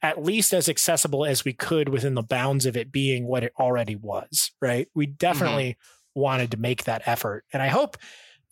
at 0.02 0.24
least 0.24 0.54
as 0.54 0.68
accessible 0.68 1.26
as 1.26 1.46
we 1.46 1.54
could 1.54 1.90
within 1.90 2.16
the 2.16 2.24
bounds 2.24 2.66
of 2.66 2.76
it 2.76 2.92
being 2.92 3.28
what 3.28 3.44
it 3.44 3.54
already 3.60 3.96
was, 3.96 4.52
right? 4.62 4.88
We 4.96 5.06
definitely 5.06 5.78
wanted 6.16 6.52
to 6.52 6.58
make 6.58 6.86
that 6.86 7.04
effort. 7.06 7.46
And 7.54 7.62
I 7.62 7.68
hope 7.68 7.98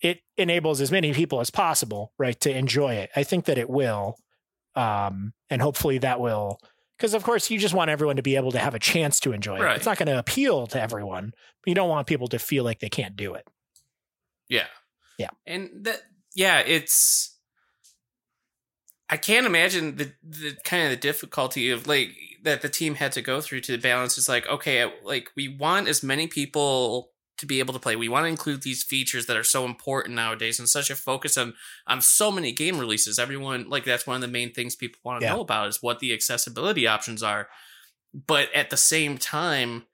it 0.01 0.19
enables 0.38 0.79
as 0.79 0.91
many 0.91 1.13
people 1.13 1.41
as 1.41 1.49
possible, 1.49 2.13
right, 2.17 2.39
to 2.41 2.55
enjoy 2.55 2.95
it. 2.95 3.09
I 3.15 3.23
think 3.23 3.45
that 3.45 3.57
it 3.57 3.69
will. 3.69 4.17
Um, 4.75 5.33
and 5.49 5.62
hopefully 5.62 5.97
that 5.99 6.19
will 6.19 6.59
because 6.99 7.13
of 7.13 7.23
course 7.23 7.49
you 7.49 7.57
just 7.57 7.73
want 7.73 7.89
everyone 7.89 8.17
to 8.17 8.21
be 8.21 8.35
able 8.35 8.51
to 8.51 8.59
have 8.59 8.75
a 8.75 8.79
chance 8.79 9.19
to 9.21 9.31
enjoy 9.31 9.55
it. 9.57 9.62
Right. 9.62 9.77
It's 9.77 9.85
not 9.85 9.97
going 9.97 10.07
to 10.07 10.19
appeal 10.19 10.67
to 10.67 10.81
everyone, 10.81 11.31
but 11.31 11.67
you 11.67 11.73
don't 11.73 11.89
want 11.89 12.07
people 12.07 12.27
to 12.27 12.39
feel 12.39 12.63
like 12.63 12.79
they 12.79 12.89
can't 12.89 13.15
do 13.15 13.33
it. 13.33 13.47
Yeah. 14.49 14.67
Yeah. 15.17 15.29
And 15.47 15.69
that 15.81 16.01
yeah, 16.35 16.59
it's 16.59 17.38
I 19.09 19.17
can't 19.17 19.45
imagine 19.45 19.95
the 19.97 20.13
the 20.23 20.55
kind 20.63 20.83
of 20.83 20.91
the 20.91 20.95
difficulty 20.97 21.69
of 21.69 21.87
like 21.87 22.15
that 22.43 22.61
the 22.61 22.69
team 22.69 22.95
had 22.95 23.11
to 23.13 23.21
go 23.21 23.41
through 23.41 23.61
to 23.61 23.77
balance 23.77 24.17
is 24.17 24.29
like 24.29 24.47
okay, 24.47 24.81
uh, 24.81 24.89
like 25.03 25.29
we 25.35 25.47
want 25.47 25.87
as 25.87 26.03
many 26.03 26.27
people 26.27 27.11
to 27.37 27.45
be 27.45 27.59
able 27.59 27.73
to 27.73 27.79
play. 27.79 27.95
We 27.95 28.09
want 28.09 28.25
to 28.25 28.29
include 28.29 28.63
these 28.63 28.83
features 28.83 29.25
that 29.27 29.37
are 29.37 29.43
so 29.45 29.63
important 29.65 30.13
nowadays 30.15 30.59
and 30.59 30.67
such 30.67 30.89
a 30.89 30.95
focus 30.95 31.37
on 31.37 31.53
on 31.87 32.01
so 32.01 32.31
many 32.31 32.51
game 32.51 32.77
releases. 32.79 33.17
Everyone 33.17 33.69
like 33.69 33.83
that's 33.85 34.05
one 34.07 34.15
of 34.15 34.21
the 34.21 34.27
main 34.27 34.53
things 34.53 34.75
people 34.75 34.99
want 35.03 35.21
to 35.21 35.25
Yeah. 35.25 35.33
know 35.33 35.41
about 35.41 35.69
is 35.69 35.81
what 35.81 35.99
the 35.99 36.13
accessibility 36.13 36.85
options 36.87 37.23
are. 37.23 37.49
But 38.13 38.53
at 38.55 38.69
the 38.69 38.77
same 38.77 39.17
time, 39.17 39.85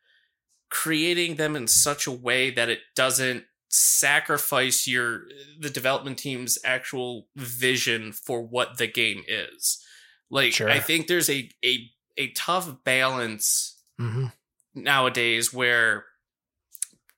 creating 0.69 1.35
them 1.35 1.55
in 1.55 1.67
such 1.67 2.07
a 2.07 2.11
way 2.11 2.49
that 2.51 2.69
it 2.69 2.79
doesn't 2.95 3.45
sacrifice 3.75 4.87
your 4.87 5.23
the 5.59 5.69
development 5.69 6.17
team's 6.17 6.57
actual 6.63 7.27
vision 7.35 8.11
for 8.11 8.41
what 8.41 8.77
the 8.77 8.87
game 8.87 9.23
is. 9.27 9.83
Like 10.29 10.53
Sure. 10.53 10.69
I 10.69 10.79
think 10.79 11.07
there's 11.07 11.29
a 11.29 11.49
a 11.63 11.89
a 12.17 12.31
tough 12.31 12.83
balance 12.83 13.71
Mm-hmm. 13.99 14.25
nowadays 14.73 15.53
where 15.53 16.03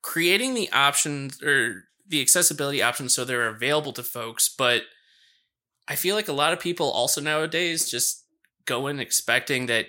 creating 0.00 0.54
the 0.54 0.70
options 0.70 1.42
or 1.42 1.86
the 2.06 2.20
accessibility 2.20 2.80
options 2.82 3.14
so 3.16 3.24
they're 3.24 3.48
available 3.48 3.92
to 3.94 4.02
folks, 4.04 4.48
but 4.56 4.82
I 5.88 5.96
feel 5.96 6.14
like 6.14 6.28
a 6.28 6.32
lot 6.32 6.52
of 6.52 6.60
people 6.60 6.88
also 6.90 7.20
nowadays 7.20 7.90
just 7.90 8.24
go 8.64 8.86
in 8.86 9.00
expecting 9.00 9.66
that 9.66 9.86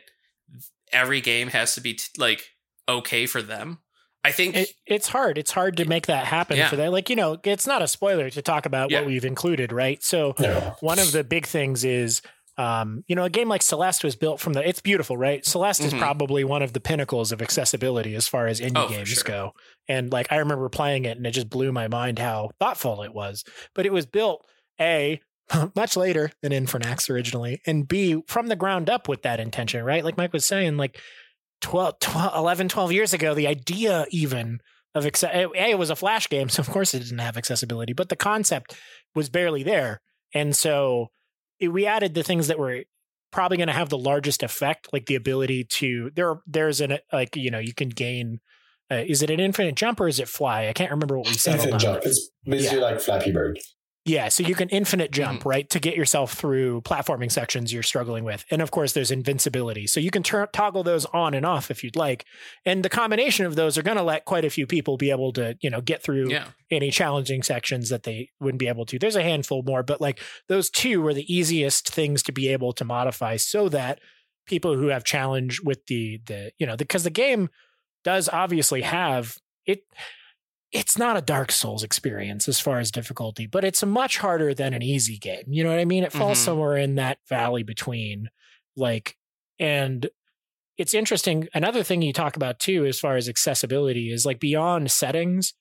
every 0.91 1.21
game 1.21 1.49
has 1.49 1.75
to 1.75 1.81
be 1.81 1.93
t- 1.93 2.05
like 2.17 2.41
okay 2.87 3.27
for 3.27 3.41
them. 3.43 3.79
I 4.23 4.31
think 4.31 4.55
It, 4.55 4.69
it's 4.85 5.07
hard. 5.07 5.37
It's 5.37 5.51
hard 5.51 5.77
to 5.77 5.85
make 5.85 6.07
that 6.07 6.25
happen 6.25 6.57
Yeah. 6.57 6.69
for 6.69 6.75
that. 6.75 6.91
Like, 6.91 7.09
you 7.09 7.15
know, 7.15 7.37
it's 7.43 7.65
not 7.65 7.81
a 7.81 7.87
spoiler 7.87 8.29
to 8.29 8.41
talk 8.41 8.65
about 8.65 8.91
Yeah. 8.91 8.99
what 8.99 9.07
we've 9.07 9.23
included, 9.25 9.71
right? 9.71 10.03
So 10.03 10.33
Yeah. 10.39 10.73
one 10.81 10.99
of 10.99 11.11
the 11.13 11.23
big 11.23 11.45
things 11.45 11.83
is 11.85 12.21
um, 12.57 13.05
you 13.07 13.15
know, 13.15 13.23
a 13.23 13.29
game 13.29 13.47
like 13.47 13.61
Celeste 13.61 14.03
was 14.03 14.17
built 14.17 14.41
from 14.41 14.51
the 14.51 14.67
it's 14.67 14.81
beautiful, 14.81 15.15
right? 15.15 15.45
Celeste 15.45 15.79
is 15.85 15.93
Mhm. 15.93 15.99
probably 15.99 16.43
one 16.43 16.61
of 16.61 16.73
the 16.73 16.81
pinnacles 16.81 17.31
of 17.31 17.41
accessibility 17.41 18.15
as 18.15 18.27
far 18.27 18.47
as 18.47 18.59
indie 18.59 18.73
Oh, 18.75 18.89
games 18.89 19.07
sure. 19.07 19.23
go. 19.23 19.51
And 19.87 20.11
like 20.11 20.29
I 20.29 20.35
remember 20.39 20.67
playing 20.67 21.05
it 21.05 21.15
and 21.15 21.25
it 21.25 21.31
just 21.31 21.49
blew 21.49 21.71
my 21.71 21.87
mind 21.87 22.19
how 22.19 22.49
thoughtful 22.59 23.01
it 23.03 23.13
was. 23.13 23.45
But 23.73 23.85
it 23.85 23.93
was 23.93 24.05
built 24.05 24.45
A 24.77 25.21
much 25.73 25.95
later 25.95 26.31
than 26.41 26.51
Infernax 26.51 27.09
originally, 27.09 27.61
and 27.65 27.87
B 27.87 28.21
from 28.27 28.47
the 28.47 28.57
ground 28.57 28.89
up 28.89 29.07
with 29.07 29.21
that 29.21 29.39
intention, 29.39 29.81
right? 29.85 30.03
Like 30.03 30.17
Mike 30.17 30.33
was 30.33 30.43
saying, 30.45 30.75
like 30.75 30.99
12, 31.61 31.99
12 31.99 32.35
11, 32.35 32.69
12 32.69 32.91
years 32.91 33.13
ago, 33.13 33.33
the 33.33 33.47
idea 33.47 34.05
even 34.11 34.59
of 34.95 35.05
acce- 35.05 35.51
A, 35.55 35.69
it 35.69 35.77
was 35.77 35.89
a 35.89 35.95
flash 35.95 36.27
game, 36.29 36.49
so 36.49 36.61
of 36.61 36.69
course 36.69 36.93
it 36.93 36.99
didn't 36.99 37.19
have 37.19 37.37
accessibility, 37.37 37.93
but 37.93 38.09
the 38.09 38.15
concept 38.15 38.75
was 39.15 39.29
barely 39.29 39.63
there. 39.63 40.01
And 40.33 40.55
so 40.55 41.07
it, 41.59 41.69
we 41.69 41.85
added 41.85 42.13
the 42.13 42.23
things 42.23 42.47
that 42.47 42.59
were 42.59 42.83
probably 43.31 43.57
going 43.57 43.67
to 43.67 43.73
have 43.73 43.89
the 43.89 43.97
largest 43.97 44.43
effect, 44.43 44.89
like 44.91 45.05
the 45.05 45.15
ability 45.15 45.65
to 45.65 46.11
there. 46.15 46.41
There's 46.47 46.81
an 46.81 46.97
like 47.13 47.35
you 47.35 47.51
know 47.51 47.59
you 47.59 47.73
can 47.73 47.89
gain. 47.89 48.39
Uh, 48.91 49.03
is 49.07 49.21
it 49.21 49.29
an 49.29 49.39
infinite 49.39 49.75
jump 49.75 49.99
or 49.99 50.07
is 50.07 50.19
it 50.19 50.27
fly? 50.27 50.67
I 50.67 50.73
can't 50.73 50.89
remember 50.89 51.17
what 51.17 51.27
we 51.27 51.33
said. 51.33 51.55
Infinite 51.55 51.77
jump. 51.79 52.01
It's 52.03 52.29
basically 52.43 52.79
like 52.79 52.99
Flappy 52.99 53.31
Bird. 53.31 53.59
Yeah, 54.09 54.29
so 54.29 54.43
you 54.43 54.55
can 54.55 54.69
infinite 54.69 55.09
Mm-hmm. 55.09 55.13
jump, 55.13 55.45
right, 55.45 55.69
to 55.69 55.79
get 55.79 55.95
yourself 55.95 56.33
through 56.33 56.81
platforming 56.81 57.31
sections 57.31 57.73
you're 57.73 57.83
struggling 57.83 58.23
with. 58.23 58.45
And 58.51 58.61
of 58.61 58.71
course, 58.71 58.93
there's 58.93 59.11
invincibility. 59.11 59.87
So 59.87 59.99
you 59.99 60.11
can 60.11 60.23
toggle 60.23 60.83
those 60.83 61.05
on 61.05 61.33
and 61.33 61.45
off 61.45 61.71
if 61.71 61.83
you'd 61.83 61.95
like. 61.95 62.25
And 62.65 62.83
the 62.83 62.89
combination 62.89 63.45
of 63.45 63.55
those 63.55 63.77
are 63.77 63.83
going 63.83 63.97
to 63.97 64.03
let 64.03 64.25
quite 64.25 64.45
a 64.45 64.49
few 64.49 64.67
people 64.67 64.97
be 64.97 65.11
able 65.11 65.33
to, 65.33 65.57
you 65.61 65.69
know, 65.69 65.81
get 65.81 66.03
through 66.03 66.29
yeah. 66.29 66.47
any 66.69 66.91
challenging 66.91 67.43
sections 67.43 67.89
that 67.89 68.03
they 68.03 68.29
wouldn't 68.39 68.59
be 68.59 68.67
able 68.67 68.85
to. 68.87 68.99
There's 68.99 69.15
a 69.15 69.23
handful 69.23 69.63
more, 69.63 69.83
but 69.83 70.01
like 70.01 70.19
those 70.47 70.69
two 70.69 71.01
were 71.01 71.13
the 71.13 71.31
easiest 71.33 71.89
things 71.89 72.23
to 72.23 72.31
be 72.31 72.47
able 72.49 72.73
to 72.73 72.85
modify 72.85 73.37
so 73.37 73.69
that 73.69 73.99
people 74.45 74.75
who 74.75 74.87
have 74.87 75.03
challenge 75.03 75.61
with 75.63 75.85
the 75.85 76.19
the 76.25 76.51
you 76.57 76.65
know 76.65 76.75
because 76.75 77.03
the 77.03 77.09
game 77.11 77.49
does 78.03 78.27
obviously 78.29 78.81
have 78.81 79.37
it 79.65 79.83
it's 80.71 80.97
not 80.97 81.17
a 81.17 81.21
dark 81.21 81.51
souls 81.51 81.83
experience 81.83 82.47
as 82.47 82.59
far 82.59 82.79
as 82.79 82.91
difficulty 82.91 83.47
but 83.47 83.63
it's 83.63 83.83
much 83.83 84.17
harder 84.19 84.53
than 84.53 84.73
an 84.73 84.81
easy 84.83 85.17
game 85.17 85.43
you 85.47 85.63
know 85.63 85.69
what 85.71 85.79
i 85.79 85.85
mean 85.85 86.03
it 86.03 86.11
falls 86.11 86.37
Mhm. 86.39 86.45
somewhere 86.45 86.77
in 86.77 86.95
that 86.95 87.17
valley 87.27 87.63
between 87.63 88.29
like 88.75 89.17
and 89.59 90.09
it's 90.77 90.93
interesting 90.93 91.47
another 91.53 91.83
thing 91.83 92.01
you 92.01 92.13
talk 92.13 92.35
about 92.35 92.59
too 92.59 92.85
as 92.85 92.99
far 92.99 93.17
as 93.17 93.27
accessibility 93.27 94.11
is 94.11 94.25
like 94.25 94.39
beyond 94.39 94.91
settings 94.91 95.53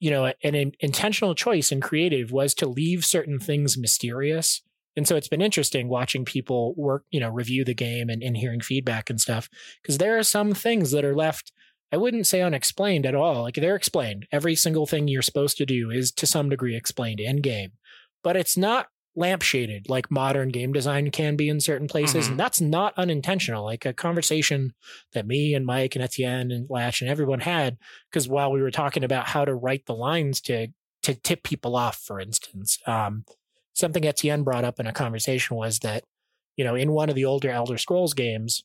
you 0.00 0.10
know 0.10 0.26
an 0.42 0.54
in- 0.54 0.72
intentional 0.80 1.34
choice 1.34 1.72
in 1.72 1.80
creative 1.80 2.30
was 2.30 2.54
to 2.54 2.68
leave 2.68 3.04
certain 3.04 3.38
things 3.38 3.76
mysterious 3.78 4.62
And 4.96 5.06
so 5.06 5.14
it's 5.16 5.28
been 5.28 5.42
interesting 5.42 5.88
watching 5.88 6.24
people 6.24 6.74
work, 6.76 7.04
you 7.14 7.20
know, 7.20 7.30
review 7.30 7.64
the 7.64 7.74
game 7.86 8.10
and, 8.10 8.20
and 8.20 8.36
hearing 8.36 8.60
feedback 8.60 9.08
and 9.10 9.20
stuff. 9.20 9.48
Because 9.80 9.98
there 9.98 10.18
are 10.18 10.24
some 10.24 10.54
things 10.54 10.90
that 10.90 11.04
are 11.04 11.14
left, 11.14 11.52
I 11.92 11.96
wouldn't 11.96 12.26
say 12.26 12.42
unexplained 12.42 13.06
at 13.06 13.14
all. 13.14 13.42
Like 13.42 13.54
they're 13.54 13.76
explained. 13.76 14.26
Every 14.30 14.54
single 14.54 14.86
thing 14.86 15.08
you're 15.08 15.22
supposed 15.22 15.56
to 15.58 15.66
do 15.66 15.90
is 15.90 16.12
to 16.12 16.26
some 16.26 16.48
degree 16.48 16.76
explained 16.76 17.20
in 17.20 17.38
game, 17.40 17.72
but 18.22 18.36
it's 18.36 18.56
not 18.56 18.88
lampshaded 19.16 19.88
like 19.88 20.10
modern 20.10 20.48
game 20.50 20.72
design 20.72 21.10
can 21.10 21.34
be 21.34 21.48
in 21.48 21.60
certain 21.60 21.88
places. 21.88 22.26
Mhm. 22.26 22.30
And 22.32 22.40
that's 22.40 22.60
not 22.60 22.94
unintentional. 22.96 23.64
Like 23.64 23.84
a 23.84 23.92
conversation 23.92 24.74
that 25.12 25.26
me 25.26 25.54
and 25.54 25.66
Mike 25.66 25.96
and 25.96 26.04
Etienne 26.04 26.52
and 26.52 26.70
Latch 26.70 27.00
and 27.00 27.10
everyone 27.10 27.40
had, 27.40 27.78
because 28.10 28.28
while 28.28 28.52
we 28.52 28.62
were 28.62 28.70
talking 28.70 29.02
about 29.02 29.28
how 29.28 29.44
to 29.44 29.54
write 29.54 29.86
the 29.86 29.94
lines 29.94 30.40
to 30.42 30.68
to 31.02 31.14
tip 31.14 31.42
people 31.42 31.74
off, 31.74 31.96
for 31.96 32.20
instance, 32.20 32.78
um, 32.86 33.24
something 33.72 34.04
Etienne 34.06 34.42
brought 34.42 34.64
up 34.64 34.78
in 34.78 34.86
a 34.86 34.92
conversation 34.92 35.56
was 35.56 35.78
that, 35.78 36.04
you 36.56 36.64
know, 36.64 36.74
in 36.74 36.92
one 36.92 37.08
of 37.08 37.14
the 37.14 37.24
older 37.24 37.50
Elder 37.50 37.78
Scrolls 37.78 38.14
games, 38.14 38.62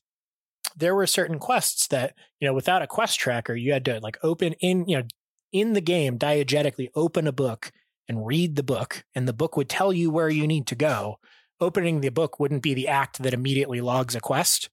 there 0.76 0.94
were 0.94 1.06
certain 1.06 1.38
quests 1.38 1.86
that, 1.88 2.14
you 2.40 2.48
know, 2.48 2.54
without 2.54 2.82
a 2.82 2.86
quest 2.86 3.18
tracker, 3.18 3.54
you 3.54 3.72
had 3.72 3.84
to 3.84 4.00
like 4.00 4.18
open 4.22 4.54
in, 4.60 4.88
you 4.88 4.98
know, 4.98 5.04
in 5.52 5.72
the 5.72 5.80
game 5.80 6.18
diegetically 6.18 6.88
open 6.94 7.26
a 7.26 7.32
book 7.32 7.72
and 8.08 8.26
read 8.26 8.56
the 8.56 8.62
book, 8.62 9.04
and 9.14 9.26
the 9.26 9.32
book 9.32 9.56
would 9.56 9.68
tell 9.68 9.92
you 9.92 10.10
where 10.10 10.28
you 10.28 10.46
need 10.46 10.66
to 10.66 10.74
go. 10.74 11.18
Opening 11.60 12.00
the 12.00 12.10
book 12.10 12.38
wouldn't 12.38 12.62
be 12.62 12.74
the 12.74 12.88
act 12.88 13.22
that 13.22 13.32
immediately 13.32 13.80
logs 13.80 14.14
a 14.14 14.20
quest. 14.20 14.68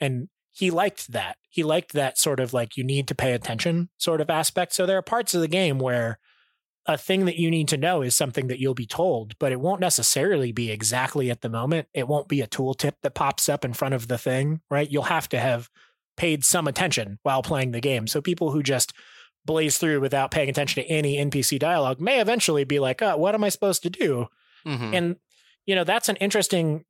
And 0.00 0.28
he 0.52 0.70
liked 0.70 1.12
that. 1.12 1.36
He 1.48 1.62
liked 1.62 1.92
that 1.92 2.18
sort 2.18 2.40
of 2.40 2.52
like 2.52 2.76
you 2.76 2.84
need 2.84 3.08
to 3.08 3.14
pay 3.14 3.32
attention 3.32 3.88
sort 3.96 4.20
of 4.20 4.28
aspect. 4.28 4.74
So 4.74 4.84
there 4.84 4.98
are 4.98 5.02
parts 5.02 5.34
of 5.34 5.40
the 5.40 5.48
game 5.48 5.78
where 5.78 6.18
a 6.86 6.96
thing 6.96 7.24
that 7.24 7.36
you 7.36 7.50
need 7.50 7.68
to 7.68 7.76
know 7.76 8.02
is 8.02 8.16
something 8.16 8.46
that 8.46 8.60
you'll 8.60 8.74
be 8.74 8.86
told, 8.86 9.36
but 9.38 9.52
it 9.52 9.60
won't 9.60 9.80
necessarily 9.80 10.52
be 10.52 10.70
exactly 10.70 11.30
at 11.30 11.40
the 11.40 11.48
moment. 11.48 11.88
It 11.92 12.06
won't 12.08 12.28
be 12.28 12.40
a 12.40 12.46
tooltip 12.46 12.92
that 13.02 13.14
pops 13.14 13.48
up 13.48 13.64
in 13.64 13.72
front 13.72 13.94
of 13.94 14.08
the 14.08 14.18
thing, 14.18 14.60
right? 14.70 14.90
You'll 14.90 15.04
have 15.04 15.28
to 15.30 15.38
have 15.38 15.68
paid 16.16 16.44
some 16.44 16.66
attention 16.68 17.18
while 17.24 17.42
playing 17.42 17.72
the 17.72 17.80
game. 17.80 18.06
So 18.06 18.20
people 18.20 18.52
who 18.52 18.62
just 18.62 18.92
blaze 19.44 19.78
through 19.78 20.00
without 20.00 20.30
paying 20.30 20.48
attention 20.48 20.82
to 20.82 20.88
any 20.88 21.16
NPC 21.16 21.58
dialogue 21.58 22.00
may 22.00 22.20
eventually 22.20 22.64
be 22.64 22.78
like, 22.78 23.02
oh, 23.02 23.16
what 23.16 23.34
am 23.34 23.44
I 23.44 23.48
supposed 23.48 23.82
to 23.82 23.90
do? 23.90 24.26
Mhm. 24.66 24.94
And, 24.94 25.16
you 25.66 25.74
know, 25.74 25.84
that's 25.84 26.08
an 26.08 26.16
interesting 26.16 26.84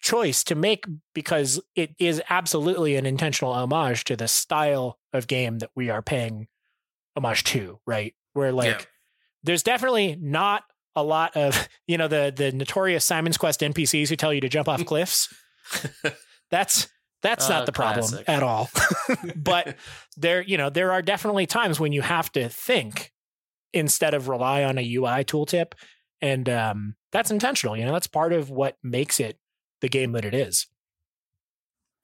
choice 0.00 0.42
to 0.44 0.54
make 0.54 0.84
because 1.14 1.60
it 1.76 1.94
is 1.98 2.22
absolutely 2.30 2.96
an 2.96 3.04
intentional 3.06 3.52
homage 3.52 4.04
to 4.04 4.16
the 4.16 4.28
style 4.28 4.98
of 5.12 5.26
game 5.26 5.58
that 5.58 5.70
we 5.76 5.90
are 5.90 6.02
paying 6.02 6.48
homage 7.16 7.44
to, 7.44 7.78
right? 7.86 8.14
Where 8.32 8.52
like 8.52 8.80
Yeah. 8.80 8.84
There's 9.42 9.62
definitely 9.62 10.16
not 10.20 10.64
a 10.96 11.02
lot 11.02 11.36
of, 11.36 11.68
you 11.86 11.96
know, 11.98 12.08
the 12.08 12.32
the 12.34 12.52
notorious 12.52 13.04
Simon's 13.04 13.36
Quest 13.38 13.60
NPCs 13.60 14.08
who 14.08 14.16
tell 14.16 14.32
you 14.34 14.40
to 14.40 14.48
jump 14.48 14.68
off 14.68 14.84
cliffs. 14.86 15.32
That's 16.50 16.88
that's 17.22 17.48
Uh, 17.48 17.58
not 17.58 17.66
the 17.66 17.72
problem 17.72 18.06
classic. 18.08 18.28
at 18.28 18.42
all. 18.42 18.70
but 19.36 19.76
there, 20.16 20.40
you 20.42 20.56
know, 20.56 20.70
there 20.70 20.92
are 20.92 21.02
definitely 21.02 21.46
times 21.46 21.78
when 21.78 21.92
you 21.92 22.02
have 22.02 22.32
to 22.32 22.48
think 22.48 23.12
instead 23.72 24.14
of 24.14 24.28
rely 24.28 24.64
on 24.64 24.78
a 24.78 24.94
UI 24.94 25.22
tooltip. 25.24 25.72
And 26.22 26.48
um, 26.48 26.96
that's 27.12 27.30
intentional. 27.30 27.76
You 27.76 27.84
know, 27.84 27.92
that's 27.92 28.06
part 28.06 28.32
of 28.32 28.50
what 28.50 28.76
makes 28.82 29.20
it 29.20 29.38
the 29.80 29.88
game 29.88 30.12
that 30.12 30.24
it 30.24 30.34
is. 30.34 30.66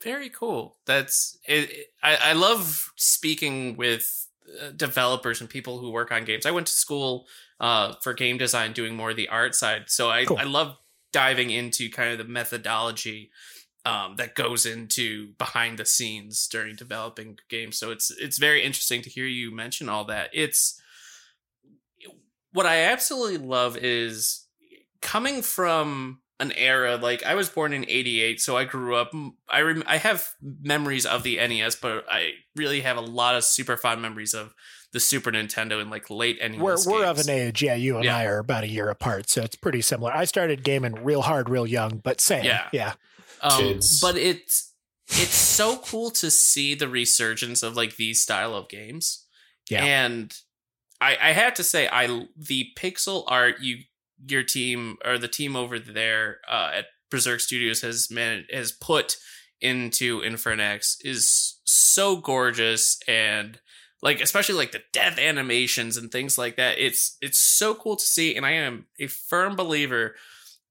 Very 0.03 0.29
cool. 0.29 0.77
That's 0.87 1.39
it, 1.49 1.87
I, 2.03 2.17
I 2.17 2.33
love 2.35 2.93
speaking 2.97 3.77
with 3.77 4.26
developers 4.75 5.41
and 5.41 5.51
people 5.51 5.79
who 5.79 5.91
work 5.91 6.13
on 6.13 6.25
games. 6.25 6.47
I 6.47 6.51
went 6.51 6.67
to 6.67 6.73
school 6.73 7.27
uh, 7.61 7.95
for 8.03 8.15
game 8.15 8.39
design, 8.39 8.73
doing 8.73 8.97
more 8.97 9.11
of 9.11 9.17
the 9.17 9.29
art 9.29 9.55
side. 9.55 9.85
So 9.87 10.11
I, 10.11 10.25
Cool. 10.25 10.39
I 10.39 10.45
love 10.45 10.77
diving 11.13 11.51
into 11.51 11.91
kind 11.91 12.13
of 12.13 12.19
the 12.19 12.31
methodology 12.33 13.31
um, 13.87 14.17
that 14.17 14.35
goes 14.35 14.67
into 14.67 15.29
behind 15.39 15.79
the 15.79 15.87
scenes 15.87 16.49
during 16.49 16.75
developing 16.75 17.39
games. 17.49 17.79
So 17.79 17.91
it's 17.91 18.11
it's 18.11 18.37
very 18.37 18.63
interesting 18.63 19.01
to 19.03 19.11
hear 19.11 19.27
you 19.27 19.55
mention 19.55 19.89
all 19.89 20.05
that. 20.07 20.31
It's 20.33 20.81
what 22.53 22.67
I 22.67 22.83
absolutely 22.83 23.39
love 23.39 23.77
is 23.77 24.47
coming 25.01 25.41
from 25.41 26.21
an 26.39 26.53
era 26.53 26.97
like 26.97 27.23
I 27.25 27.35
was 27.35 27.49
born 27.49 27.73
in 27.73 27.85
88 27.89 28.41
so 28.41 28.57
I 28.57 28.65
grew 28.65 28.95
up 28.95 29.11
I 29.49 29.61
rem- 29.63 29.85
I 29.87 29.97
have 29.97 30.29
memories 30.43 31.07
of 31.07 31.23
the 31.23 31.37
NES 31.37 31.77
but 31.77 32.05
I 32.11 32.33
really 32.55 32.83
have 32.83 32.97
a 32.99 33.01
lot 33.01 33.35
of 33.37 33.45
super 33.45 33.77
fond 33.77 34.03
memories 34.03 34.35
of 34.35 34.55
the 34.93 35.01
Super 35.01 35.31
Nintendo 35.33 35.81
and 35.81 35.91
like 35.91 36.09
late 36.11 36.39
NES 36.41 36.61
we're 36.61 36.77
we're 36.87 37.05
of 37.07 37.19
an 37.19 37.29
age, 37.29 37.63
yeah. 37.63 37.75
You 37.75 37.97
and 37.97 38.05
Yeah. 38.05 38.17
I 38.19 38.25
are 38.27 38.39
about 38.39 38.65
a 38.65 38.69
year 38.69 38.89
apart, 38.89 39.29
so 39.29 39.43
it's 39.43 39.57
pretty 39.57 39.83
similar. 39.83 40.13
I 40.13 40.25
started 40.25 40.63
gaming 40.63 40.95
real 41.05 41.23
hard, 41.23 41.49
real 41.51 41.67
young, 41.67 41.99
but 41.99 42.21
same, 42.21 42.45
Yeah. 42.45 42.69
yeah. 42.73 42.95
Um, 43.43 43.59
Kids. 43.59 44.01
but 44.01 44.17
it's 44.17 44.73
it's 45.09 45.35
so 45.35 45.79
cool 45.79 46.11
to 46.13 46.31
see 46.31 46.75
the 46.75 46.89
resurgence 46.89 47.63
of 47.63 47.77
like 47.77 47.97
these 47.97 48.23
style 48.23 48.55
of 48.55 48.69
games. 48.69 49.27
Yeah. 49.69 49.85
And 49.85 50.33
I 51.01 51.17
I 51.21 51.33
have 51.33 51.55
to 51.55 51.65
say 51.65 51.89
I 51.89 52.27
the 52.37 52.69
pixel 52.79 53.25
art 53.27 53.57
you 53.61 53.79
your 54.27 54.43
team 54.43 54.97
or 55.05 55.19
the 55.19 55.29
team 55.29 55.57
over 55.57 55.79
there 55.79 56.39
uh, 56.49 56.71
at 56.75 56.87
Berserk 57.11 57.41
Studios 57.41 57.83
has 57.83 58.11
man 58.11 58.47
has 58.53 58.73
put 58.73 59.17
into 59.61 60.21
Infernax 60.21 60.97
is 61.01 61.59
so 61.65 62.17
gorgeous 62.17 62.99
and 63.09 63.59
like 64.03 64.21
especially 64.21 64.55
like 64.55 64.73
the 64.73 64.83
death 64.93 65.19
animations 65.19 65.97
and 65.97 66.13
things 66.13 66.37
like 66.37 66.57
that 66.57 66.79
it's 66.79 67.17
it's 67.23 67.39
so 67.39 67.75
cool 67.75 67.97
to 67.97 68.05
see 68.05 68.37
and 68.37 68.45
i 68.45 68.51
am 68.51 68.85
a 69.01 69.07
firm 69.07 69.57
believer 69.57 70.15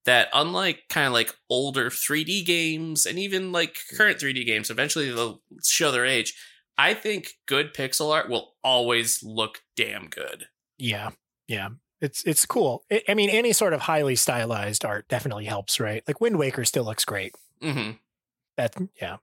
that 0.05 0.29
unlike 0.33 0.83
kind 0.89 1.07
of 1.07 1.13
like 1.13 1.35
older 1.49 1.89
3D 1.89 2.45
games 2.45 3.05
and 3.05 3.19
even 3.19 3.51
like 3.51 3.77
current 3.97 4.19
3D 4.19 4.45
games, 4.45 4.69
eventually 4.69 5.11
they'll 5.11 5.41
show 5.63 5.91
their 5.91 6.05
age. 6.05 6.35
I 6.77 6.93
think 6.93 7.33
good 7.45 7.73
pixel 7.73 8.13
art 8.13 8.29
will 8.29 8.53
always 8.63 9.23
look 9.23 9.61
damn 9.75 10.07
good. 10.07 10.45
Yeah, 10.77 11.11
yeah. 11.47 11.69
It's 12.01 12.23
it's 12.23 12.45
cool. 12.45 12.83
I 12.91 13.01
I 13.09 13.13
mean, 13.13 13.29
any 13.29 13.53
sort 13.53 13.73
of 13.73 13.81
highly 13.81 14.15
stylized 14.15 14.85
art 14.85 15.07
definitely 15.07 15.45
helps, 15.45 15.79
right? 15.79 16.03
Like 16.07 16.21
Wind 16.21 16.37
Waker 16.37 16.65
still 16.65 16.83
looks 16.83 17.05
great. 17.05 17.33
hmm 17.61 17.91
That 18.57 18.75
yeah, 19.01 19.17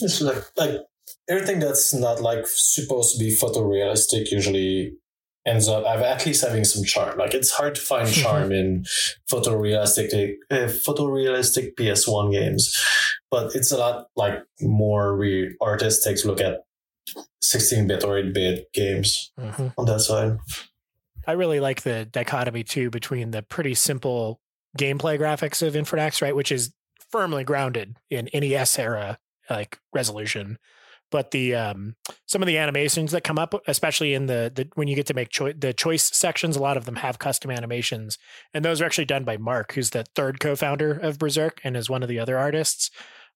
It's 0.00 0.20
like 0.20 0.44
like 0.56 0.80
everything 1.28 1.60
that's 1.60 1.94
not 1.94 2.20
like 2.20 2.46
supposed 2.46 3.14
to 3.14 3.18
be 3.24 3.36
photorealistic 3.36 4.30
usually 4.30 4.94
ends 5.46 5.68
up 5.68 5.84
have 5.86 6.00
at 6.02 6.24
least 6.26 6.44
having 6.44 6.64
some 6.64 6.84
charm. 6.84 7.18
Like 7.18 7.34
it's 7.34 7.50
hard 7.50 7.74
to 7.74 7.80
find 7.80 8.08
charm 8.12 8.52
in 8.52 8.84
photorealistic 9.30 10.34
uh, 10.50 10.68
photorealistic 10.86 11.74
PS1 11.78 12.32
games, 12.32 12.76
but 13.30 13.54
it's 13.54 13.72
a 13.72 13.78
lot 13.78 14.06
like 14.16 14.42
more 14.60 15.16
re- 15.16 15.56
artistic 15.60 16.24
a 16.24 16.28
look 16.28 16.40
at 16.40 16.60
16-bit 17.42 18.04
or 18.04 18.14
8-bit 18.22 18.72
games 18.72 19.32
hmm 19.38 19.68
on 19.76 19.86
that 19.86 20.00
side. 20.00 20.38
I 21.26 21.32
really 21.32 21.60
like 21.60 21.82
the 21.82 22.04
dichotomy 22.04 22.64
too 22.64 22.90
between 22.90 23.30
the 23.30 23.42
pretty 23.42 23.74
simple 23.74 24.40
gameplay 24.78 25.18
graphics 25.18 25.66
of 25.66 25.74
Infernax, 25.74 26.22
right, 26.22 26.34
which 26.34 26.52
is 26.52 26.72
firmly 27.10 27.44
grounded 27.44 27.96
in 28.10 28.28
NES 28.32 28.78
era 28.78 29.18
like 29.50 29.78
resolution, 29.92 30.58
but 31.10 31.30
the 31.30 31.54
um 31.54 31.94
some 32.26 32.42
of 32.42 32.46
the 32.46 32.58
animations 32.58 33.12
that 33.12 33.22
come 33.22 33.38
up, 33.38 33.54
especially 33.68 34.14
in 34.14 34.26
the 34.26 34.50
the 34.52 34.68
when 34.74 34.88
you 34.88 34.96
get 34.96 35.06
to 35.06 35.14
make 35.14 35.28
choi- 35.28 35.52
the 35.52 35.72
choice 35.72 36.16
sections, 36.16 36.56
a 36.56 36.62
lot 36.62 36.76
of 36.76 36.86
them 36.86 36.96
have 36.96 37.18
custom 37.18 37.50
animations, 37.50 38.18
and 38.54 38.64
those 38.64 38.80
are 38.80 38.84
actually 38.84 39.04
done 39.04 39.24
by 39.24 39.36
Mark, 39.36 39.74
who's 39.74 39.90
the 39.90 40.04
third 40.16 40.40
co-founder 40.40 40.92
of 40.92 41.18
Berserk 41.18 41.60
and 41.62 41.76
is 41.76 41.90
one 41.90 42.02
of 42.02 42.08
the 42.08 42.18
other 42.18 42.38
artists. 42.38 42.90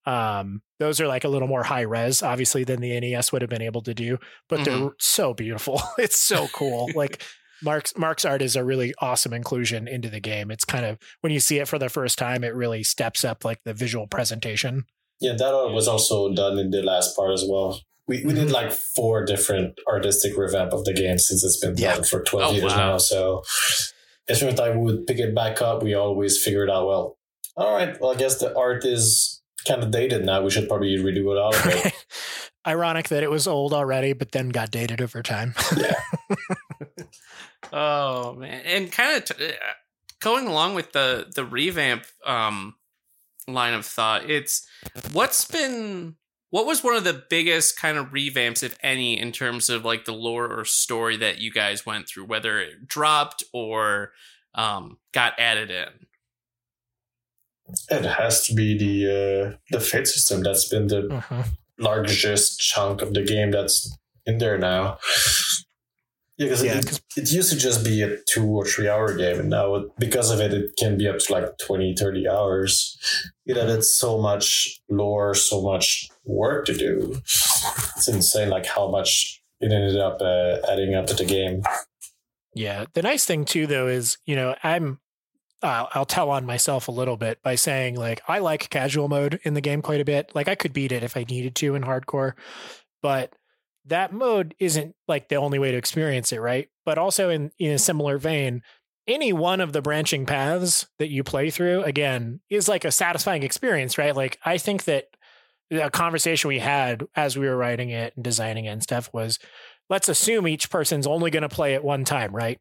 Um, 0.06 0.62
those 0.78 1.00
are 1.00 1.08
like 1.08 1.24
a 1.24 1.28
little 1.28 1.48
more 1.48 1.64
high 1.64 1.80
res, 1.80 2.22
obviously, 2.22 2.62
than 2.62 2.80
the 2.80 2.98
NES 2.98 3.32
would 3.32 3.42
have 3.42 3.50
been 3.50 3.60
able 3.60 3.82
to 3.82 3.94
do, 3.94 4.18
but 4.48 4.64
they're 4.64 4.90
so 5.00 5.34
beautiful. 5.34 5.82
it's 5.98 6.20
so 6.20 6.46
cool. 6.52 6.88
like 6.94 7.22
Mark's 7.62 7.96
Mark's 7.96 8.24
art 8.24 8.42
is 8.42 8.56
a 8.56 8.64
really 8.64 8.94
awesome 8.98 9.32
inclusion 9.32 9.88
into 9.88 10.08
the 10.08 10.20
game. 10.20 10.50
It's 10.50 10.64
kind 10.64 10.84
of 10.84 10.98
when 11.20 11.32
you 11.32 11.40
see 11.40 11.58
it 11.58 11.68
for 11.68 11.78
the 11.78 11.88
first 11.88 12.18
time, 12.18 12.44
it 12.44 12.54
really 12.54 12.82
steps 12.82 13.24
up 13.24 13.44
like 13.44 13.62
the 13.64 13.74
visual 13.74 14.06
presentation. 14.06 14.84
Yeah, 15.20 15.32
that 15.38 15.54
art 15.54 15.72
was 15.72 15.88
also 15.88 16.32
done 16.34 16.58
in 16.58 16.70
the 16.70 16.82
last 16.82 17.16
part 17.16 17.32
as 17.32 17.44
well. 17.48 17.80
We, 18.08 18.22
we 18.24 18.34
did 18.34 18.48
mhm. 18.48 18.52
like 18.52 18.70
four 18.72 19.24
different 19.24 19.78
artistic 19.88 20.36
revamp 20.36 20.72
of 20.72 20.84
the 20.84 20.92
game 20.92 21.18
since 21.18 21.42
it's 21.42 21.58
been 21.58 21.76
Yeah. 21.76 21.94
done 21.94 22.04
for 22.04 22.22
12 22.22 22.50
Oh, 22.50 22.52
years 22.54 22.72
wow. 22.72 22.76
now. 22.92 22.98
So 22.98 23.42
every 24.28 24.52
time 24.52 24.78
we 24.80 24.84
would 24.92 25.06
pick 25.06 25.18
it 25.18 25.34
back 25.34 25.60
up, 25.62 25.82
we 25.82 25.94
always 25.94 26.40
figured 26.42 26.70
out, 26.70 26.86
well, 26.86 27.18
all 27.56 27.74
right, 27.74 27.98
well, 28.00 28.12
I 28.12 28.16
guess 28.16 28.36
the 28.38 28.56
art 28.56 28.84
is 28.84 29.40
kind 29.66 29.82
of 29.82 29.90
dated 29.90 30.24
now. 30.24 30.42
We 30.42 30.50
should 30.50 30.68
probably 30.68 30.96
redo 30.98 31.32
it 31.32 31.38
all 31.38 31.54
of 31.54 31.66
it. 31.66 31.92
Ironic 32.66 33.08
that 33.10 33.22
it 33.22 33.30
was 33.30 33.46
old 33.46 33.72
already, 33.72 34.12
but 34.12 34.32
then 34.32 34.48
got 34.48 34.70
dated 34.70 35.00
over 35.00 35.22
time. 35.22 35.54
yeah. 35.76 35.94
Oh 37.72 38.34
man, 38.34 38.62
and 38.64 38.92
kind 38.92 39.16
of 39.16 39.24
t- 39.24 39.44
uh, 39.46 39.52
going 40.20 40.46
along 40.46 40.74
with 40.74 40.92
the 40.92 41.26
the 41.34 41.44
revamp 41.44 42.04
um 42.24 42.76
line 43.48 43.74
of 43.74 43.84
thought, 43.84 44.28
it's 44.30 44.66
what's 45.12 45.44
been 45.44 46.14
what 46.50 46.64
was 46.64 46.84
one 46.84 46.94
of 46.94 47.02
the 47.04 47.24
biggest 47.28 47.78
kind 47.78 47.98
of 47.98 48.06
revamps, 48.08 48.62
if 48.62 48.78
any, 48.82 49.18
in 49.18 49.32
terms 49.32 49.68
of 49.68 49.84
like 49.84 50.04
the 50.04 50.12
lore 50.12 50.46
or 50.46 50.64
story 50.64 51.16
that 51.16 51.38
you 51.38 51.50
guys 51.50 51.84
went 51.84 52.08
through, 52.08 52.24
whether 52.26 52.60
it 52.60 52.86
dropped 52.86 53.42
or 53.52 54.12
um 54.54 54.98
got 55.12 55.32
added 55.38 55.70
in. 55.70 56.06
It 57.90 58.04
has 58.04 58.46
to 58.46 58.54
be 58.54 58.78
the 58.78 59.10
uh, 59.10 59.56
the 59.72 59.80
fate 59.80 60.06
system 60.06 60.42
that's 60.44 60.68
been 60.68 60.86
the 60.86 61.02
Mhm. 61.02 61.46
Largest 61.78 62.58
chunk 62.60 63.02
of 63.02 63.14
the 63.14 63.22
game 63.22 63.50
that's 63.50 63.96
in 64.26 64.38
there 64.38 64.58
now. 64.58 64.98
Yeah, 66.38 66.46
because 66.46 66.62
Yeah, 66.64 66.78
it, 66.78 66.86
'cause- 66.86 67.00
it 67.16 67.32
used 67.32 67.50
to 67.50 67.56
just 67.56 67.82
be 67.82 68.02
a 68.02 68.18
two 68.28 68.44
or 68.46 68.66
three 68.66 68.88
hour 68.88 69.14
game, 69.16 69.40
and 69.40 69.48
now 69.48 69.74
it- 69.76 69.88
because 69.98 70.30
of 70.30 70.38
it, 70.40 70.52
it 70.52 70.70
can 70.78 70.98
be 70.98 71.08
up 71.08 71.18
to 71.18 71.32
like 71.32 71.56
20, 71.58 71.94
30 71.94 72.28
hours. 72.28 72.98
It 73.46 73.56
added 73.56 73.84
so 73.84 74.18
much 74.18 74.78
lore, 74.90 75.34
so 75.34 75.62
much 75.62 76.08
work 76.24 76.66
to 76.66 76.74
do. 76.74 77.22
It's 77.96 78.08
insane, 78.08 78.50
like 78.50 78.66
how 78.66 78.90
much 78.90 79.40
it 79.60 79.72
ended 79.72 79.96
up 79.98 80.18
uh, 80.20 80.58
adding 80.70 80.94
up 80.94 81.06
to 81.06 81.14
the 81.14 81.24
game. 81.24 81.62
Yeah. 82.54 82.84
The 82.92 83.02
nice 83.02 83.24
thing 83.24 83.46
too, 83.46 83.66
though, 83.66 83.86
is 83.86 84.18
you 84.26 84.36
know 84.36 84.56
I'm 84.62 85.00
uh, 85.62 85.86
I'll 85.92 86.04
tell 86.04 86.30
on 86.30 86.44
myself 86.44 86.88
a 86.88 86.92
little 86.92 87.16
bit 87.16 87.42
by 87.42 87.54
saying 87.54 87.96
like 87.96 88.20
I 88.28 88.38
like 88.40 88.68
casual 88.70 89.08
mode 89.08 89.40
in 89.42 89.54
the 89.54 89.60
game 89.60 89.82
quite 89.82 90.00
a 90.00 90.04
bit. 90.04 90.32
Like 90.34 90.48
I 90.48 90.54
could 90.54 90.72
beat 90.72 90.92
it 90.92 91.02
if 91.02 91.16
I 91.16 91.24
needed 91.24 91.54
to 91.56 91.74
in 91.74 91.82
hardcore, 91.82 92.32
but 93.02 93.34
that 93.86 94.12
mode 94.12 94.54
isn't 94.58 94.94
like 95.08 95.28
the 95.28 95.36
only 95.36 95.58
way 95.58 95.70
to 95.70 95.78
experience 95.78 96.32
it, 96.32 96.40
right? 96.40 96.68
But 96.84 96.98
also 96.98 97.30
in 97.30 97.50
in 97.58 97.72
a 97.72 97.78
similar 97.78 98.18
vein, 98.18 98.62
any 99.06 99.32
one 99.32 99.60
of 99.60 99.72
the 99.72 99.82
branching 99.82 100.26
paths 100.26 100.86
that 100.98 101.10
you 101.10 101.24
play 101.24 101.50
through 101.50 101.82
again 101.84 102.40
is 102.50 102.68
like 102.68 102.84
a 102.84 102.92
satisfying 102.92 103.42
experience, 103.42 103.98
right? 103.98 104.14
Like 104.14 104.38
I 104.44 104.58
think 104.58 104.84
that 104.84 105.06
a 105.70 105.90
conversation 105.90 106.48
we 106.48 106.58
had 106.58 107.06
as 107.14 107.36
we 107.36 107.46
were 107.46 107.56
writing 107.56 107.90
it 107.90 108.14
and 108.14 108.24
designing 108.24 108.66
it 108.66 108.70
and 108.70 108.82
stuff 108.82 109.10
was 109.12 109.38
let's 109.88 110.08
assume 110.08 110.46
each 110.46 110.70
person's 110.70 111.06
only 111.06 111.30
going 111.30 111.42
to 111.42 111.48
play 111.48 111.74
it 111.74 111.84
one 111.84 112.04
time, 112.04 112.34
right? 112.34 112.58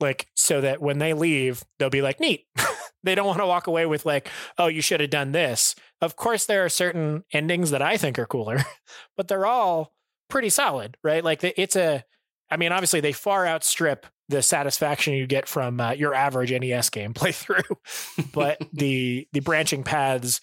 Like, 0.00 0.28
so 0.34 0.60
that 0.60 0.80
when 0.80 0.98
they 0.98 1.14
leave, 1.14 1.64
they'll 1.78 1.90
be 1.90 2.02
like, 2.02 2.20
neat. 2.20 2.46
they 3.02 3.14
don't 3.14 3.26
want 3.26 3.38
to 3.38 3.46
walk 3.46 3.66
away 3.66 3.86
with, 3.86 4.04
like, 4.04 4.28
oh, 4.58 4.66
you 4.66 4.82
should 4.82 5.00
have 5.00 5.10
done 5.10 5.32
this. 5.32 5.74
Of 6.00 6.16
course, 6.16 6.46
there 6.46 6.64
are 6.64 6.68
certain 6.68 7.24
endings 7.32 7.70
that 7.70 7.82
I 7.82 7.96
think 7.96 8.18
are 8.18 8.26
cooler, 8.26 8.58
but 9.16 9.28
they're 9.28 9.46
all 9.46 9.94
pretty 10.28 10.50
solid, 10.50 10.96
right? 11.02 11.24
Like, 11.24 11.42
it's 11.42 11.76
a, 11.76 12.04
I 12.50 12.56
mean, 12.56 12.72
obviously, 12.72 13.00
they 13.00 13.12
far 13.12 13.46
outstrip 13.46 14.06
the 14.28 14.42
satisfaction 14.42 15.14
you 15.14 15.26
get 15.26 15.48
from 15.48 15.80
uh, 15.80 15.92
your 15.92 16.14
average 16.14 16.52
NES 16.52 16.90
game 16.90 17.14
playthrough, 17.14 17.76
but 18.32 18.60
the 18.72 19.28
the 19.32 19.40
branching 19.40 19.84
paths 19.84 20.40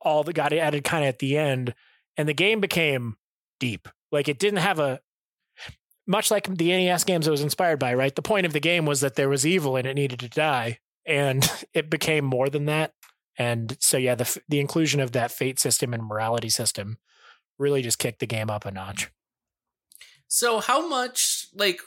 all 0.00 0.22
that 0.24 0.32
got 0.34 0.52
added 0.52 0.84
kind 0.84 1.04
of 1.04 1.08
at 1.08 1.18
the 1.18 1.36
end, 1.36 1.74
and 2.16 2.28
the 2.28 2.34
game 2.34 2.60
became 2.60 3.16
deep. 3.60 3.88
Like 4.10 4.28
it 4.28 4.38
didn't 4.38 4.60
have 4.60 4.78
a 4.78 5.00
much 6.08 6.30
like 6.32 6.44
the 6.52 6.70
NES 6.72 7.04
games 7.04 7.28
it 7.28 7.30
was 7.30 7.42
inspired 7.42 7.78
by, 7.78 7.94
right? 7.94 8.14
The 8.16 8.22
point 8.22 8.46
of 8.46 8.52
the 8.52 8.58
game 8.60 8.84
was 8.86 9.00
that 9.02 9.14
there 9.14 9.28
was 9.28 9.46
evil 9.46 9.76
and 9.76 9.86
it 9.86 9.94
needed 9.94 10.18
to 10.20 10.28
die, 10.28 10.80
and 11.06 11.48
it 11.74 11.88
became 11.90 12.24
more 12.24 12.48
than 12.48 12.64
that. 12.66 12.94
And 13.38 13.76
so, 13.78 13.96
yeah, 13.96 14.16
the 14.16 14.40
the 14.48 14.58
inclusion 14.58 14.98
of 15.00 15.12
that 15.12 15.30
fate 15.30 15.60
system 15.60 15.94
and 15.94 16.02
morality 16.04 16.48
system 16.48 16.98
really 17.58 17.82
just 17.82 17.98
kicked 18.00 18.18
the 18.18 18.26
game 18.26 18.50
up 18.50 18.64
a 18.66 18.70
notch. 18.72 19.10
So 20.26 20.60
how 20.60 20.86
much 20.88 21.46
like 21.54 21.80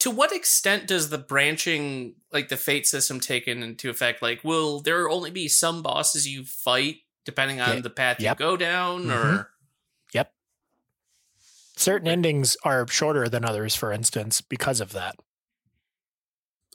to 0.00 0.10
what 0.10 0.32
extent 0.32 0.86
does 0.86 1.10
the 1.10 1.18
branching 1.18 2.14
like 2.32 2.48
the 2.48 2.56
fate 2.56 2.86
system 2.86 3.20
take 3.20 3.46
into 3.48 3.90
effect? 3.90 4.22
Like 4.22 4.42
will 4.44 4.80
there 4.80 5.08
only 5.08 5.30
be 5.30 5.48
some 5.48 5.82
bosses 5.82 6.28
you 6.28 6.44
fight 6.44 6.98
depending 7.24 7.60
on 7.60 7.76
Yeah. 7.76 7.80
the 7.80 7.90
path 7.90 8.20
Yep. 8.20 8.38
you 8.40 8.46
go 8.46 8.56
down 8.56 9.04
Mhm. 9.06 9.10
or 9.24 9.50
Certain 11.78 12.08
endings 12.08 12.56
are 12.64 12.86
shorter 12.88 13.28
than 13.28 13.44
others, 13.44 13.74
for 13.74 13.92
instance, 13.92 14.40
because 14.40 14.80
of 14.80 14.92
that. 14.92 15.16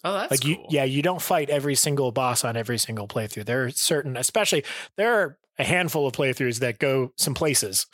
Oh 0.06 0.14
that's 0.14 0.32
like 0.32 0.44
you 0.44 0.58
yeah 0.70 0.84
you 0.84 1.02
don't 1.02 1.22
fight 1.22 1.50
every 1.50 1.76
single 1.76 2.12
boss 2.12 2.44
on 2.44 2.58
every 2.58 2.78
single 2.78 3.08
playthrough 3.08 3.46
there 3.46 3.64
are 3.64 3.70
certain 3.70 4.18
especially 4.18 4.66
there 4.98 5.14
are 5.14 5.38
a 5.58 5.64
handful 5.64 6.06
of 6.06 6.12
playthroughs 6.12 6.60
that 6.60 6.78
go 6.78 7.14
some 7.16 7.34
places 7.34 7.88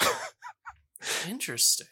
Interesting. 1.27 1.87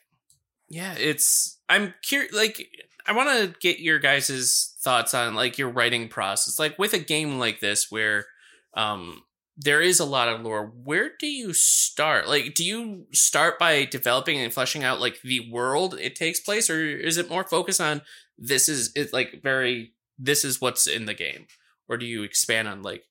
Yeah, 0.69 0.95
it's 0.97 1.59
I'm 1.69 1.93
curious 2.03 2.33
like 2.33 2.67
I 3.05 3.13
want 3.13 3.29
to 3.29 3.59
get 3.59 3.79
your 3.79 3.99
guys's 3.99 4.75
thoughts 4.81 5.13
on 5.13 5.33
like 5.35 5.57
your 5.57 5.69
writing 5.69 6.09
process. 6.09 6.59
Like 6.59 6.77
with 6.77 6.93
a 6.93 6.99
game 6.99 7.39
like 7.39 7.59
this 7.59 7.89
where 7.89 8.25
um 8.73 9.21
there 9.57 9.81
is 9.81 9.99
a 9.99 10.05
lot 10.05 10.27
of 10.29 10.41
lore, 10.41 10.71
where 10.83 11.11
do 11.19 11.27
you 11.27 11.51
start? 11.53 12.27
Like 12.27 12.53
do 12.53 12.63
you 12.63 13.07
start 13.11 13.57
by 13.57 13.85
developing 13.85 14.37
and 14.39 14.53
fleshing 14.53 14.83
out 14.83 14.99
like 14.99 15.21
the 15.23 15.49
world 15.51 15.95
it 15.99 16.15
takes 16.15 16.39
place 16.39 16.69
or 16.69 16.79
is 16.85 17.17
it 17.17 17.29
more 17.29 17.43
focused 17.43 17.81
on 17.81 18.01
this 18.37 18.69
is 18.69 18.91
it 18.95 19.11
like 19.13 19.41
very 19.41 19.93
this 20.19 20.45
is 20.45 20.61
what's 20.61 20.85
in 20.87 21.05
the 21.05 21.13
game? 21.13 21.47
Or 21.89 21.97
do 21.97 22.05
you 22.05 22.23
expand 22.23 22.67
on 22.67 22.83
like 22.83 23.03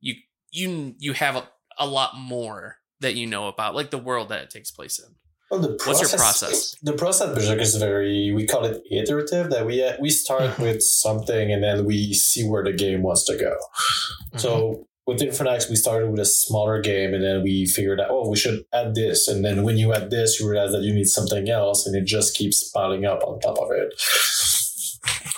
you 0.00 0.14
you 0.50 0.94
you 0.98 1.12
have 1.12 1.36
a, 1.36 1.48
a 1.78 1.86
lot 1.86 2.16
more 2.16 2.76
that 3.00 3.14
you 3.14 3.26
know 3.26 3.48
about 3.48 3.74
like 3.74 3.90
the 3.90 3.98
world 3.98 4.30
that 4.30 4.42
it 4.42 4.50
takes 4.50 4.70
place 4.70 4.98
in? 4.98 5.14
Well, 5.50 5.60
the 5.60 5.80
What's 5.84 6.00
your 6.00 6.08
process? 6.10 6.76
The 6.80 6.92
process 6.92 7.34
Berserk, 7.34 7.58
is 7.60 7.74
very 7.74 8.32
we 8.32 8.46
call 8.46 8.64
it 8.64 8.82
iterative. 8.90 9.50
That 9.50 9.66
we 9.66 9.82
uh, 9.82 9.96
we 10.00 10.08
start 10.08 10.56
Mhm. 10.56 10.62
with 10.62 10.82
something 10.82 11.52
and 11.52 11.62
then 11.62 11.84
we 11.84 12.14
see 12.14 12.48
where 12.48 12.62
the 12.62 12.72
game 12.72 13.02
wants 13.02 13.24
to 13.24 13.36
go. 13.36 13.56
Mm-hmm. 13.56 14.38
So 14.38 14.86
with 15.10 15.20
Infernax, 15.20 15.68
we 15.68 15.74
started 15.74 16.08
with 16.08 16.20
a 16.20 16.24
smaller 16.24 16.80
game 16.80 17.12
and 17.14 17.24
then 17.24 17.42
we 17.42 17.66
figured 17.66 18.00
out, 18.00 18.06
oh, 18.10 18.28
we 18.30 18.36
should 18.36 18.64
add 18.72 18.94
this. 18.94 19.26
And 19.26 19.44
then 19.44 19.64
when 19.64 19.76
you 19.76 19.92
add 19.92 20.08
this, 20.08 20.38
you 20.38 20.48
realize 20.48 20.70
that 20.70 20.82
you 20.82 20.94
need 20.94 21.06
something 21.08 21.48
else 21.50 21.84
and 21.84 21.96
it 21.96 22.04
just 22.06 22.36
keeps 22.36 22.70
piling 22.70 23.04
up 23.04 23.24
on 23.24 23.40
top 23.40 23.58
of 23.58 23.72
it. 23.72 23.92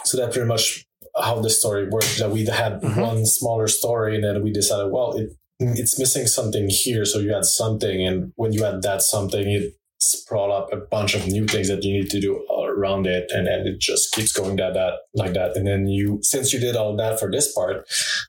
So 0.04 0.18
that's 0.18 0.36
pretty 0.36 0.46
much 0.46 0.84
how 1.18 1.40
the 1.40 1.48
story 1.48 1.88
worked. 1.88 2.18
That 2.18 2.30
we 2.30 2.44
had 2.44 2.82
Mhm. 2.82 3.00
one 3.00 3.24
smaller 3.24 3.66
story 3.66 4.14
and 4.14 4.22
then 4.24 4.42
we 4.42 4.52
decided, 4.52 4.92
well, 4.92 5.16
it, 5.16 5.30
it's 5.58 5.98
missing 5.98 6.26
something 6.26 6.68
here. 6.68 7.06
So 7.06 7.18
you 7.20 7.34
add 7.34 7.46
something. 7.46 8.06
And 8.06 8.32
when 8.36 8.52
you 8.52 8.66
add 8.66 8.82
that 8.82 9.00
something, 9.00 9.48
it 9.50 9.72
sprawl 10.00 10.52
up 10.52 10.70
a 10.72 10.76
bunch 10.76 11.14
of 11.14 11.26
new 11.28 11.46
things 11.46 11.68
that 11.68 11.82
you 11.82 11.92
need 11.94 12.10
to 12.10 12.20
do 12.20 12.44
around 12.76 13.06
it 13.06 13.30
and 13.30 13.46
then 13.46 13.60
it 13.66 13.78
just 13.78 14.12
keeps 14.12 14.32
going 14.32 14.56
that 14.56 14.74
that 14.74 14.94
like 15.14 15.34
that 15.34 15.54
and 15.56 15.66
then 15.66 15.86
you 15.86 16.18
since 16.22 16.52
you 16.52 16.58
did 16.58 16.74
all 16.74 16.96
that 16.96 17.20
for 17.20 17.30
this 17.30 17.52
part 17.52 17.86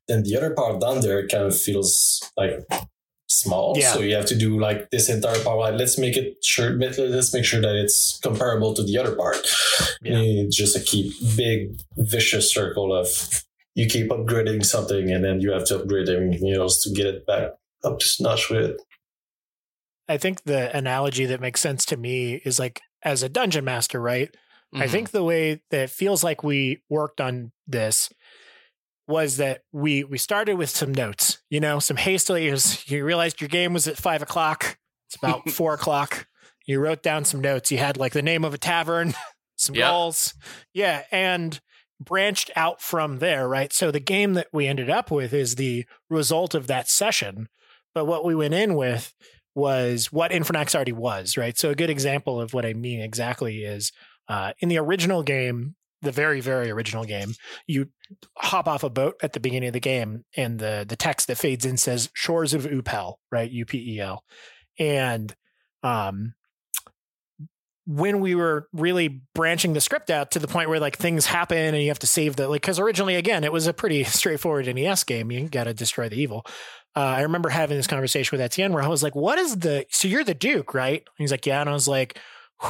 then 0.08 0.24
the 0.24 0.36
other 0.38 0.52
part 0.54 0.82
down 0.82 1.02
there 1.02 1.28
kind 1.28 1.44
of 1.46 1.58
feels 1.60 2.22
like 2.38 2.60
small 3.30 3.74
Yeah. 3.78 3.94
so 3.94 4.00
you 4.02 4.16
have 4.16 4.26
to 4.28 4.38
do 4.38 4.60
like 4.60 4.90
this 4.92 5.10
entire 5.10 5.42
part 5.44 5.58
like 5.58 5.74
let's 5.80 5.98
make 5.98 6.16
it 6.18 6.44
sure 6.44 6.72
let's 6.72 7.34
make 7.34 7.46
sure 7.46 7.62
that 7.62 7.76
it's 7.76 8.20
comparable 8.22 8.74
to 8.76 8.84
the 8.84 8.98
other 8.98 9.16
part 9.16 9.38
Yeah. 10.02 10.18
And 10.18 10.40
it's 10.48 10.56
just 10.56 10.76
a 10.76 10.80
keep 10.82 11.14
big 11.36 11.76
vicious 11.98 12.52
circle 12.54 12.94
of 12.96 13.08
you 13.76 13.88
keep 13.88 14.10
upgrading 14.10 14.64
something 14.66 15.10
and 15.12 15.24
then 15.24 15.42
you 15.42 15.52
have 15.52 15.66
to 15.68 15.80
upgrade 15.80 16.10
everything 16.10 16.54
else 16.54 16.84
to 16.84 16.92
get 16.92 17.08
it 17.08 17.26
back 17.26 17.52
up 17.84 18.00
to 18.00 18.06
notch 18.24 18.50
with 18.50 18.62
it 18.72 18.82
i 20.08 20.18
think 20.18 20.44
the 20.44 20.76
analogy 20.76 21.26
that 21.26 21.42
makes 21.42 21.60
sense 21.62 21.86
to 21.86 21.98
me 21.98 22.36
is 22.46 22.60
like 22.60 22.82
as 23.04 23.24
a 23.24 23.30
dungeon 23.30 23.66
master 23.66 24.00
right 24.02 24.30
I 24.76 24.88
Mhm. 24.88 24.90
think 24.90 25.12
the 25.12 25.24
way 25.24 25.62
that 25.70 25.82
it 25.84 25.90
feels 25.92 26.24
like 26.24 26.44
we 26.44 26.82
worked 26.90 27.22
on 27.22 27.52
this 27.68 28.10
was 29.08 29.38
that 29.38 29.62
we 29.72 30.04
we 30.04 30.18
started 30.18 30.56
with 30.56 30.70
some 30.70 30.94
notes, 30.94 31.42
you 31.50 31.60
know, 31.60 31.80
some 31.80 31.98
hastily. 31.98 32.50
was- 32.52 32.90
You 32.90 33.04
realized 33.06 33.42
your 33.42 33.48
game 33.50 33.74
was 33.74 33.88
at 33.88 33.98
five 33.98 34.22
o'clock. 34.22 34.78
It's 35.08 35.16
about 35.18 35.50
four 35.52 35.74
o'clock. 35.74 36.28
You 36.66 36.80
wrote 36.80 37.04
down 37.04 37.26
some 37.26 37.42
notes. 37.42 37.72
You 37.72 37.78
had 37.78 37.98
like 37.98 38.14
the 38.14 38.22
name 38.22 38.46
of 38.46 38.54
a 38.54 38.58
tavern, 38.58 39.14
some 39.58 39.76
Yep. 39.76 39.90
goals, 39.90 40.34
yeah, 40.74 41.04
and 41.12 41.60
branched 42.00 42.52
out 42.56 42.82
from 42.82 43.20
there, 43.20 43.48
right? 43.48 43.72
So 43.74 43.92
the 43.92 44.00
game 44.00 44.34
that 44.34 44.48
we 44.54 44.68
ended 44.68 44.90
up 44.90 45.12
with 45.12 45.34
is 45.34 45.56
the 45.56 45.86
result 46.10 46.54
of 46.56 46.68
that 46.68 46.90
session. 46.90 47.48
But 47.94 48.06
what 48.06 48.26
we 48.26 48.36
went 48.36 48.54
in 48.54 48.76
with 48.76 49.14
was 49.56 50.12
what 50.12 50.32
Infernax 50.32 50.74
already 50.74 50.92
was, 50.94 51.38
right? 51.38 51.58
So 51.58 51.70
a 51.70 51.76
good 51.76 51.90
example 51.92 52.42
of 52.42 52.54
what 52.54 52.66
I 52.66 52.74
mean 52.74 53.00
exactly 53.02 53.64
is 53.64 53.92
uh, 54.28 54.54
in 54.60 54.68
the 54.70 54.80
original 54.80 55.22
game, 55.24 55.76
the 56.04 56.12
very, 56.12 56.42
very 56.42 56.70
original 56.70 57.04
game, 57.06 57.34
you 57.66 57.90
hop 58.38 58.68
off 58.68 58.84
a 58.84 58.90
boat 58.90 59.16
at 59.24 59.34
the 59.34 59.40
beginning 59.40 59.68
of 59.68 59.74
the 59.74 59.80
game, 59.80 60.26
and 60.38 60.60
the 60.60 60.86
the 60.88 60.96
text 60.96 61.28
that 61.28 61.38
fades 61.38 61.66
in 61.66 61.78
says 61.78 62.10
"Shores 62.14 62.54
of 62.54 62.66
Upel," 62.66 63.16
right? 63.32 63.50
U 63.50 63.66
P 63.66 63.96
E 63.96 64.00
L, 64.00 64.24
and 64.78 65.36
um, 65.82 66.34
when 67.86 68.20
we 68.20 68.34
were 68.36 68.68
really 68.72 69.22
branching 69.36 69.74
the 69.74 69.82
script 69.82 70.10
out 70.10 70.32
to 70.32 70.40
the 70.40 70.48
point 70.48 70.70
where 70.70 70.80
like 70.80 70.98
things 70.98 71.26
happen 71.26 71.58
and 71.58 71.82
you 71.82 71.90
have 71.90 72.00
to 72.00 72.08
save 72.08 72.36
the 72.36 72.48
like 72.48 72.62
because 72.62 72.80
originally 72.80 73.16
again 73.16 73.44
it 73.44 73.52
was 73.52 73.68
a 73.68 73.74
pretty 73.74 74.04
straightforward 74.04 74.74
NES 74.74 75.04
game. 75.04 75.32
You 75.32 75.50
got 75.50 75.66
to 75.66 75.74
destroy 75.74 76.10
the 76.10 76.22
evil. 76.22 76.46
Uh, 76.96 77.00
I 77.00 77.22
remember 77.22 77.50
having 77.50 77.76
this 77.76 77.88
conversation 77.88 78.38
with 78.38 78.42
Etienne 78.42 78.72
where 78.72 78.84
I 78.84 78.88
was 78.88 79.02
like, 79.02 79.16
"What 79.16 79.40
is 79.40 79.58
the? 79.58 79.86
So 79.90 80.08
you're 80.08 80.24
the 80.24 80.36
Duke, 80.36 80.74
right?" 80.74 81.00
And 81.00 81.16
he's 81.18 81.32
like, 81.32 81.46
"Yeah," 81.46 81.60
and 81.60 81.70
I 81.70 81.74
was 81.74 81.88
like, 81.88 82.20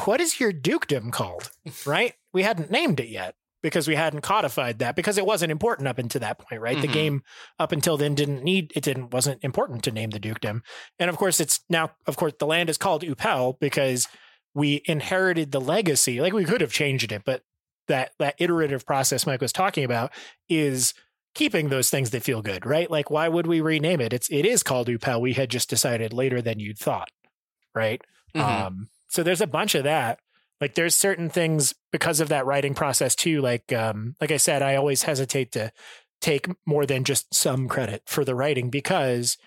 "What 0.06 0.22
is 0.22 0.40
your 0.40 0.54
dukedom 0.54 1.12
called?" 1.12 1.52
right? 1.86 2.14
We 2.34 2.44
hadn't 2.44 2.72
named 2.72 3.00
it 3.00 3.10
yet 3.10 3.36
because 3.62 3.88
we 3.88 3.96
hadn't 3.96 4.22
codified 4.22 4.80
that 4.80 4.96
because 4.96 5.18
it 5.18 5.26
wasn't 5.26 5.52
important 5.52 5.88
up 5.88 5.98
until 5.98 6.20
that 6.22 6.38
point, 6.40 6.62
right? 6.62 6.82
The 6.82 6.88
Mhm. 6.88 6.94
game 6.94 7.24
up 7.60 7.72
until 7.72 7.96
then 7.96 8.14
didn't 8.16 8.44
need 8.44 8.74
it 8.76 8.84
didn't 8.84 9.12
wasn't 9.12 9.44
important 9.44 9.84
to 9.86 9.92
name 9.92 10.10
the 10.10 10.20
dukedom, 10.20 10.64
and 11.00 11.10
of 11.10 11.18
course 11.18 11.40
it's 11.40 11.62
now 11.70 11.92
of 12.06 12.18
course 12.18 12.34
the 12.40 12.46
land 12.48 12.70
is 12.70 12.78
called 12.78 13.04
Upel 13.04 13.58
because 13.60 14.08
we 14.54 14.82
inherited 14.86 15.52
the 15.52 15.62
legacy. 15.62 16.20
Like 16.20 16.34
we 16.34 16.46
could 16.46 16.62
have 16.62 16.74
changed 16.74 17.12
it, 17.12 17.24
but 17.26 17.44
that 17.88 18.12
that 18.20 18.36
iterative 18.38 18.86
process 18.86 19.26
Mike 19.26 19.42
was 19.42 19.54
talking 19.54 19.84
about 19.84 20.12
is 20.50 20.94
keeping 21.36 21.70
those 21.70 21.90
things 21.90 22.12
that 22.12 22.22
feel 22.24 22.42
good, 22.44 22.64
right? 22.66 22.92
Like, 22.92 23.10
why 23.10 23.28
would 23.28 23.48
we 23.48 23.60
rename 23.62 24.00
it? 24.02 24.14
It's 24.14 24.30
it 24.30 24.46
is 24.46 24.62
called 24.62 24.88
Upel. 24.88 25.20
We 25.22 25.34
had 25.34 25.50
just 25.50 25.70
decided 25.70 26.14
later 26.14 26.42
than 26.42 26.60
you'd 26.60 26.78
thought, 26.78 27.10
right? 27.74 28.02
Mhm. 28.36 28.42
Um, 28.42 28.90
so 29.08 29.24
there's 29.24 29.42
a 29.42 29.48
bunch 29.48 29.74
of 29.76 29.84
that. 29.86 30.20
Like, 30.64 30.76
there's 30.76 30.96
certain 30.96 31.30
things 31.30 31.76
because 31.92 32.22
of 32.22 32.30
that 32.30 32.46
writing 32.46 32.74
process 32.74 33.16
too. 33.16 33.42
Like, 33.42 33.74
um, 33.74 34.16
like 34.22 34.32
I 34.32 34.38
said, 34.38 34.62
I 34.62 34.78
always 34.78 35.04
hesitate 35.04 35.52
to 35.52 35.74
take 36.22 36.48
more 36.66 36.86
than 36.86 37.04
just 37.04 37.36
some 37.36 37.68
credit 37.68 38.04
for 38.06 38.24
the 38.24 38.34
writing 38.34 38.70
because 38.70 39.38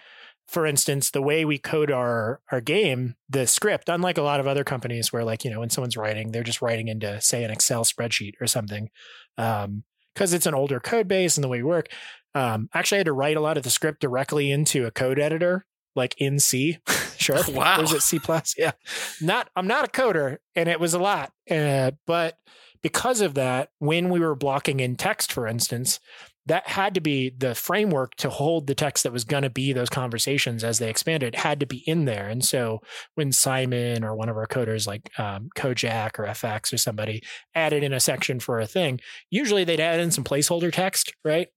for 0.46 0.66
instance, 0.66 1.10
the 1.10 1.22
way 1.22 1.46
we 1.46 1.56
code 1.56 1.90
our 1.90 2.42
our 2.52 2.60
game, 2.60 3.16
the 3.30 3.46
script, 3.46 3.88
unlike 3.88 4.18
a 4.18 4.22
lot 4.22 4.40
of 4.40 4.46
other 4.46 4.62
companies 4.62 5.10
where 5.10 5.24
like, 5.24 5.42
you 5.42 5.50
know, 5.50 5.60
when 5.60 5.70
someone's 5.70 5.96
writing, 5.96 6.32
they're 6.32 6.42
just 6.42 6.60
writing 6.60 6.88
into 6.88 7.18
say 7.22 7.44
an 7.44 7.50
Excel 7.50 7.82
spreadsheet 7.82 8.34
or 8.38 8.46
something. 8.46 8.90
Um, 9.38 9.84
because 10.14 10.34
it's 10.34 10.46
an 10.46 10.54
older 10.54 10.80
code 10.80 11.08
base 11.08 11.38
and 11.38 11.44
the 11.44 11.48
way 11.48 11.62
we 11.62 11.68
work. 11.68 11.88
Um, 12.34 12.68
actually 12.74 12.96
I 12.96 13.00
had 13.00 13.06
to 13.06 13.14
write 13.14 13.38
a 13.38 13.40
lot 13.40 13.56
of 13.56 13.62
the 13.62 13.70
script 13.70 14.02
directly 14.02 14.50
into 14.50 14.84
a 14.84 14.90
code 14.90 15.18
editor, 15.18 15.64
like 15.94 16.14
in 16.18 16.38
C 16.38 16.76
sharp. 17.20 17.48
Wow. 17.52 17.80
Is 17.82 17.92
it 17.92 18.02
C 18.02 18.18
plus? 18.18 18.54
Yeah. 18.56 18.72
Not 19.20 19.48
I'm 19.56 19.66
not 19.66 19.84
a 19.86 19.90
coder, 19.90 20.38
and 20.54 20.68
it 20.68 20.80
was 20.80 20.94
a 20.94 20.98
lot. 20.98 21.32
Uh, 21.50 21.92
but 22.06 22.38
because 22.82 23.20
of 23.20 23.34
that, 23.34 23.70
when 23.78 24.10
we 24.10 24.20
were 24.20 24.34
blocking 24.34 24.80
in 24.80 24.96
text, 24.96 25.32
for 25.32 25.46
instance, 25.46 25.98
that 26.46 26.68
had 26.68 26.94
to 26.94 27.00
be 27.00 27.30
the 27.36 27.56
framework 27.56 28.14
to 28.14 28.30
hold 28.30 28.68
the 28.68 28.74
text 28.74 29.02
that 29.02 29.12
was 29.12 29.24
going 29.24 29.42
to 29.42 29.50
be 29.50 29.72
those 29.72 29.88
conversations 29.90 30.62
as 30.62 30.78
they 30.78 30.88
expanded 30.88 31.34
had 31.34 31.58
to 31.58 31.66
be 31.66 31.78
in 31.88 32.04
there. 32.04 32.28
And 32.28 32.44
so 32.44 32.80
when 33.16 33.32
Simon 33.32 34.04
or 34.04 34.14
one 34.14 34.28
of 34.28 34.36
our 34.36 34.46
coders 34.46 34.86
like 34.86 35.10
um, 35.18 35.48
Kojak 35.56 36.18
or 36.20 36.26
FX 36.26 36.72
or 36.72 36.76
somebody 36.78 37.24
added 37.56 37.82
in 37.82 37.92
a 37.92 37.98
section 37.98 38.38
for 38.38 38.60
a 38.60 38.66
thing, 38.66 39.00
usually 39.28 39.64
they'd 39.64 39.80
add 39.80 39.98
in 39.98 40.12
some 40.12 40.22
placeholder 40.22 40.72
text, 40.72 41.12
right? 41.24 41.48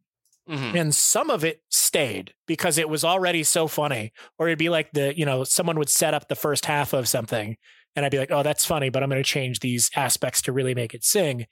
Mhm. 0.49 0.73
and 0.73 0.95
some 0.95 1.29
of 1.29 1.43
it 1.43 1.61
stayed 1.89 2.33
because 2.45 2.77
it 2.77 2.87
was 2.87 3.03
already 3.03 3.43
so 3.43 3.67
funny. 3.67 4.13
Or 4.37 4.47
it'd 4.47 4.59
be 4.59 4.69
like 4.69 4.91
the 4.91 5.17
you 5.17 5.25
know 5.25 5.43
someone 5.43 5.79
would 5.79 5.89
set 5.89 6.13
up 6.13 6.27
the 6.27 6.35
first 6.35 6.65
half 6.65 6.93
of 6.93 7.07
something 7.07 7.57
and 7.95 8.05
i'd 8.05 8.11
be 8.11 8.19
like 8.19 8.31
oh 8.31 8.43
that's 8.43 8.65
funny 8.65 8.89
but 8.89 9.01
i'm 9.01 9.09
going 9.09 9.21
to 9.21 9.27
change 9.27 9.59
these 9.59 9.89
aspects 9.95 10.41
to 10.43 10.51
really 10.51 10.75
make 10.75 10.93
it 10.93 11.03
sing. 11.03 11.45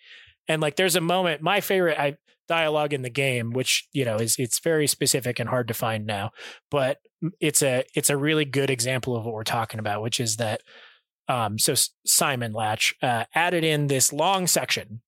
And 0.47 0.61
like 0.61 0.75
there's 0.75 0.95
a 0.95 1.01
moment 1.01 1.41
my 1.41 1.59
favorite 1.59 1.99
I, 1.99 2.15
dialogue 2.47 2.93
in 2.93 3.01
the 3.01 3.09
game 3.09 3.51
which 3.51 3.87
you 3.91 4.05
know 4.05 4.15
is 4.15 4.37
it's 4.37 4.59
very 4.59 4.87
specific 4.87 5.39
and 5.39 5.49
hard 5.49 5.67
to 5.67 5.73
find 5.73 6.05
now 6.05 6.31
but 6.71 6.99
it's 7.41 7.61
a 7.61 7.83
it's 7.93 8.09
a 8.09 8.15
really 8.15 8.45
good 8.45 8.69
example 8.69 9.17
of 9.17 9.25
what 9.25 9.33
we're 9.33 9.43
talking 9.43 9.81
about 9.81 10.01
which 10.01 10.21
is 10.21 10.37
that 10.37 10.61
um 11.27 11.59
so 11.59 11.73
simon 12.05 12.53
latch 12.53 12.95
uh, 13.01 13.25
added 13.35 13.65
in 13.65 13.87
this 13.87 14.13
long 14.13 14.47
section 14.47 15.01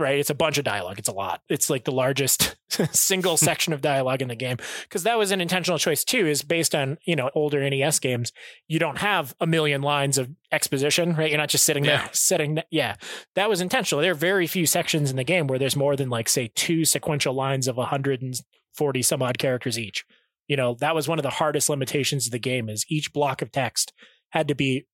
right? 0.00 0.18
It's 0.18 0.30
a 0.30 0.34
bunch 0.34 0.58
of 0.58 0.64
dialogue. 0.64 0.98
It's 0.98 1.08
a 1.08 1.12
lot. 1.12 1.42
It's 1.48 1.70
like 1.70 1.84
the 1.84 1.92
largest 1.92 2.56
single 2.92 3.36
section 3.36 3.72
of 3.72 3.80
dialogue 3.80 4.22
in 4.22 4.28
the 4.28 4.34
game. 4.34 4.56
Because 4.82 5.02
that 5.04 5.18
was 5.18 5.30
an 5.30 5.40
intentional 5.40 5.78
choice 5.78 6.02
too 6.04 6.26
is 6.26 6.42
based 6.42 6.74
on 6.74 6.98
you 7.04 7.14
know 7.16 7.30
older 7.34 7.68
nes 7.68 7.98
games 7.98 8.32
you 8.68 8.78
don't 8.78 8.98
have 8.98 9.34
a 9.40 9.46
million 9.46 9.82
lines 9.82 10.18
of 10.18 10.30
exposition 10.50 11.14
right? 11.14 11.30
You're 11.30 11.38
not 11.38 11.48
just 11.50 11.64
sitting 11.64 11.84
Yeah. 11.84 11.98
there 11.98 12.08
sitting 12.12 12.58
yeah. 12.70 12.96
That 13.34 13.48
was 13.48 13.60
intentional. 13.60 14.02
There 14.02 14.12
are 14.12 14.14
very 14.14 14.46
few 14.46 14.66
sections 14.66 15.10
in 15.10 15.16
the 15.16 15.24
game 15.24 15.46
where 15.46 15.58
there's 15.58 15.76
more 15.76 15.96
than 15.96 16.10
like 16.10 16.28
say 16.28 16.50
two 16.54 16.84
sequential 16.84 17.34
lines 17.34 17.68
of 17.68 17.76
140 17.76 19.02
some 19.02 19.22
odd 19.22 19.38
characters 19.38 19.78
each. 19.78 20.04
You 20.48 20.56
know 20.56 20.74
that 20.80 20.94
was 20.94 21.06
one 21.08 21.18
of 21.18 21.22
the 21.22 21.30
hardest 21.30 21.68
limitations 21.68 22.26
of 22.26 22.32
the 22.32 22.38
game 22.38 22.68
is 22.68 22.84
each 22.88 23.12
block 23.12 23.42
of 23.42 23.52
text 23.52 23.92
had 24.30 24.48
to 24.48 24.54
be 24.54 24.86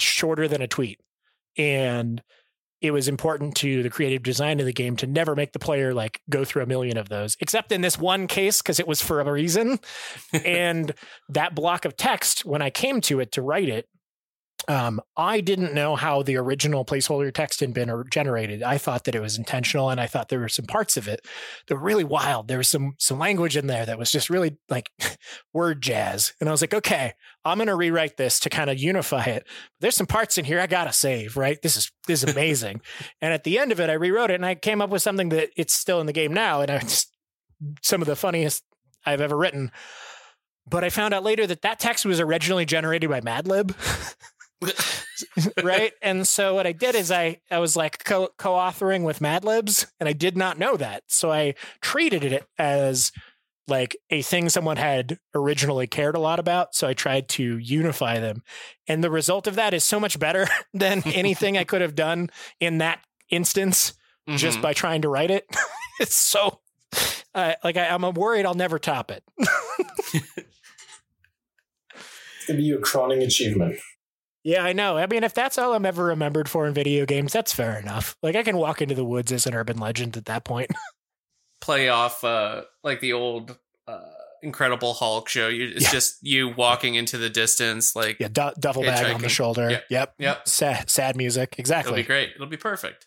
shorter 0.00 0.46
than 0.48 0.62
a 0.62 0.68
tweet. 0.68 1.00
And 1.56 2.22
it 2.80 2.90
was 2.92 3.08
important 3.08 3.56
to 3.56 3.82
the 3.82 3.90
creative 3.90 4.22
design 4.22 4.60
of 4.60 4.66
the 4.66 4.72
game 4.72 4.96
to 4.96 5.06
never 5.06 5.34
make 5.34 5.52
the 5.52 5.58
player 5.58 5.92
like 5.92 6.20
go 6.30 6.44
through 6.44 6.62
a 6.62 6.66
million 6.66 6.96
of 6.96 7.08
those 7.08 7.36
except 7.40 7.72
in 7.72 7.80
this 7.80 7.98
one 7.98 8.26
case 8.26 8.62
because 8.62 8.78
it 8.78 8.86
was 8.86 9.00
for 9.02 9.20
a 9.20 9.30
reason. 9.30 9.78
And 10.44 10.94
that 11.28 11.54
block 11.54 11.84
of 11.84 11.96
text 11.96 12.44
when 12.44 12.62
i 12.62 12.70
came 12.70 13.00
to 13.02 13.20
it 13.20 13.32
to 13.32 13.42
write 13.42 13.68
it 13.68 13.88
um, 14.66 15.00
I 15.16 15.40
didn't 15.40 15.72
know 15.72 15.94
how 15.94 16.22
the 16.22 16.36
original 16.36 16.84
placeholder 16.84 17.32
text 17.32 17.60
had 17.60 17.72
been 17.72 18.04
generated. 18.10 18.62
I 18.62 18.76
thought 18.76 19.04
that 19.04 19.14
it 19.14 19.22
was 19.22 19.38
intentional, 19.38 19.88
and 19.88 20.00
I 20.00 20.06
thought 20.06 20.28
there 20.28 20.40
were 20.40 20.48
some 20.48 20.66
parts 20.66 20.96
of 20.96 21.06
it 21.06 21.26
that 21.66 21.74
were 21.76 21.80
really 21.80 22.04
wild. 22.04 22.48
There 22.48 22.58
was 22.58 22.68
some 22.68 22.94
some 22.98 23.18
language 23.18 23.56
in 23.56 23.68
there 23.68 23.86
that 23.86 23.98
was 23.98 24.10
just 24.10 24.28
really 24.28 24.58
like 24.68 24.90
word 25.52 25.80
jazz, 25.80 26.34
and 26.40 26.48
I 26.48 26.52
was 26.52 26.60
like, 26.60 26.74
okay, 26.74 27.12
I'm 27.44 27.58
going 27.58 27.68
to 27.68 27.76
rewrite 27.76 28.16
this 28.16 28.40
to 28.40 28.50
kind 28.50 28.68
of 28.68 28.78
unify 28.78 29.24
it. 29.24 29.46
There's 29.80 29.96
some 29.96 30.06
parts 30.06 30.38
in 30.38 30.44
here 30.44 30.60
I 30.60 30.66
gotta 30.66 30.92
save. 30.92 31.36
Right? 31.36 31.60
This 31.62 31.76
is 31.76 31.92
this 32.06 32.22
is 32.22 32.30
amazing. 32.30 32.80
and 33.22 33.32
at 33.32 33.44
the 33.44 33.58
end 33.58 33.70
of 33.70 33.80
it, 33.80 33.90
I 33.90 33.94
rewrote 33.94 34.30
it, 34.30 34.34
and 34.34 34.46
I 34.46 34.54
came 34.54 34.82
up 34.82 34.90
with 34.90 35.02
something 35.02 35.28
that 35.30 35.50
it's 35.56 35.74
still 35.74 36.00
in 36.00 36.06
the 36.06 36.12
game 36.12 36.34
now, 36.34 36.62
and 36.62 36.70
I 36.70 36.78
just 36.80 37.14
some 37.82 38.02
of 38.02 38.08
the 38.08 38.16
funniest 38.16 38.64
I've 39.06 39.20
ever 39.20 39.36
written. 39.36 39.70
But 40.68 40.84
I 40.84 40.90
found 40.90 41.14
out 41.14 41.24
later 41.24 41.46
that 41.46 41.62
that 41.62 41.78
text 41.78 42.04
was 42.04 42.20
originally 42.20 42.66
generated 42.66 43.08
by 43.08 43.20
Madlib. 43.20 43.74
right? 45.62 45.92
And 46.02 46.26
so 46.26 46.54
what 46.54 46.66
I 46.66 46.72
did 46.72 46.94
is 46.94 47.10
I 47.10 47.40
I 47.50 47.58
was 47.58 47.76
like 47.76 48.04
co 48.04 48.28
co-authoring 48.38 49.04
with 49.04 49.20
Madlibs, 49.20 49.86
and 50.00 50.08
I 50.08 50.12
did 50.12 50.36
not 50.36 50.58
know 50.58 50.76
that. 50.76 51.04
So 51.06 51.30
I 51.30 51.54
treated 51.80 52.24
it 52.24 52.46
as 52.58 53.12
like 53.68 53.96
a 54.10 54.22
thing 54.22 54.48
someone 54.48 54.78
had 54.78 55.18
originally 55.34 55.86
cared 55.86 56.16
a 56.16 56.20
lot 56.20 56.40
about. 56.40 56.74
So 56.74 56.88
I 56.88 56.94
tried 56.94 57.28
to 57.30 57.58
unify 57.58 58.18
them, 58.18 58.42
and 58.86 59.04
the 59.04 59.10
result 59.10 59.46
of 59.46 59.54
that 59.56 59.74
is 59.74 59.84
so 59.84 60.00
much 60.00 60.18
better 60.18 60.46
than 60.74 61.02
anything 61.06 61.56
I 61.58 61.64
could 61.64 61.82
have 61.82 61.94
done 61.94 62.30
in 62.60 62.78
that 62.78 63.00
instance 63.30 63.92
just 64.36 64.58
Mhm. 64.58 64.62
by 64.62 64.72
trying 64.74 65.02
to 65.02 65.08
write 65.08 65.30
it. 65.30 65.46
it's 66.00 66.16
so. 66.16 66.60
Uh, 67.34 67.52
like 67.62 67.76
I, 67.76 67.86
I'm 67.88 68.02
worried 68.14 68.46
I'll 68.46 68.54
never 68.54 68.78
top 68.78 69.10
it. 69.10 69.22
It's 69.38 70.22
gonna 72.46 72.58
be 72.58 72.64
your 72.64 72.80
crowning 72.80 73.22
achievement. 73.22 73.78
Yeah, 74.48 74.64
I 74.64 74.72
know. 74.72 74.96
I 74.96 75.06
mean, 75.06 75.24
if 75.24 75.34
that's 75.34 75.58
all 75.58 75.74
I'm 75.74 75.84
ever 75.84 76.04
remembered 76.06 76.48
for 76.48 76.66
in 76.66 76.72
video 76.72 77.04
games, 77.04 77.34
that's 77.34 77.52
fair 77.52 77.78
enough. 77.78 78.16
Like, 78.22 78.34
I 78.34 78.42
can 78.42 78.56
walk 78.56 78.80
into 78.80 78.94
the 78.94 79.04
woods 79.04 79.30
as 79.30 79.46
an 79.46 79.52
urban 79.52 79.76
legend 79.76 80.16
at 80.16 80.24
that 80.24 80.44
point. 80.44 80.70
play 81.60 81.90
off 81.90 82.24
uh 82.24 82.62
like 82.82 83.00
the 83.00 83.12
old 83.12 83.58
uh 83.86 84.00
Incredible 84.42 84.94
Hulk 84.94 85.28
show. 85.28 85.48
You, 85.48 85.72
it's 85.74 85.82
Yeah. 85.84 85.90
just 85.90 86.16
you 86.22 86.48
walking 86.48 86.94
into 86.94 87.18
the 87.18 87.28
distance, 87.28 87.94
like 87.94 88.16
yeah, 88.20 88.28
du- 88.28 88.54
duffel 88.58 88.84
bag 88.84 89.14
on 89.14 89.20
the 89.20 89.28
shoulder. 89.28 89.68
Yep. 89.68 89.84
Yep. 89.90 90.14
Yep. 90.18 90.48
Sad, 90.48 90.88
sad 90.88 91.16
music. 91.16 91.56
Exactly. 91.58 91.92
It'll 91.92 92.02
be 92.02 92.06
great. 92.06 92.30
It'll 92.34 92.46
be 92.46 92.56
perfect. 92.56 93.06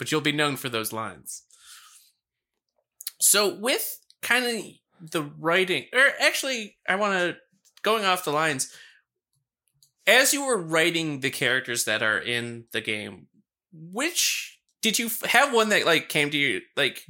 But 0.00 0.10
you'll 0.10 0.20
be 0.20 0.32
known 0.32 0.56
for 0.56 0.68
those 0.68 0.92
lines. 0.92 1.42
So 3.20 3.54
with 3.54 4.00
kind 4.20 4.44
of 4.44 5.10
the 5.12 5.30
writing, 5.38 5.84
or 5.92 6.00
actually, 6.20 6.76
I 6.88 6.96
want 6.96 7.12
to 7.14 7.36
going 7.82 8.04
off 8.04 8.24
the 8.24 8.32
lines. 8.32 8.72
As 10.06 10.32
you 10.32 10.44
were 10.44 10.56
writing 10.56 11.20
the 11.20 11.30
characters 11.30 11.84
that 11.84 12.02
are 12.02 12.18
in 12.18 12.66
the 12.72 12.80
game, 12.80 13.26
which 13.72 14.58
did 14.82 14.98
you 14.98 15.06
f- 15.06 15.22
have 15.22 15.52
one 15.52 15.68
that 15.70 15.84
like 15.84 16.08
came 16.08 16.30
to 16.30 16.38
you 16.38 16.60
like 16.76 17.06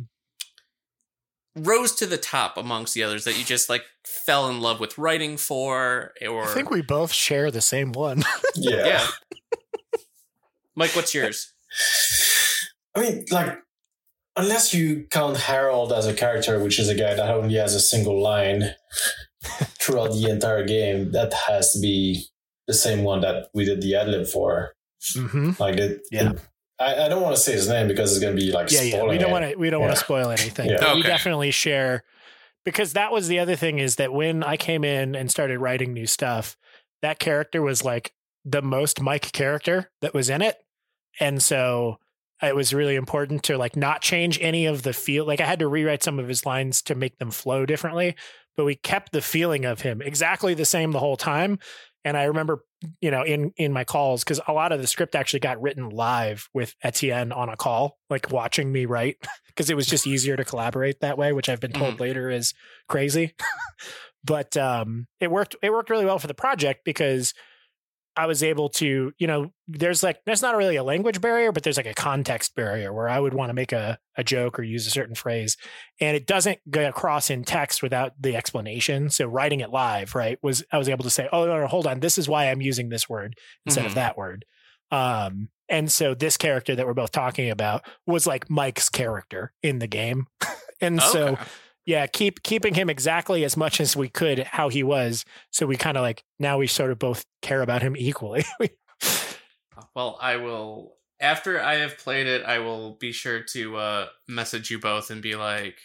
rose 1.55 1.95
to 1.97 2.07
the 2.07 2.17
top 2.17 2.57
amongst 2.57 2.95
the 2.95 3.03
others 3.03 3.25
that 3.25 3.39
you 3.39 3.45
just 3.45 3.69
like 3.69 3.83
fell 4.05 4.49
in 4.49 4.61
love 4.61 4.81
with 4.81 4.99
writing 4.99 5.37
for 5.37 6.13
or 6.27 6.45
I 6.45 6.49
think 6.49 6.71
we 6.71 6.83
both 6.83 7.13
share 7.13 7.51
the 7.51 7.61
same 7.63 7.93
one. 7.93 8.23
Yeah. 8.59 8.87
yeah 8.87 9.07
mike 10.75 10.97
what's 10.97 11.13
yours 11.13 11.53
I 12.95 13.01
mean, 13.01 13.25
like, 13.31 13.59
unless 14.37 14.73
you 14.73 15.07
count 15.11 15.37
Harold 15.37 15.93
as 15.93 16.07
a 16.07 16.15
character, 16.15 16.59
which 16.59 16.79
is 16.79 16.89
a 16.89 16.95
guy 16.95 17.15
that 17.15 17.31
only 17.31 17.57
has 17.57 17.75
a 17.75 17.81
single 17.81 18.23
line 18.23 18.75
throughout 19.45 20.13
the 20.13 20.31
entire 20.31 20.65
game, 20.65 21.13
that 21.13 21.35
has 21.47 21.73
to 21.73 21.81
be 21.81 22.25
the 22.67 22.75
same 22.75 23.05
one 23.05 23.21
that 23.21 23.49
we 23.55 23.65
did 23.65 23.81
the 23.81 23.95
ad 23.95 24.09
lib 24.09 24.27
for. 24.27 24.73
mm-hmm. 25.15 25.53
Like, 25.59 25.77
it, 25.77 26.03
Yeah. 26.11 26.33
it- 26.33 26.41
I, 26.79 27.07
I 27.07 27.09
don't 27.09 27.23
want 27.23 27.35
to 27.35 27.41
say 27.41 27.53
his 27.53 27.69
name 27.71 27.89
because 27.89 28.13
it's 28.13 28.21
going 28.21 28.37
to 28.37 28.41
be 28.43 28.53
like 28.53 28.71
Yeah, 28.71 28.83
yeah. 28.83 29.03
We 29.05 29.17
don't 29.17 29.31
want 29.31 29.47
to. 29.51 29.57
We 29.57 29.71
don't 29.71 29.81
want 29.81 29.95
to 29.95 29.99
spoil 29.99 30.29
anything. 30.29 30.69
Yeah. 30.69 30.77
But 30.79 30.97
We 30.97 31.03
definitely 31.03 31.51
share 31.51 32.05
because 32.67 32.93
that 32.93 33.11
was 33.13 33.29
the 33.29 33.39
other 33.39 33.57
thing 33.57 33.79
is 33.79 33.97
that 33.97 34.13
when 34.13 34.43
I 34.43 34.59
came 34.59 34.85
in 34.85 35.15
and 35.15 35.31
started 35.31 35.59
writing 35.59 35.95
new 35.95 36.07
stuff, 36.07 36.55
that 37.01 37.19
character 37.19 37.63
was 37.63 37.83
like 37.83 38.13
the 38.45 38.61
most 38.61 39.01
Mike 39.01 39.33
character 39.33 39.91
that 40.03 40.13
was 40.13 40.29
in 40.29 40.43
it, 40.43 40.57
and 41.19 41.43
so 41.43 41.99
it 42.43 42.55
was 42.55 42.75
really 42.75 42.97
important 42.97 43.43
to 43.45 43.57
like 43.57 43.75
not 43.75 44.03
change 44.03 44.39
any 44.43 44.67
of 44.67 44.83
the 44.83 44.93
feel. 44.93 45.25
Like 45.25 45.41
I 45.41 45.47
had 45.47 45.61
to 45.61 45.69
rewrite 45.69 46.03
some 46.03 46.19
of 46.19 46.29
his 46.29 46.45
lines 46.45 46.83
to 46.83 46.95
make 46.95 47.17
them 47.19 47.31
flow 47.31 47.65
differently, 47.65 48.17
but 48.55 48.67
we 48.67 48.75
kept 48.75 49.13
the 49.13 49.23
feeling 49.23 49.65
of 49.65 49.81
him 49.81 50.03
exactly 50.03 50.53
the 50.53 50.67
same 50.67 50.93
the 50.93 50.99
whole 51.01 51.17
time. 51.17 51.59
And 52.07 52.17
I 52.17 52.25
remember, 52.25 52.65
you 53.01 53.11
know, 53.11 53.25
in 53.25 53.53
in 53.57 53.73
my 53.73 53.83
calls 53.83 54.23
because 54.23 54.41
a 54.47 54.53
lot 54.53 54.71
of 54.71 54.81
the 54.81 54.87
script 54.87 55.17
actually 55.17 55.41
got 55.41 55.61
written 55.61 55.89
live 55.89 56.49
with 56.55 56.73
Etienne 56.81 57.33
on 57.33 57.49
a 57.49 57.57
call, 57.57 57.99
like 58.09 58.31
watching 58.31 58.71
me 58.71 58.87
write, 58.87 59.17
because 59.49 59.71
it 59.71 59.77
was 59.77 59.89
just 59.89 60.07
easier 60.07 60.37
to 60.37 60.45
collaborate 60.45 61.01
that 61.01 61.19
way, 61.19 61.33
which 61.33 61.49
I've 61.49 61.59
been 61.59 61.73
told 61.73 61.99
later 61.99 62.31
is 62.31 62.55
crazy. 62.89 63.35
but 64.25 64.57
um, 64.57 65.09
it 65.19 65.33
worked. 65.33 65.57
It 65.63 65.73
worked 65.73 65.91
really 65.91 66.05
well 66.05 66.21
for 66.21 66.29
the 66.29 66.33
project 66.35 66.85
because 66.85 67.35
I 68.17 68.27
was 68.27 68.43
able 68.43 68.69
to, 68.71 69.13
you 69.19 69.27
know, 69.27 69.53
there's 69.69 70.03
like 70.03 70.21
there's 70.25 70.41
not 70.43 70.57
really 70.57 70.77
a 70.77 70.83
language 70.83 71.21
barrier, 71.21 71.53
but 71.53 71.63
there's 71.63 71.77
like 71.77 71.87
a 71.87 71.95
context 71.95 72.55
barrier 72.55 72.93
where 72.93 73.09
I 73.09 73.21
would 73.21 73.35
want 73.35 73.51
to 73.51 73.55
make 73.55 73.73
a, 73.73 73.99
a 74.17 74.25
joke 74.25 74.59
or 74.59 74.63
use 74.63 74.87
a 74.87 74.91
certain 74.91 75.15
phrase. 75.15 75.57
And 76.01 76.17
it 76.17 76.27
doesn't 76.27 76.59
go 76.71 76.89
across 76.89 77.29
in 77.31 77.45
text 77.45 77.83
without 77.83 78.13
the 78.21 78.35
explanation. 78.37 79.11
So 79.11 79.27
writing 79.27 79.61
it 79.61 79.71
live, 79.71 80.15
right, 80.15 80.39
was 80.43 80.65
I 80.73 80.79
was 80.79 80.89
able 80.89 81.05
to 81.05 81.11
say, 81.11 81.29
Oh 81.33 81.45
no, 81.47 81.61
no 81.61 81.67
hold 81.67 81.87
on, 81.87 82.01
this 82.01 82.17
is 82.19 82.29
why 82.29 82.51
I'm 82.51 82.63
using 82.63 82.89
this 82.89 83.09
word 83.09 83.35
instead 83.67 83.85
Mhm. 83.85 83.89
of 83.89 83.95
that 83.97 84.17
word. 84.17 84.45
Um, 84.91 85.49
and 85.69 85.91
so 85.91 86.15
this 86.15 86.37
character 86.37 86.77
that 86.77 86.87
we're 86.87 86.95
both 86.95 87.11
talking 87.13 87.51
about 87.51 87.85
was 88.07 88.27
like 88.27 88.49
Mike's 88.49 88.89
character 88.89 89.53
in 89.63 89.79
the 89.81 89.89
game. 89.89 90.27
and 90.81 91.03
so 91.03 91.29
Okay. 91.33 91.43
Yeah, 91.87 92.07
keep 92.07 92.43
keeping 92.43 92.75
him 92.75 92.91
exactly 92.91 93.45
as 93.45 93.57
much 93.57 93.81
as 93.81 93.97
we 93.97 94.09
could 94.09 94.41
how 94.41 94.69
he 94.69 94.83
was. 94.83 95.25
So 95.53 95.67
we 95.67 95.77
kind 95.77 95.97
of 95.97 96.03
like 96.03 96.25
now 96.39 96.59
we 96.59 96.67
sort 96.67 96.91
of 96.93 96.99
both 96.99 97.25
care 97.43 97.63
about 97.63 97.83
him 97.83 97.97
equally. 97.99 98.45
Well, 99.95 100.19
I 100.21 100.37
will 100.37 100.97
after 101.21 101.61
I 101.61 101.77
have 101.77 101.99
played 101.99 102.27
it, 102.27 102.45
I 102.45 102.59
will 102.59 102.97
be 102.97 103.13
sure 103.13 103.43
to 103.43 103.77
uh 103.77 104.09
message 104.29 104.71
you 104.71 104.79
both 104.79 105.11
and 105.11 105.23
be 105.23 105.35
like, 105.35 105.79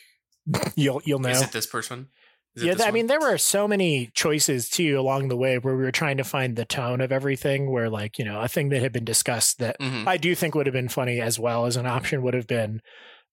you'll 0.76 1.02
you'll 1.06 1.20
know. 1.20 1.32
is 1.32 1.41
it 1.41 1.52
this 1.52 1.66
person? 1.68 2.10
Is 2.56 2.64
Yeah, 2.64 2.74
this 2.74 2.86
I 2.86 2.91
one? 2.91 2.95
mean 2.95 3.08
there 3.08 3.20
were 3.20 3.38
so 3.38 3.68
many 3.68 4.12
choices 4.14 4.70
too 4.70 4.99
along 4.99 5.30
the 5.30 5.38
way 5.38 5.58
where 5.58 5.76
we 5.76 5.84
were 5.84 5.91
trying 5.91 6.18
to 6.18 6.24
find 6.24 6.56
the 6.56 6.66
tone 6.66 7.02
of 7.02 7.12
everything. 7.12 7.72
Where 7.72 7.89
like 7.89 8.20
you 8.20 8.26
know 8.26 8.39
a 8.41 8.47
thing 8.47 8.70
that 8.70 8.82
had 8.82 8.91
been 8.91 9.06
discussed 9.06 9.58
that 9.60 9.78
Mhm. 9.80 10.06
I 10.06 10.18
do 10.18 10.36
think 10.36 10.54
would 10.56 10.68
have 10.68 10.74
been 10.74 10.89
funny 10.89 11.22
as 11.22 11.39
well 11.39 11.66
as 11.66 11.76
an 11.76 11.86
option 11.88 12.22
would 12.24 12.34
have 12.36 12.47
been, 12.47 12.82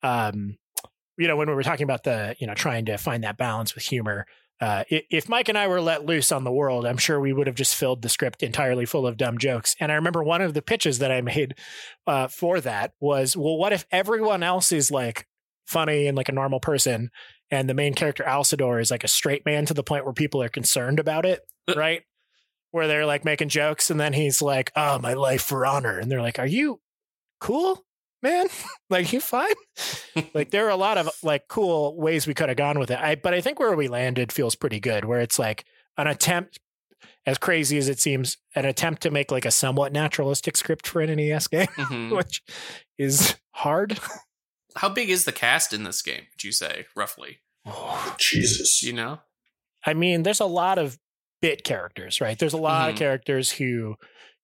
um, 0.03 0.59
you 1.19 1.27
know, 1.27 1.37
when 1.37 1.49
we 1.49 1.55
were 1.55 1.63
talking 1.63 1.85
about 1.85 2.05
the, 2.05 2.37
you 2.39 2.47
know, 2.47 2.55
trying 2.55 2.87
to 2.87 2.97
find 2.97 3.25
that 3.25 3.37
balance 3.37 3.75
with 3.75 3.85
humor. 3.85 4.27
Uh, 4.61 4.83
if 4.89 5.29
Mike 5.29 5.49
and 5.49 5.59
I 5.59 5.69
were 5.69 5.81
let 5.81 6.05
loose 6.05 6.33
on 6.33 6.43
the 6.43 6.53
world, 6.53 6.85
I'm 6.85 6.97
sure 6.97 7.21
we 7.21 7.33
would 7.33 7.47
have 7.47 7.57
just 7.57 7.77
filled 7.77 8.03
the 8.03 8.09
script 8.09 8.43
entirely 8.43 8.87
full 8.87 9.07
of 9.07 9.17
dumb 9.17 9.39
jokes. 9.39 9.77
And 9.79 9.93
I 9.93 9.97
remember 9.97 10.23
one 10.23 10.41
of 10.41 10.55
the 10.55 10.63
pitches 10.63 10.99
that 10.99 11.13
I 11.13 11.21
made 11.21 11.55
uh, 12.07 12.29
for 12.29 12.61
that 12.61 12.93
was, 13.01 13.37
well, 13.37 13.57
what 13.57 13.73
if 13.73 13.87
everyone 13.93 14.43
else 14.43 14.73
is 14.73 14.91
like 14.91 15.27
funny 15.67 16.07
and 16.07 16.17
like 16.17 16.29
a 16.29 16.33
normal 16.33 16.61
person, 16.61 17.11
and 17.51 17.69
the 17.69 17.75
main 17.75 17.95
character 17.95 18.25
Alcedor 18.25 18.81
is 18.81 18.91
like 18.91 19.05
a 19.05 19.09
straight 19.09 19.47
man 19.47 19.65
to 19.67 19.75
the 19.75 19.85
point 19.85 20.05
where 20.05 20.15
people 20.15 20.43
are 20.43 20.49
concerned 20.49 20.99
about 20.99 21.25
it, 21.25 21.41
right? 21.77 22.03
Where 22.73 22.89
they're 22.89 23.07
like 23.07 23.25
making 23.25 23.49
jokes, 23.49 23.91
and 23.91 23.99
then 23.99 24.13
he's 24.13 24.43
like, 24.43 24.71
"Oh, 24.77 24.99
my 24.99 25.15
life 25.15 25.43
for 25.43 25.65
honor," 25.65 25.99
and 25.99 26.11
they're 26.11 26.21
like, 26.21 26.39
"Are 26.39 26.47
you 26.47 26.81
cool, 27.41 27.85
man? 28.23 28.47
like 28.91 29.13
you 29.13 29.21
fine?" 29.21 29.55
like 30.35 30.51
there 30.51 30.67
are 30.67 30.71
a 30.71 30.77
lot 30.77 30.99
of 30.99 31.11
like 31.23 31.49
cool 31.49 31.97
ways 31.97 32.27
we 32.27 32.35
could 32.35 32.49
have 32.49 32.59
gone 32.59 32.79
with 32.79 32.91
it. 32.91 32.99
I 32.99 33.15
but 33.15 33.35
I 33.35 33.41
think 33.41 33.59
where 33.61 33.75
we 33.77 33.89
landed 33.89 34.33
feels 34.33 34.55
pretty 34.55 34.81
good. 34.81 35.05
Where 35.05 35.21
it's 35.21 35.39
like 35.39 35.65
an 35.97 36.07
attempt, 36.07 36.59
as 37.27 37.39
crazy 37.39 37.79
as 37.79 37.89
it 37.89 38.01
seems, 38.01 38.37
an 38.55 38.65
attempt 38.65 39.03
to 39.03 39.11
make 39.11 39.31
like 39.31 39.45
a 39.45 39.51
somewhat 39.51 39.93
naturalistic 39.93 40.57
script 40.57 40.87
for 40.87 41.01
an 41.01 41.15
NES 41.15 41.47
game, 41.49 41.67
Mhm. 41.79 42.17
which 42.17 42.43
is 42.99 43.37
hard. 43.53 43.99
How 44.77 44.89
big 44.89 45.11
is 45.11 45.25
the 45.25 45.33
cast 45.33 45.73
in 45.73 45.83
this 45.83 46.03
game? 46.03 46.23
Would 46.33 46.45
you 46.45 46.53
say 46.53 46.87
roughly? 46.95 47.39
Oh, 47.67 48.15
Jesus. 48.19 48.83
You 48.83 48.93
know? 48.93 49.21
I 49.85 49.95
mean, 49.95 50.23
there's 50.23 50.41
a 50.41 50.45
lot 50.47 50.79
of 50.79 50.99
bit 51.43 51.65
characters, 51.65 52.21
right? 52.21 52.39
There's 52.39 52.53
a 52.53 52.57
lot 52.59 52.89
Mhm. 52.89 52.93
of 52.93 52.99
characters 52.99 53.51
who, 53.53 53.97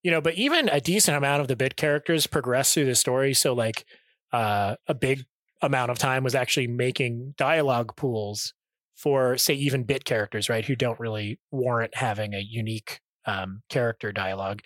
you 0.04 0.12
know, 0.12 0.22
but 0.22 0.36
even 0.36 0.70
a 0.70 0.80
decent 0.82 1.18
amount 1.18 1.42
of 1.42 1.48
the 1.48 1.56
bit 1.56 1.76
characters 1.76 2.28
progress 2.28 2.74
through 2.74 2.86
the 2.86 2.96
story. 2.96 3.34
So, 3.34 3.54
like, 3.54 3.86
uh, 4.32 4.76
a 4.88 4.94
big 4.94 5.24
amount 5.62 5.92
of 5.92 5.98
time 5.98 6.24
was 6.24 6.36
actually 6.36 6.68
making 6.68 7.34
dialogue 7.38 7.96
pools 7.96 8.54
for, 8.96 9.38
say, 9.38 9.54
even 9.54 9.84
bit 9.84 10.06
characters, 10.06 10.50
right? 10.50 10.66
Who 10.66 10.76
don't 10.76 11.00
really 11.00 11.40
warrant 11.52 11.96
having 11.96 12.34
a 12.34 12.40
unique 12.40 13.00
um, 13.26 13.62
character 13.70 14.12
dialogue. 14.12 14.62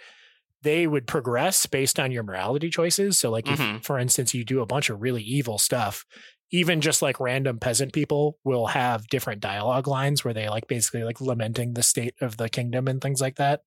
They 0.62 0.86
would 0.88 1.06
progress 1.06 1.66
based 1.66 2.00
on 2.00 2.10
your 2.12 2.24
morality 2.24 2.70
choices. 2.70 3.18
So, 3.18 3.30
like, 3.30 3.50
if, 3.50 3.68
Mhm. 3.68 3.82
for 3.82 3.98
instance, 3.98 4.34
you 4.34 4.44
do 4.44 4.60
a 4.60 4.66
bunch 4.66 4.90
of 4.90 5.00
really 5.00 5.22
evil 5.22 5.58
stuff, 5.58 6.04
even 6.50 6.80
just 6.80 7.02
like 7.02 7.20
random 7.20 7.60
peasant 7.60 7.92
people 7.92 8.38
will 8.44 8.66
have 8.68 9.06
different 9.08 9.40
dialogue 9.40 9.86
lines 9.86 10.24
where 10.24 10.34
they 10.34 10.48
like 10.48 10.66
basically 10.66 11.04
like 11.04 11.20
lamenting 11.20 11.74
the 11.74 11.82
state 11.82 12.14
of 12.20 12.38
the 12.38 12.48
kingdom 12.48 12.88
and 12.88 13.00
things 13.00 13.20
like 13.20 13.36
that. 13.36 13.62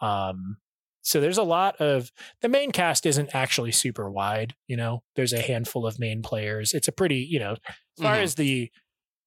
Um, 0.00 0.58
so 1.04 1.20
there's 1.20 1.38
a 1.38 1.44
lot 1.44 1.76
of 1.80 2.10
the 2.42 2.48
main 2.48 2.72
cast 2.72 3.06
isn't 3.06 3.34
actually 3.34 3.72
super 3.72 4.10
wide. 4.10 4.54
You 4.68 4.76
know, 4.76 5.02
there's 5.16 5.32
a 5.34 5.40
handful 5.42 5.86
of 5.86 6.00
main 6.00 6.22
players. 6.22 6.74
It's 6.74 6.88
a 6.88 6.92
pretty, 6.92 7.18
you 7.18 7.38
know, 7.40 7.52
as 7.52 8.02
far 8.02 8.16
Mhm. 8.16 8.22
as 8.22 8.34
the 8.36 8.70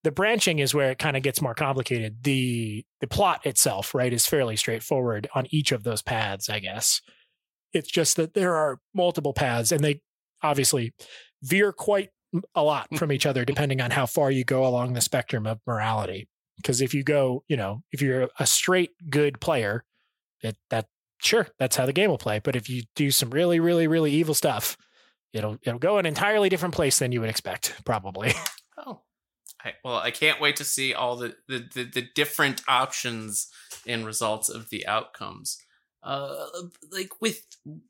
the 0.04 0.12
branching 0.12 0.60
is 0.60 0.74
where 0.74 0.92
it 0.92 1.00
kind 1.00 1.18
of 1.18 1.24
gets 1.24 1.42
more 1.42 1.56
complicated. 1.56 2.24
The 2.24 2.86
the 3.02 3.08
plot 3.08 3.46
itself, 3.46 3.96
right, 3.96 4.14
is 4.14 4.28
fairly 4.28 4.56
straightforward 4.58 5.28
on 5.36 5.48
each 5.52 5.72
of 5.74 5.84
those 5.84 6.02
paths, 6.02 6.50
I 6.50 6.60
guess. 6.60 7.02
It's 7.74 7.90
just 7.92 8.18
that 8.18 8.34
there 8.34 8.56
are 8.56 8.80
multiple 8.94 9.34
paths 9.34 9.72
and 9.72 9.84
they 9.84 10.02
obviously 10.44 10.94
veer 11.44 11.74
quite 11.74 12.10
a 12.56 12.64
lot 12.64 12.88
from 12.98 13.12
each 13.12 13.26
other 13.26 13.46
depending 13.46 13.82
on 13.82 13.92
how 13.92 14.06
far 14.06 14.32
you 14.32 14.44
go 14.44 14.66
along 14.68 14.94
the 14.94 15.02
spectrum 15.02 15.48
of 15.48 15.60
morality. 15.68 16.28
Because 16.58 16.82
if 16.82 16.94
you 16.94 17.04
go, 17.04 17.44
you 17.48 17.58
know, 17.58 17.84
if 17.92 18.02
you're 18.02 18.30
a 18.40 18.48
straight 18.48 18.92
good 19.10 19.40
player, 19.42 19.84
it 20.44 20.58
that 20.70 20.88
sure 21.20 21.48
that's 21.60 21.76
how 21.76 21.86
the 21.86 21.94
game 21.94 22.10
will 22.10 22.18
play. 22.18 22.40
But 22.40 22.56
if 22.56 22.70
you 22.70 22.84
do 22.96 23.12
some 23.12 23.30
really, 23.30 23.60
really, 23.60 23.88
really 23.88 24.12
evil 24.12 24.34
stuff, 24.34 24.78
it'll 25.34 25.58
it'll 25.64 25.80
go 25.80 25.98
an 25.98 26.06
entirely 26.06 26.50
different 26.50 26.76
place 26.76 27.00
than 27.00 27.12
you 27.12 27.22
would 27.22 27.30
expect, 27.30 27.82
probably. 27.86 28.34
Oh, 28.80 29.02
I, 29.66 29.74
well, 29.84 29.96
I 29.96 30.12
can't 30.12 30.40
wait 30.40 30.58
to 30.58 30.64
see 30.64 30.94
all 30.94 31.16
the, 31.16 31.36
the, 31.48 31.68
the, 31.74 31.84
the 31.84 32.08
different 32.14 32.62
options 32.68 33.48
and 33.88 34.06
results 34.06 34.50
of 34.50 34.70
the 34.70 34.86
outcomes. 34.86 35.58
Uh, 36.04 36.46
like 36.92 37.20
with 37.20 37.44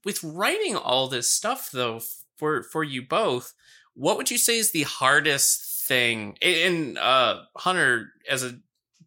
with 0.05 0.23
writing 0.23 0.77
all 0.77 1.09
this 1.09 1.29
stuff 1.29 1.69
though 1.71 1.99
for 2.37 2.63
for 2.63 2.85
you 2.85 3.01
both, 3.01 3.53
what 3.95 4.15
would 4.15 4.31
you 4.31 4.37
say 4.37 4.57
is 4.57 4.71
the 4.71 4.83
hardest 4.83 5.85
thing? 5.87 6.37
And 6.41 6.97
uh, 6.97 7.41
Hunter, 7.57 8.13
as 8.29 8.43
a 8.43 8.59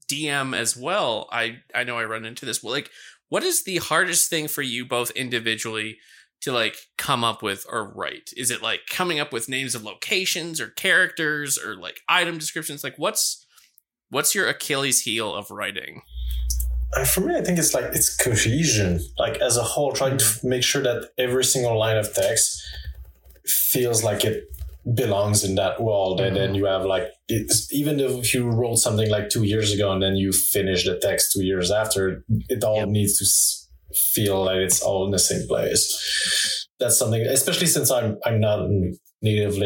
DM 0.09 0.57
as 0.57 0.77
well, 0.77 1.29
I 1.33 1.59
I 1.75 1.85
know 1.85 1.99
I 1.99 2.05
run 2.05 2.25
into 2.25 2.45
this. 2.45 2.63
Well, 2.63 2.73
like, 2.73 2.91
what 3.31 3.43
is 3.43 3.65
the 3.65 3.79
hardest 3.79 4.29
thing 4.29 4.49
for 4.49 4.61
you 4.61 4.85
both 4.85 5.11
individually 5.13 5.99
to 6.43 6.53
like 6.53 6.77
come 6.99 7.25
up 7.25 7.43
with 7.43 7.65
or 7.71 7.91
write? 7.91 8.31
Is 8.37 8.51
it 8.51 8.61
like 8.63 8.81
coming 8.91 9.19
up 9.19 9.33
with 9.33 9.49
names 9.49 9.75
of 9.75 9.85
locations 9.85 10.61
or 10.61 10.69
characters 10.69 11.57
or 11.57 11.77
like 11.77 12.01
item 12.09 12.37
descriptions? 12.39 12.85
Like 12.85 12.99
what's 12.99 13.47
what's 14.11 14.35
your 14.35 14.49
Achilles 14.49 15.03
heel 15.03 15.33
of 15.35 15.51
writing? 15.51 16.03
Uh, 16.97 17.05
for 17.05 17.21
me, 17.21 17.37
I 17.37 17.41
think 17.41 17.59
it's 17.59 17.73
like 17.73 17.85
it's 17.95 18.17
cohesion. 18.17 19.01
Like 19.17 19.39
as 19.39 19.57
a 19.57 19.63
whole, 19.63 19.93
trying 19.93 20.19
to 20.19 20.25
make 20.43 20.65
sure 20.65 20.83
that 20.83 21.11
every 21.17 21.45
single 21.45 21.79
line 21.79 21.97
of 21.97 22.13
text 22.13 22.61
feels 23.47 24.03
like 24.03 24.25
it 24.25 24.45
belongs 24.95 25.45
in 25.45 25.55
that 25.57 25.83
world, 25.83 26.21
and 26.21 26.37
then 26.37 26.55
you 26.55 26.65
have 26.67 26.85
like 26.85 27.09
it's, 27.29 27.73
even 27.73 28.01
if 28.01 28.33
you 28.35 28.49
wrote 28.49 28.77
something 28.77 29.11
like 29.11 29.29
two 29.29 29.45
years 29.45 29.73
ago 29.73 29.93
and 29.93 30.03
then 30.03 30.17
you 30.17 30.33
finish 30.33 30.85
the 30.85 30.99
text 30.99 31.33
two 31.33 31.45
years 31.45 31.71
after, 31.71 32.25
it 32.49 32.65
all 32.65 32.77
Yep. 32.77 32.89
needs 32.89 33.19
to 33.19 33.97
feel 34.15 34.45
like 34.45 34.57
it's 34.57 34.83
all 34.83 35.05
in 35.05 35.11
the 35.11 35.19
same 35.19 35.47
place. 35.47 36.67
That's 36.79 36.99
something, 36.99 37.21
especially 37.23 37.67
since 37.67 37.91
I'm 37.91 38.19
I'm 38.25 38.41
not 38.41 38.61
a 38.61 38.93
native 39.23 39.57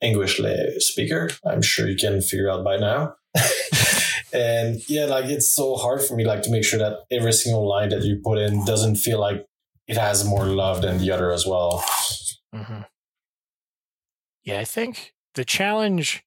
English 0.00 0.40
speaker. 0.78 1.30
I'm 1.44 1.62
sure 1.62 1.88
you 1.88 1.96
can 1.96 2.20
figure 2.22 2.50
out 2.50 2.64
by 2.64 2.76
now. 2.76 3.14
and 4.32 4.80
yeah, 4.88 5.06
like 5.06 5.24
it's 5.26 5.54
so 5.54 5.74
hard 5.76 6.02
for 6.02 6.14
me 6.16 6.24
like 6.24 6.42
to 6.42 6.50
make 6.50 6.64
sure 6.64 6.78
that 6.78 6.98
every 7.10 7.32
single 7.32 7.68
line 7.68 7.88
that 7.88 8.02
you 8.02 8.20
put 8.24 8.38
in 8.38 8.64
doesn't 8.64 8.96
feel 8.96 9.20
like 9.20 9.44
it 9.88 9.96
has 9.96 10.24
more 10.24 10.46
love 10.46 10.82
than 10.82 10.98
the 10.98 11.10
other 11.10 11.32
as 11.32 11.46
well. 11.46 11.84
Mm-hmm. 12.54 12.82
Yeah, 14.46 14.60
I 14.60 14.64
think 14.64 15.12
the 15.34 15.44
challenge, 15.44 16.24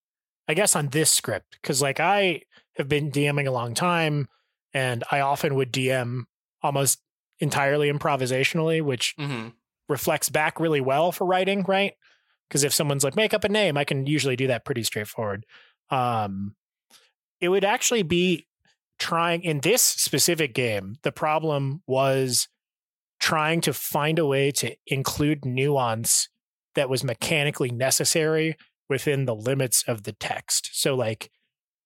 I 0.48 0.54
guess, 0.54 0.76
on 0.76 0.90
this 0.90 1.10
script, 1.10 1.58
because 1.62 1.82
like 1.82 2.00
I 2.00 2.44
have 2.76 2.88
been 2.88 3.12
DMing 3.12 3.48
a 3.48 3.52
long 3.52 3.74
time 3.74 4.28
and 4.74 5.04
I 5.12 5.22
often 5.22 5.56
would 5.56 5.72
DM 5.74 6.26
almost 6.62 7.00
entirely 7.40 7.92
improvisationally, 7.92 8.82
which 8.84 9.16
Mm-hmm. 9.18 9.50
reflects 9.88 10.30
back 10.30 10.60
really 10.60 10.82
well 10.82 11.12
for 11.12 11.26
writing, 11.26 11.64
right? 11.68 11.94
Because 12.48 12.64
if 12.64 12.74
someone's 12.74 13.04
like, 13.04 13.16
make 13.16 13.34
up 13.34 13.44
a 13.44 13.50
name, 13.50 13.78
I 13.78 13.84
can 13.84 14.06
usually 14.06 14.36
do 14.36 14.48
that 14.48 14.66
pretty 14.66 14.84
straightforward. 14.84 15.46
Um, 15.90 16.56
it 17.42 17.50
would 17.50 17.64
actually 17.64 18.04
be 18.04 18.48
trying 19.00 19.44
in 19.44 19.62
this 19.62 19.82
specific 19.82 20.54
game, 20.54 20.96
the 21.04 21.12
problem 21.12 21.82
was 21.88 22.50
trying 23.20 23.62
to 23.62 23.74
find 23.74 24.20
a 24.20 24.26
way 24.26 24.52
to 24.52 24.76
include 24.88 25.46
nuance 25.46 26.28
that 26.76 26.90
was 26.90 27.04
mechanically 27.04 27.72
necessary 27.72 28.56
within 28.90 29.26
the 29.26 29.36
limits 29.36 29.84
of 29.88 30.04
the 30.04 30.14
text. 30.14 30.70
So, 30.74 30.96
like, 30.96 31.30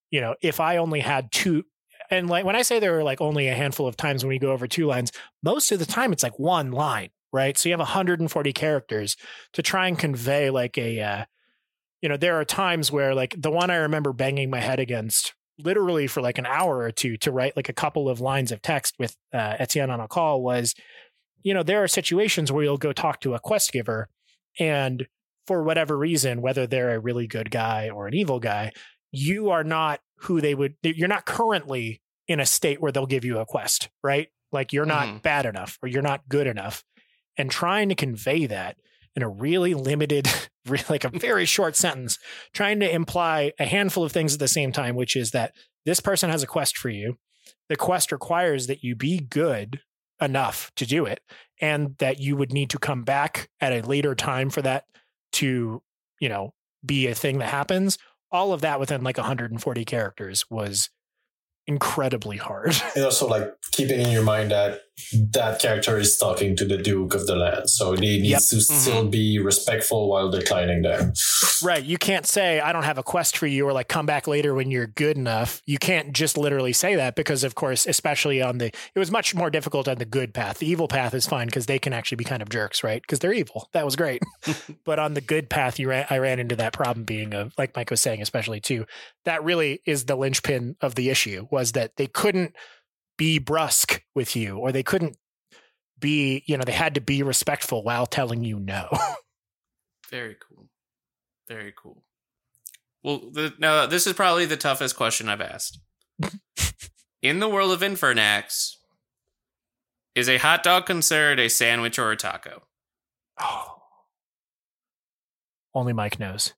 you 0.09 0.21
know, 0.21 0.35
if 0.41 0.59
I 0.59 0.77
only 0.77 1.01
had 1.01 1.31
two, 1.31 1.63
and 2.09 2.29
like 2.29 2.45
when 2.45 2.55
I 2.55 2.61
say 2.61 2.79
there 2.79 2.97
are 2.97 3.03
like 3.03 3.21
only 3.21 3.47
a 3.47 3.55
handful 3.55 3.87
of 3.87 3.97
times 3.97 4.23
when 4.23 4.29
we 4.29 4.39
go 4.39 4.51
over 4.51 4.67
two 4.67 4.85
lines, 4.85 5.11
most 5.41 5.71
of 5.71 5.79
the 5.79 5.85
time 5.85 6.13
it's 6.13 6.23
like 6.23 6.37
one 6.39 6.71
line, 6.71 7.09
right? 7.31 7.57
So 7.57 7.69
you 7.69 7.73
have 7.73 7.79
140 7.79 8.53
characters 8.53 9.17
to 9.53 9.61
try 9.61 9.87
and 9.87 9.97
convey 9.97 10.49
like 10.49 10.77
a, 10.77 10.99
uh, 11.01 11.25
you 12.01 12.09
know, 12.09 12.17
there 12.17 12.39
are 12.39 12.45
times 12.45 12.91
where 12.91 13.15
like 13.15 13.35
the 13.41 13.51
one 13.51 13.69
I 13.69 13.77
remember 13.77 14.13
banging 14.13 14.49
my 14.49 14.59
head 14.59 14.79
against 14.79 15.33
literally 15.59 16.07
for 16.07 16.21
like 16.21 16.37
an 16.37 16.45
hour 16.45 16.79
or 16.79 16.91
two 16.91 17.17
to 17.17 17.31
write 17.31 17.55
like 17.55 17.69
a 17.69 17.73
couple 17.73 18.09
of 18.09 18.19
lines 18.19 18.51
of 18.51 18.61
text 18.61 18.95
with 18.99 19.15
uh, 19.33 19.55
Etienne 19.59 19.89
on 19.89 19.99
a 19.99 20.07
call 20.07 20.41
was, 20.41 20.75
you 21.43 21.53
know, 21.53 21.63
there 21.63 21.83
are 21.83 21.87
situations 21.87 22.51
where 22.51 22.63
you'll 22.63 22.77
go 22.77 22.93
talk 22.93 23.19
to 23.21 23.33
a 23.33 23.39
quest 23.39 23.71
giver 23.71 24.09
and 24.59 25.07
for 25.47 25.63
whatever 25.63 25.97
reason, 25.97 26.41
whether 26.41 26.65
they're 26.67 26.95
a 26.95 26.99
really 26.99 27.27
good 27.27 27.51
guy 27.51 27.89
or 27.89 28.07
an 28.07 28.13
evil 28.13 28.39
guy, 28.39 28.71
you 29.11 29.49
are 29.49 29.63
not 29.63 29.99
who 30.19 30.39
they 30.41 30.55
would, 30.55 30.75
you're 30.83 31.07
not 31.07 31.25
currently 31.25 32.01
in 32.27 32.39
a 32.39 32.45
state 32.45 32.81
where 32.81 32.91
they'll 32.91 33.05
give 33.05 33.25
you 33.25 33.39
a 33.39 33.45
quest, 33.45 33.89
right? 34.03 34.29
Like 34.51 34.71
you're 34.71 34.85
not 34.85 35.07
Mhm. 35.07 35.21
bad 35.21 35.45
enough 35.45 35.77
or 35.83 35.89
you're 35.89 36.01
not 36.01 36.29
good 36.29 36.47
enough. 36.47 36.83
And 37.37 37.51
trying 37.51 37.89
to 37.89 37.95
convey 37.95 38.45
that 38.45 38.77
in 39.15 39.21
a 39.23 39.29
really 39.29 39.73
limited, 39.73 40.27
like 40.89 41.03
a 41.03 41.09
very 41.09 41.45
short 41.45 41.75
sentence, 41.75 42.17
trying 42.53 42.79
to 42.79 42.89
imply 42.89 43.51
a 43.59 43.65
handful 43.65 44.03
of 44.03 44.11
things 44.13 44.33
at 44.33 44.39
the 44.39 44.47
same 44.47 44.71
time, 44.71 44.95
which 44.95 45.15
is 45.15 45.31
that 45.31 45.53
this 45.85 45.99
person 45.99 46.29
has 46.29 46.41
a 46.43 46.47
quest 46.47 46.77
for 46.77 46.89
you. 46.89 47.17
The 47.67 47.75
quest 47.75 48.11
requires 48.11 48.67
that 48.67 48.83
you 48.83 48.95
be 48.95 49.19
good 49.19 49.81
enough 50.21 50.71
to 50.77 50.85
do 50.85 51.05
it 51.05 51.19
and 51.61 51.95
that 51.99 52.19
you 52.19 52.35
would 52.35 52.51
need 52.51 52.69
to 52.71 52.79
come 52.79 53.03
back 53.03 53.49
at 53.61 53.73
a 53.73 53.87
later 53.87 54.15
time 54.15 54.49
for 54.49 54.61
that 54.61 54.85
to, 55.33 55.81
you 56.19 56.29
know, 56.29 56.53
be 56.85 57.07
a 57.07 57.15
thing 57.15 57.39
that 57.39 57.49
happens. 57.49 57.97
All 58.31 58.53
of 58.53 58.61
that 58.61 58.79
within 58.79 59.03
like 59.03 59.17
140 59.17 59.85
characters 59.85 60.45
was 60.49 60.89
incredibly 61.67 62.37
hard. 62.37 62.75
And 62.95 63.05
also, 63.05 63.27
like 63.27 63.53
keeping 63.71 63.99
in 63.99 64.09
your 64.09 64.23
mind 64.23 64.51
that 64.51 64.81
that 65.31 65.59
character 65.59 65.97
is 65.97 66.17
talking 66.17 66.55
to 66.55 66.65
the 66.65 66.77
Duke 66.77 67.15
of 67.15 67.27
the 67.27 67.35
land, 67.35 67.69
so 67.69 67.95
they 67.95 68.01
need 68.01 68.25
Yep. 68.25 68.39
to 68.39 68.55
mm-hmm. 68.55 68.75
still 68.75 69.07
be 69.07 69.39
respectful 69.39 70.09
while 70.09 70.29
declining 70.29 70.83
them. 70.83 71.13
Right. 71.63 71.83
You 71.83 71.97
can't 71.97 72.25
say, 72.25 72.59
I 72.59 72.71
don't 72.71 72.83
have 72.83 72.97
a 72.97 73.03
quest 73.03 73.37
for 73.37 73.47
you 73.47 73.65
or 73.67 73.73
like 73.73 73.87
come 73.87 74.05
back 74.05 74.27
later 74.27 74.53
when 74.53 74.69
you're 74.69 74.87
good 74.87 75.17
enough. 75.17 75.61
You 75.65 75.77
can't 75.77 76.13
just 76.13 76.37
literally 76.37 76.73
say 76.73 76.95
that 76.95 77.15
because, 77.15 77.43
of 77.43 77.55
course, 77.55 77.85
especially 77.85 78.41
on 78.41 78.57
the, 78.57 78.67
it 78.67 78.99
was 78.99 79.11
much 79.11 79.33
more 79.33 79.49
difficult 79.49 79.87
on 79.87 79.97
the 79.97 80.05
good 80.05 80.33
path. 80.33 80.59
The 80.59 80.69
evil 80.69 80.87
path 80.87 81.13
is 81.13 81.25
fine 81.25 81.47
because 81.47 81.65
they 81.65 81.79
can 81.79 81.93
actually 81.93 82.17
be 82.17 82.23
kind 82.23 82.41
of 82.41 82.49
jerks, 82.49 82.83
right? 82.83 83.01
Because 83.01 83.19
they're 83.19 83.33
evil. 83.33 83.69
That 83.73 83.85
was 83.85 83.95
great. 83.95 84.21
but 84.85 84.99
on 84.99 85.13
the 85.13 85.21
good 85.21 85.49
path, 85.49 85.79
you 85.79 85.89
ran, 85.89 86.05
I 86.09 86.17
ran 86.19 86.39
into 86.39 86.55
that 86.57 86.73
problem 86.73 87.05
being 87.05 87.33
of, 87.33 87.53
like 87.57 87.75
Mike 87.75 87.89
was 87.89 88.01
saying, 88.01 88.21
especially 88.21 88.59
too, 88.59 88.85
that 89.25 89.43
really 89.43 89.81
is 89.85 90.05
the 90.05 90.15
linchpin 90.15 90.75
of 90.81 90.95
the 90.95 91.09
issue 91.09 91.47
was 91.49 91.71
that 91.73 91.95
they 91.97 92.07
couldn't 92.07 92.55
be 93.17 93.39
brusque 93.39 94.03
with 94.15 94.35
you 94.35 94.57
or 94.57 94.71
they 94.71 94.83
couldn't 94.83 95.17
be, 95.99 96.43
you 96.45 96.57
know, 96.57 96.63
they 96.63 96.71
had 96.71 96.95
to 96.95 97.01
be 97.01 97.23
respectful 97.23 97.83
while 97.83 98.05
telling 98.05 98.43
you 98.43 98.59
no. 98.59 98.89
Very 100.09 100.35
cool. 100.47 100.67
Very 101.47 101.73
cool. 101.75 102.03
Well, 103.03 103.21
the, 103.31 103.53
now 103.59 103.85
this 103.85 104.07
is 104.07 104.13
probably 104.13 104.45
the 104.45 104.57
toughest 104.57 104.95
question 104.95 105.29
I've 105.29 105.41
asked. 105.41 105.79
In 107.21 107.39
the 107.39 107.49
world 107.49 107.71
of 107.71 107.79
Infernax, 107.79 108.75
is 110.15 110.29
a 110.29 110.37
hot 110.37 110.63
dog 110.63 110.85
considered 110.85 111.39
a 111.39 111.49
sandwich 111.49 111.97
or 111.97 112.11
a 112.11 112.17
taco? 112.17 112.63
oh. 113.39 113.77
Only 115.73 115.93
Mike 115.93 116.19
knows. 116.19 116.53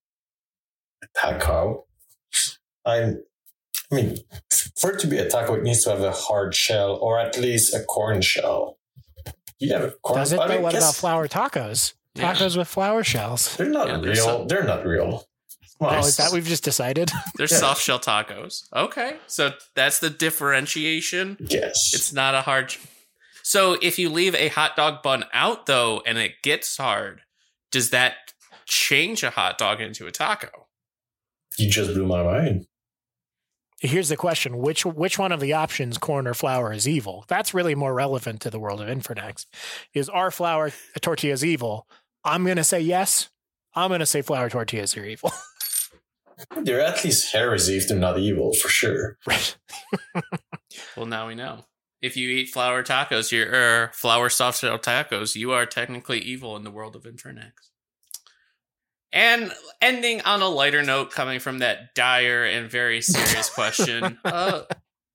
Taco. 1.18 1.86
I, 2.86 3.14
I 3.92 3.96
mean, 3.96 4.18
for 4.78 4.92
it 4.92 5.00
to 5.00 5.08
be 5.08 5.18
a 5.18 5.30
taco, 5.30 5.54
it 5.56 5.64
needs 5.64 5.84
to 5.84 5.92
have 5.92 6.02
a 6.02 6.12
hard 6.12 6.56
shell 6.56 6.96
or 6.96 7.20
at 7.20 7.38
least 7.38 7.74
a 7.74 7.84
corn 7.84 8.22
shell. 8.22 8.78
You 9.60 9.74
have 9.74 9.84
a 9.84 9.92
corn. 9.92 10.20
Does 10.20 10.34
it 10.34 10.40
I 10.40 10.48
mean, 10.48 10.62
what 10.64 10.74
guess 10.74 10.84
about 10.84 10.96
flour 10.96 11.28
tacos? 11.28 11.94
Yeah. 12.16 12.34
Tacos 12.34 12.58
with 12.58 12.68
flour 12.68 13.04
shells. 13.04 13.56
They're 13.58 13.68
not 13.70 13.88
Yeah, 13.88 13.98
there's 13.98 14.18
real. 14.18 14.26
some- 14.26 14.48
They're 14.48 14.64
not 14.64 14.86
real. 14.86 15.26
Come 15.80 15.90
on. 15.90 15.96
Oh, 15.96 16.08
is 16.08 16.18
that 16.18 16.32
we've 16.32 16.46
just 16.48 16.64
decided? 16.64 17.12
They're 17.36 17.48
Yeah. 17.52 17.58
soft 17.58 17.82
shell 17.84 18.00
tacos. 18.00 18.64
Okay. 18.74 19.18
So 19.28 19.52
that's 19.76 20.00
the 20.00 20.10
differentiation. 20.10 21.38
Yes. 21.40 21.92
It's 21.94 22.14
not 22.14 22.34
a 22.34 22.42
hard. 22.42 22.74
So 23.44 23.78
if 23.82 24.00
you 24.00 24.10
leave 24.10 24.34
a 24.36 24.48
hot 24.48 24.76
dog 24.76 25.04
bun 25.04 25.26
out 25.34 25.66
though 25.68 26.02
and 26.06 26.18
it 26.18 26.42
gets 26.44 26.78
hard, 26.78 27.22
does 27.72 27.90
that 27.92 28.16
change 28.66 29.22
a 29.22 29.30
hot 29.32 29.58
dog 29.58 29.80
into 29.82 30.08
a 30.08 30.12
taco? 30.12 30.50
you 31.58 31.70
just 31.70 31.94
blew 31.94 32.06
my 32.06 32.22
mind. 32.24 32.66
Here's 33.86 34.10
the 34.10 34.18
question: 34.18 34.58
which 34.58 34.86
which 34.86 35.20
one 35.20 35.32
of 35.32 35.40
the 35.40 35.54
options, 35.54 35.98
corn 35.98 36.28
or 36.28 36.34
flour, 36.34 36.74
is 36.74 36.88
evil? 36.88 37.26
That's 37.28 37.54
really 37.54 37.76
more 37.76 37.94
relevant 37.94 38.42
to 38.42 38.50
the 38.50 38.60
world 38.60 38.82
of 38.82 38.88
Infernax. 38.88 39.46
Is 39.94 40.10
our 40.10 40.32
flour 40.32 40.72
tortillas 41.02 41.46
evil? 41.46 41.88
I'm 42.24 42.44
going 42.44 42.58
to 42.58 42.64
say 42.64 42.82
yes. 42.82 43.30
I'm 43.76 43.90
going 43.90 44.00
to 44.00 44.06
say 44.06 44.22
flour 44.22 44.50
tortillas 44.50 44.98
are 44.98 45.06
evil. 45.06 45.32
They're 46.64 46.82
at 46.82 47.04
least 47.04 47.32
heresy 47.32 47.78
if 47.78 47.88
they're 47.88 47.98
not 47.98 48.20
evil, 48.20 48.54
for 48.54 48.70
sure. 48.70 49.18
Right. 49.26 49.58
Well, 50.98 51.06
now 51.06 51.28
we 51.28 51.36
know. 51.36 51.66
If 52.02 52.18
you 52.18 52.30
eat 52.30 52.50
flour 52.50 52.84
tacos, 52.84 53.32
you're 53.32 53.50
er, 53.50 53.92
flour 53.94 54.30
soft 54.30 54.60
shell 54.60 54.78
tacos, 54.78 55.36
you 55.36 55.52
are 55.52 55.66
technically 55.66 56.20
evil 56.20 56.58
in 56.58 56.64
the 56.64 56.72
world 56.72 56.96
of 56.96 57.04
Infernax. 57.04 57.52
And 59.16 59.53
ending 59.82 60.22
on 60.22 60.41
a 60.41 60.49
lighter 60.49 60.84
note, 60.84 61.09
coming 61.09 61.39
from 61.39 61.59
that 61.59 61.95
dire 61.95 62.43
and 62.43 62.70
very 62.70 63.01
serious 63.01 63.49
question, 63.55 64.20
uh, 64.26 64.63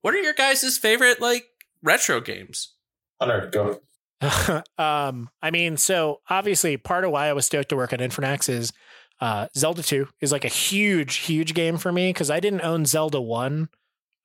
what 0.00 0.14
are 0.14 0.18
your 0.18 0.32
guys' 0.32 0.78
favorite 0.78 1.20
like 1.20 1.44
retro 1.82 2.20
games? 2.20 2.74
Hunter, 3.20 3.50
go. 3.52 3.80
um, 4.82 5.28
I 5.42 5.50
mean, 5.50 5.76
so 5.76 6.20
obviously, 6.28 6.78
part 6.78 7.04
of 7.04 7.10
why 7.10 7.28
I 7.28 7.34
was 7.34 7.44
stoked 7.44 7.68
to 7.68 7.76
work 7.76 7.92
on 7.92 7.98
Infernax 7.98 8.48
is 8.48 8.72
uh, 9.20 9.48
Zelda 9.54 9.82
2 9.82 10.08
is 10.20 10.32
like 10.32 10.46
a 10.46 10.48
huge, 10.48 11.16
huge 11.16 11.52
game 11.52 11.76
for 11.76 11.92
me 11.92 12.08
because 12.08 12.30
I 12.30 12.40
didn't 12.40 12.62
own 12.62 12.86
Zelda 12.86 13.20
1 13.20 13.68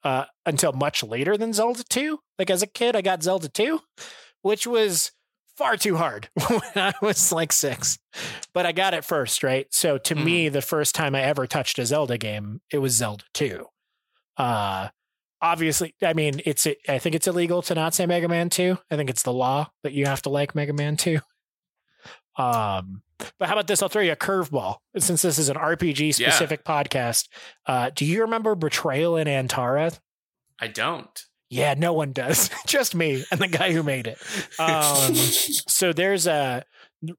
uh, 0.03 0.26
until 0.45 0.71
much 0.71 1.03
later 1.03 1.38
than 1.38 1.51
Zelda 1.51 1.84
2. 1.84 2.19
Like 2.39 2.49
as 2.49 2.61
a 2.61 2.67
kid, 2.67 2.95
I 2.95 3.01
got 3.01 3.23
Zelda 3.23 3.49
2, 3.49 3.82
which 4.41 4.65
was 4.65 5.11
far 5.56 5.78
too 5.78 5.95
hard 5.95 6.30
when 6.47 6.62
I 6.76 6.93
was 7.01 7.32
like 7.32 7.51
six, 7.51 7.97
but 8.53 8.66
I 8.66 8.72
got 8.72 8.93
it 8.93 9.03
first, 9.06 9.43
right? 9.43 9.68
So 9.72 9.97
to 9.99 10.16
me, 10.16 10.49
the 10.49 10.62
first 10.62 10.95
time 10.95 11.16
I 11.16 11.22
ever 11.22 11.47
touched 11.47 11.80
a 11.80 11.86
Zelda 11.86 12.18
game, 12.18 12.62
it 12.72 12.80
was 12.80 12.93
Zelda 12.93 13.24
2. 13.34 13.66
Uh, 14.38 14.89
obviously, 15.41 15.95
I 16.01 16.14
mean, 16.14 16.41
it's 16.45 16.68
I 16.88 16.99
think 16.99 17.16
it's 17.16 17.28
illegal 17.28 17.62
to 17.64 17.76
not 17.76 17.93
say 17.93 18.06
Mega 18.06 18.28
Man 18.28 18.49
2. 18.49 18.78
I 18.91 18.95
think 18.95 19.10
it's 19.10 19.24
the 19.24 19.34
law 19.34 19.70
that 19.84 19.93
you 19.93 20.06
have 20.06 20.22
to 20.24 20.30
like 20.30 20.56
Mega 20.56 20.74
Man 20.74 20.97
2. 20.97 21.20
Um, 22.38 23.01
but 23.39 23.47
how 23.47 23.53
about 23.53 23.68
this? 23.68 23.82
I'll 23.82 23.89
throw 23.89 24.01
you 24.01 24.12
a 24.12 24.18
curveball. 24.18 24.78
Since 24.97 25.22
this 25.22 25.39
is 25.39 25.47
an 25.47 25.56
RPG 25.56 26.16
specific 26.16 26.66
podcast, 26.66 27.30
uh, 27.66 27.91
do 27.95 28.06
you 28.06 28.22
remember 28.22 28.56
Betrayal 28.56 29.16
in 29.16 29.28
Antara? 29.28 29.97
I 30.60 30.68
don't. 30.68 31.24
Yeah, 31.50 31.76
no 31.76 31.93
one 31.93 32.12
does. 32.12 32.50
Just 32.68 32.96
me 32.96 33.24
and 33.32 33.39
the 33.39 33.48
guy 33.48 33.72
who 33.72 33.84
made 33.84 34.08
it. 34.08 34.18
Um, 34.60 35.14
so 35.16 35.93
there's 35.93 36.28
a 36.28 36.66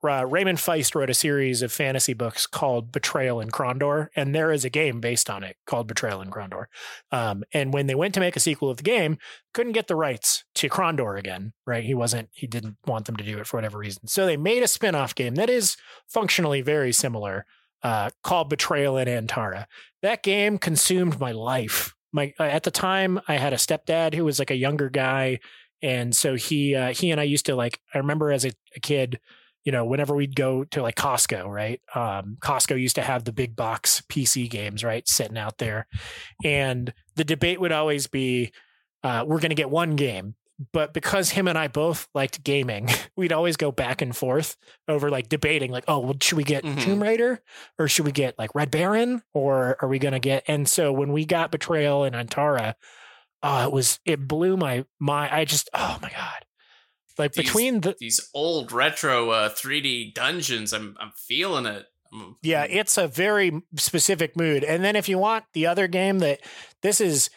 uh, 0.02 0.26
Raymond 0.26 0.58
Feist 0.58 0.94
wrote 0.94 1.10
a 1.10 1.14
series 1.14 1.62
of 1.62 1.70
fantasy 1.70 2.12
books 2.12 2.46
called 2.46 2.90
Betrayal 2.92 3.40
in 3.40 3.50
Krondor, 3.50 4.08
and 4.16 4.34
there 4.34 4.50
is 4.50 4.64
a 4.64 4.70
game 4.70 5.00
based 5.00 5.30
on 5.30 5.44
it 5.44 5.56
called 5.66 5.86
Betrayal 5.86 6.22
in 6.22 6.30
Krondor. 6.30 6.66
Um, 7.12 7.44
and 7.52 7.72
when 7.72 7.86
they 7.86 7.94
went 7.94 8.14
to 8.14 8.20
make 8.20 8.36
a 8.36 8.40
sequel 8.40 8.70
of 8.70 8.78
the 8.78 8.82
game, 8.82 9.18
couldn't 9.54 9.72
get 9.72 9.86
the 9.86 9.94
rights 9.94 10.44
to 10.56 10.68
Krondor 10.68 11.18
again. 11.18 11.52
Right? 11.66 11.84
He 11.84 11.94
wasn't. 11.94 12.30
He 12.32 12.46
didn't 12.46 12.76
want 12.86 13.06
them 13.06 13.16
to 13.16 13.24
do 13.24 13.38
it 13.38 13.46
for 13.46 13.56
whatever 13.58 13.78
reason. 13.78 14.06
So 14.08 14.26
they 14.26 14.36
made 14.36 14.62
a 14.62 14.68
spin-off 14.68 15.14
game 15.14 15.36
that 15.36 15.50
is 15.50 15.76
functionally 16.08 16.62
very 16.62 16.92
similar, 16.92 17.46
uh, 17.82 18.10
called 18.22 18.50
Betrayal 18.50 18.96
in 18.98 19.08
Antara. 19.08 19.66
That 20.02 20.22
game 20.22 20.58
consumed 20.58 21.20
my 21.20 21.32
life. 21.32 21.95
My 22.16 22.32
uh, 22.40 22.44
at 22.44 22.62
the 22.62 22.70
time, 22.70 23.20
I 23.28 23.36
had 23.36 23.52
a 23.52 23.56
stepdad 23.56 24.14
who 24.14 24.24
was 24.24 24.38
like 24.38 24.50
a 24.50 24.56
younger 24.56 24.88
guy, 24.88 25.40
and 25.82 26.16
so 26.16 26.34
he 26.34 26.74
uh, 26.74 26.94
he 26.94 27.10
and 27.10 27.20
I 27.20 27.24
used 27.24 27.46
to 27.46 27.54
like. 27.54 27.78
I 27.94 27.98
remember 27.98 28.32
as 28.32 28.46
a, 28.46 28.52
a 28.74 28.80
kid 28.80 29.20
you 29.66 29.72
know, 29.72 29.84
whenever 29.84 30.14
we'd 30.14 30.36
go 30.36 30.62
to 30.62 30.80
like 30.80 30.94
Costco, 30.94 31.44
right? 31.44 31.80
Um, 31.92 32.38
Costco 32.40 32.80
used 32.80 32.94
to 32.94 33.02
have 33.02 33.24
the 33.24 33.32
big 33.32 33.56
box 33.56 34.00
PC 34.08 34.48
games, 34.48 34.84
right, 34.84 35.06
sitting 35.08 35.36
out 35.36 35.58
there, 35.58 35.88
and 36.44 36.94
the 37.16 37.24
debate 37.24 37.60
would 37.60 37.72
always 37.72 38.06
be, 38.06 38.52
uh, 39.02 39.24
"We're 39.26 39.40
going 39.40 39.50
to 39.50 39.56
get 39.56 39.68
one 39.68 39.96
game." 39.96 40.36
But 40.72 40.94
because 40.94 41.30
him 41.30 41.48
and 41.48 41.58
I 41.58 41.68
both 41.68 42.08
liked 42.14 42.42
gaming, 42.42 42.88
we'd 43.16 43.32
always 43.32 43.56
go 43.58 43.70
back 43.70 44.00
and 44.00 44.16
forth 44.16 44.56
over 44.88 45.10
like 45.10 45.28
debating, 45.28 45.70
like, 45.70 45.84
"Oh, 45.86 45.98
well, 45.98 46.16
should 46.20 46.38
we 46.38 46.44
get 46.44 46.64
Mhm. 46.64 46.80
Tomb 46.82 47.02
Raider 47.02 47.42
or 47.78 47.88
should 47.88 48.06
we 48.06 48.12
get 48.12 48.38
like 48.38 48.54
Red 48.54 48.70
Baron 48.70 49.22
or 49.34 49.76
are 49.82 49.88
we 49.88 49.98
going 49.98 50.12
to 50.14 50.18
get?" 50.18 50.44
And 50.48 50.66
so 50.68 50.92
when 50.92 51.12
we 51.12 51.26
got 51.26 51.50
Betrayal 51.50 52.04
and 52.04 52.16
Antara, 52.16 52.74
uh, 53.42 53.64
it 53.68 53.72
was 53.72 54.00
it 54.06 54.26
blew 54.26 54.56
my 54.56 54.86
my. 54.98 55.34
I 55.34 55.44
just, 55.44 55.68
oh 55.74 55.98
my 56.00 56.10
god, 56.10 56.46
like 57.18 57.32
These- 57.32 57.44
between 57.44 57.80
the 57.82 57.94
These 58.00 58.30
old 58.34 58.72
retro 58.72 59.28
uh, 59.30 59.48
3D 59.50 60.14
dungeons, 60.14 60.72
I'm 60.72 60.96
I'm 60.98 61.12
feeling 61.14 61.66
it. 61.66 61.84
I'm- 62.14 62.36
Yeah, 62.42 62.64
it's 62.64 62.96
a 62.96 63.06
very 63.06 63.60
specific 63.76 64.36
mood. 64.38 64.64
And 64.64 64.82
then 64.82 64.96
if 64.96 65.06
you 65.06 65.18
want 65.18 65.44
the 65.52 65.66
other 65.66 65.86
game 65.86 66.20
that 66.20 66.40
this 66.80 66.98
is 67.00 67.28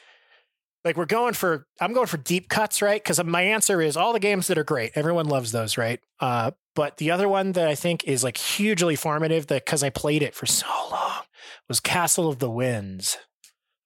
like 0.86 0.98
we're 0.98 1.06
going 1.06 1.34
for 1.34 1.66
I'm 1.80 1.94
going 1.94 2.08
for 2.08 2.18
deep 2.18 2.50
cuts, 2.50 2.82
right? 2.82 3.02
Because 3.02 3.24
my 3.24 3.42
answer 3.42 3.82
is 3.82 3.98
all 3.98 4.14
the 4.14 4.20
games 4.20 4.48
that 4.48 4.58
are 4.58 4.64
great. 4.64 4.92
Everyone 4.96 5.28
loves 5.28 5.52
those, 5.52 5.78
right? 5.78 6.00
Uh, 6.20 6.52
but 6.76 6.98
the 6.98 7.12
other 7.12 7.28
one 7.28 7.54
that 7.54 7.68
I 7.68 7.76
think 7.76 8.04
is 8.06 8.24
like 8.24 8.38
hugely 8.38 8.96
formative 8.96 9.48
that 9.48 9.66
because 9.66 9.84
I 9.84 9.90
played 9.90 10.24
it 10.24 10.36
for 10.36 10.46
so 10.46 10.68
long 10.92 11.24
was 11.68 11.80
Castle 11.80 12.30
of 12.30 12.40
the 12.40 12.50
Winds. 12.50 13.18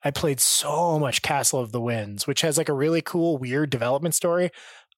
I 0.04 0.12
played 0.12 0.40
so 0.40 1.00
much 1.00 1.22
Castle 1.22 1.60
of 1.60 1.72
the 1.72 1.82
Winds, 1.82 2.28
which 2.28 2.42
has 2.42 2.58
like 2.58 2.70
a 2.70 2.74
really 2.74 3.02
cool, 3.02 3.38
weird 3.38 3.70
development 3.70 4.16
story. 4.16 4.52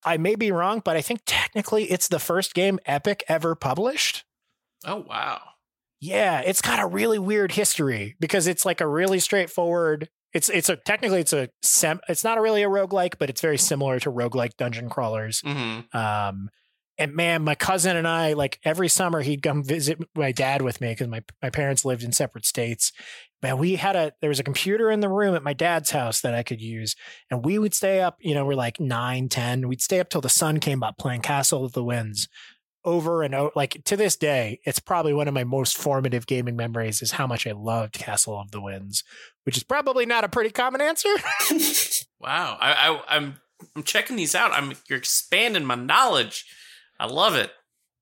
I 0.04 0.18
may 0.18 0.36
be 0.36 0.52
wrong, 0.52 0.82
but 0.84 0.96
I 0.96 1.02
think 1.02 1.22
technically 1.26 1.86
it's 1.86 2.08
the 2.08 2.20
first 2.20 2.54
game 2.54 2.80
Epic 2.86 3.24
ever 3.28 3.56
published. 3.56 4.24
Oh 4.86 5.06
wow. 5.08 5.42
Yeah, 6.00 6.42
it's 6.42 6.62
got 6.62 6.80
a 6.80 6.86
really 6.86 7.18
weird 7.18 7.54
history 7.54 8.16
because 8.20 8.46
it's 8.48 8.66
like 8.66 8.82
a 8.82 8.88
really 8.88 9.20
straightforward. 9.20 10.10
It's 10.36 10.50
it's 10.50 10.68
a 10.68 10.76
technically 10.76 11.22
it's 11.22 11.32
a 11.32 11.48
sem, 11.62 12.02
it's 12.10 12.26
not 12.26 12.42
really 12.42 12.62
a 12.62 12.68
roguelike, 12.68 13.16
but 13.18 13.30
it's 13.30 13.40
very 13.40 13.58
similar 13.58 14.00
to 14.02 14.12
roguelike 14.12 14.58
dungeon 14.58 14.90
crawlers. 14.90 15.42
Mm-hmm. 15.42 15.98
Um 15.98 16.50
and 16.98 17.14
man, 17.14 17.44
my 17.44 17.56
cousin 17.56 17.98
and 17.98 18.08
I, 18.08 18.34
like 18.34 18.60
every 18.64 18.88
summer, 18.88 19.22
he'd 19.22 19.42
come 19.42 19.64
visit 19.64 19.98
my 20.16 20.32
dad 20.32 20.62
with 20.62 20.80
me 20.80 20.90
because 20.90 21.08
my, 21.08 21.24
my 21.42 21.50
parents 21.50 21.84
lived 21.84 22.04
in 22.04 22.14
separate 22.14 22.46
states. 22.46 22.94
Man, 23.42 23.58
we 23.58 23.76
had 23.76 23.96
a 23.96 24.14
there 24.20 24.30
was 24.30 24.40
a 24.40 24.44
computer 24.44 24.92
in 24.92 25.00
the 25.00 25.10
room 25.10 25.36
at 25.36 25.44
my 25.44 25.54
dad's 25.54 25.92
house 25.92 26.20
that 26.22 26.36
I 26.36 26.44
could 26.44 26.62
use, 26.62 26.96
and 27.32 27.46
we 27.46 27.58
would 27.58 27.74
stay 27.74 28.02
up. 28.02 28.18
You 28.20 28.34
know, 28.34 28.46
we're 28.46 28.56
like 28.56 28.80
nine, 28.80 29.30
ten. 29.30 29.70
We'd 29.70 29.82
stay 29.82 30.02
up 30.02 30.10
till 30.10 30.22
the 30.22 30.30
sun 30.30 30.60
came 30.60 30.84
up 30.84 30.98
playing 30.98 31.22
Castle 31.22 31.64
of 31.64 31.72
the 31.72 31.84
Winds 31.84 32.28
over 32.86 33.24
and 33.24 33.36
over. 33.36 33.52
Like 33.56 33.84
to 33.86 33.98
this 33.98 34.16
day, 34.16 34.60
it's 34.64 34.80
probably 34.80 35.14
one 35.14 35.28
of 35.28 35.34
my 35.34 35.44
most 35.44 35.78
formative 35.78 36.28
gaming 36.28 36.56
memories. 36.56 37.02
Is 37.02 37.12
how 37.12 37.28
much 37.28 37.46
I 37.46 37.52
loved 37.52 37.94
Castle 37.94 38.40
of 38.40 38.52
the 38.52 38.62
Winds, 38.62 39.04
which 39.44 39.58
is 39.58 39.64
probably 39.64 40.06
not 40.06 40.24
a 40.24 40.30
pretty 40.30 40.52
common 40.52 40.82
answer. 40.82 41.14
wow, 42.20 42.58
I, 42.62 42.74
I 42.74 43.02
I'm 43.10 43.36
I'm 43.76 43.84
checking 43.84 44.16
these 44.16 44.36
out. 44.36 44.52
I'm 44.52 44.74
you're 44.88 45.00
expanding 45.00 45.66
my 45.66 45.76
knowledge. 45.76 46.46
I 47.00 47.08
love 47.08 47.36
it. 47.36 47.52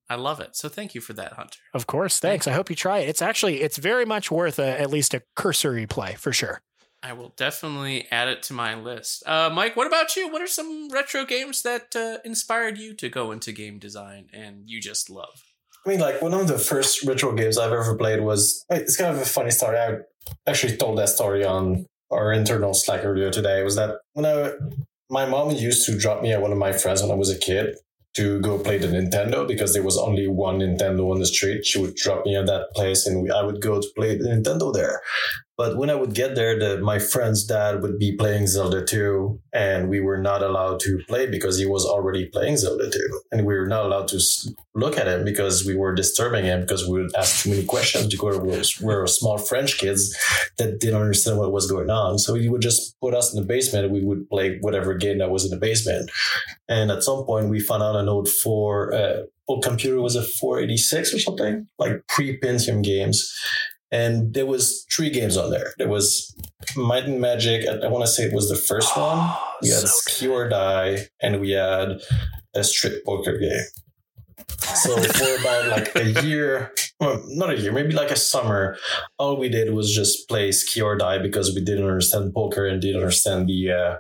I 0.10 0.16
love 0.16 0.40
it. 0.40 0.56
So 0.56 0.70
thank 0.70 0.94
you 0.94 1.02
for 1.02 1.14
that, 1.14 1.34
Hunter. 1.34 1.60
Of 1.74 1.88
course, 1.88 2.20
thanks. 2.20 2.48
I 2.48 2.52
hope 2.52 2.70
you 2.70 2.76
try 2.76 3.00
it. 3.00 3.10
It's 3.10 3.22
actually 3.22 3.62
it's 3.62 3.78
very 3.78 4.06
much 4.06 4.30
worth 4.30 4.60
a, 4.60 4.80
at 4.80 4.90
least 4.90 5.14
a 5.14 5.24
cursory 5.36 5.88
play 5.88 6.14
for 6.16 6.32
sure. 6.32 6.62
I 7.04 7.12
will 7.12 7.34
definitely 7.36 8.08
add 8.12 8.30
it 8.30 8.42
to 8.44 8.54
my 8.54 8.76
list. 8.76 9.24
Uh, 9.28 9.50
Mike, 9.54 9.76
what 9.76 9.88
about 9.88 10.16
you? 10.16 10.32
What 10.32 10.42
are 10.42 10.48
some 10.48 10.88
retro 10.90 11.26
games 11.26 11.62
that 11.64 11.94
uh, 11.96 12.20
inspired 12.24 12.78
you 12.78 12.94
to 12.96 13.10
go 13.10 13.34
into 13.34 13.52
game 13.52 13.78
design 13.78 14.30
and 14.32 14.64
you 14.66 14.80
just 14.80 15.10
love? 15.10 15.44
I 15.86 15.90
mean, 15.90 16.00
like 16.00 16.22
one 16.22 16.34
of 16.34 16.48
the 16.48 16.58
first 16.58 17.06
retro 17.06 17.34
games 17.34 17.58
I've 17.58 17.74
ever 17.74 17.98
played 17.98 18.22
was. 18.22 18.64
It's 18.70 18.96
kind 18.96 19.14
of 19.14 19.22
a 19.22 19.26
funny 19.26 19.52
story. 19.52 19.78
I 19.78 19.98
actually 20.48 20.78
told 20.78 20.98
that 20.98 21.10
story 21.10 21.44
on 21.44 21.86
our 22.10 22.32
internal 22.32 22.74
Slack 22.74 23.04
earlier 23.04 23.30
today. 23.32 23.64
Was 23.64 23.76
that 23.76 23.98
when 24.14 24.26
I 24.26 24.54
my 25.10 25.26
mom 25.26 25.52
used 25.52 25.86
to 25.88 25.98
drop 25.98 26.22
me 26.22 26.32
at 26.32 26.42
one 26.42 26.54
of 26.54 26.58
my 26.58 26.72
friends 26.72 27.02
when 27.02 27.12
I 27.12 27.16
was 27.16 27.30
a 27.30 27.38
kid, 27.38 27.76
to 28.16 28.40
go 28.42 28.60
play 28.60 28.78
the 28.78 28.88
Nintendo 28.88 29.48
because 29.48 29.74
there 29.74 29.84
was 29.84 29.98
only 29.98 30.28
one 30.28 30.60
Nintendo 30.60 31.12
on 31.12 31.20
the 31.20 31.26
street. 31.26 31.66
She 31.66 31.80
would 31.80 31.96
drop 31.96 32.26
me 32.26 32.36
at 32.36 32.46
that 32.46 32.68
place 32.76 33.08
and 33.08 33.24
we, 33.24 33.32
I 33.32 33.42
would 33.42 33.62
go 33.62 33.82
to 33.82 33.88
play 33.96 34.18
the 34.18 34.26
Nintendo 34.26 34.72
there. 34.72 35.02
But 35.56 35.78
when 35.78 35.92
I 35.92 35.96
would 35.96 36.16
get 36.16 36.34
there, 36.34 36.58
the, 36.58 36.82
my 36.82 36.98
friend's 36.98 37.46
dad 37.46 37.84
would 37.84 38.00
be 38.00 38.16
playing 38.16 38.48
Zelda 38.48 38.84
2, 38.84 39.40
and 39.54 39.88
we 39.88 40.00
were 40.00 40.18
not 40.18 40.42
allowed 40.42 40.80
to 40.82 41.00
play 41.08 41.28
because 41.28 41.60
he 41.60 41.66
was 41.68 41.86
already 41.86 42.26
playing 42.26 42.58
Zelda 42.58 42.90
2. 42.90 43.22
And 43.32 43.46
we 43.46 43.54
were 43.54 43.68
not 43.68 43.86
allowed 43.86 44.08
to 44.10 44.20
look 44.74 44.98
at 44.98 45.08
him 45.08 45.24
because 45.24 45.64
we 45.64 45.76
were 45.76 45.94
disturbing 45.94 46.46
him 46.46 46.62
because 46.62 46.90
we 46.90 47.04
would 47.04 47.16
ask 47.16 47.44
too 47.44 47.52
many 47.52 47.64
questions 47.66 48.08
because 48.08 48.40
we 48.40 48.48
were, 48.48 48.64
we 48.82 48.96
were 48.96 49.06
small 49.06 49.38
French 49.38 49.78
kids 49.78 50.18
that 50.58 50.80
didn't 50.80 51.00
understand 51.00 51.38
what 51.38 51.52
was 51.52 51.70
going 51.70 51.92
on. 51.92 52.18
So 52.18 52.34
he 52.34 52.50
would 52.50 52.62
just 52.62 53.00
put 53.00 53.14
us 53.14 53.32
in 53.32 53.40
the 53.40 53.48
basement 53.48 53.86
and 53.86 53.94
we 53.94 54.04
would 54.04 54.28
play 54.30 54.58
whatever 54.62 54.96
game 54.96 55.20
that 55.20 55.30
was 55.30 55.46
in 55.46 55.52
the 55.52 55.58
basement. 55.58 56.10
And 56.68 56.90
at 56.90 57.04
some 57.04 57.26
point, 57.26 57.50
we 57.50 57.60
found 57.60 57.84
out 57.84 57.96
an 57.96 58.10
old 58.10 58.28
four, 58.28 58.92
uh, 58.92 59.24
old 59.48 59.64
computer 59.64 60.02
was 60.02 60.16
a 60.16 60.24
486 60.24 61.14
or 61.14 61.20
something, 61.20 61.68
like 61.78 62.08
pre 62.08 62.40
Pentium 62.40 62.84
games 62.84 63.32
and 63.94 64.34
there 64.34 64.48
was 64.48 64.86
three 64.92 65.12
games 65.12 65.38
on 65.38 65.52
there. 65.52 65.74
There 65.78 65.88
was 65.88 66.36
Might 66.76 67.06
and 67.06 67.22
Magic. 67.22 67.68
I, 67.70 67.86
I 67.86 67.88
want 67.90 68.04
to 68.04 68.12
say 68.12 68.24
it 68.24 68.34
was 68.34 68.50
the 68.50 68.56
first 68.56 68.92
oh, 68.96 69.02
one. 69.02 69.38
We 69.62 69.70
had 69.70 69.82
so 69.82 69.88
Ski 69.88 70.28
or 70.28 70.50
Die, 70.50 70.98
and 71.22 71.40
we 71.40 71.52
had 71.52 72.02
a 72.56 72.64
strip 72.64 73.06
poker 73.06 73.38
game. 73.38 73.66
So 74.60 75.00
for 75.14 75.42
about 75.42 75.68
like 75.68 75.96
a 75.96 76.26
year, 76.26 76.74
well, 77.00 77.22
not 77.28 77.52
a 77.52 77.60
year, 77.60 77.72
maybe 77.72 77.94
like 77.94 78.10
a 78.10 78.16
summer, 78.16 78.78
all 79.20 79.38
we 79.38 79.48
did 79.48 79.72
was 79.74 79.94
just 79.94 80.28
play 80.28 80.52
Ski 80.52 80.82
or 80.82 80.98
Die 80.98 81.20
because 81.20 81.54
we 81.54 81.64
didn't 81.64 81.86
understand 81.86 82.34
poker 82.34 82.66
and 82.66 82.82
didn't 82.82 83.00
understand 83.00 83.48
the 83.48 83.72
uh, 83.72 83.96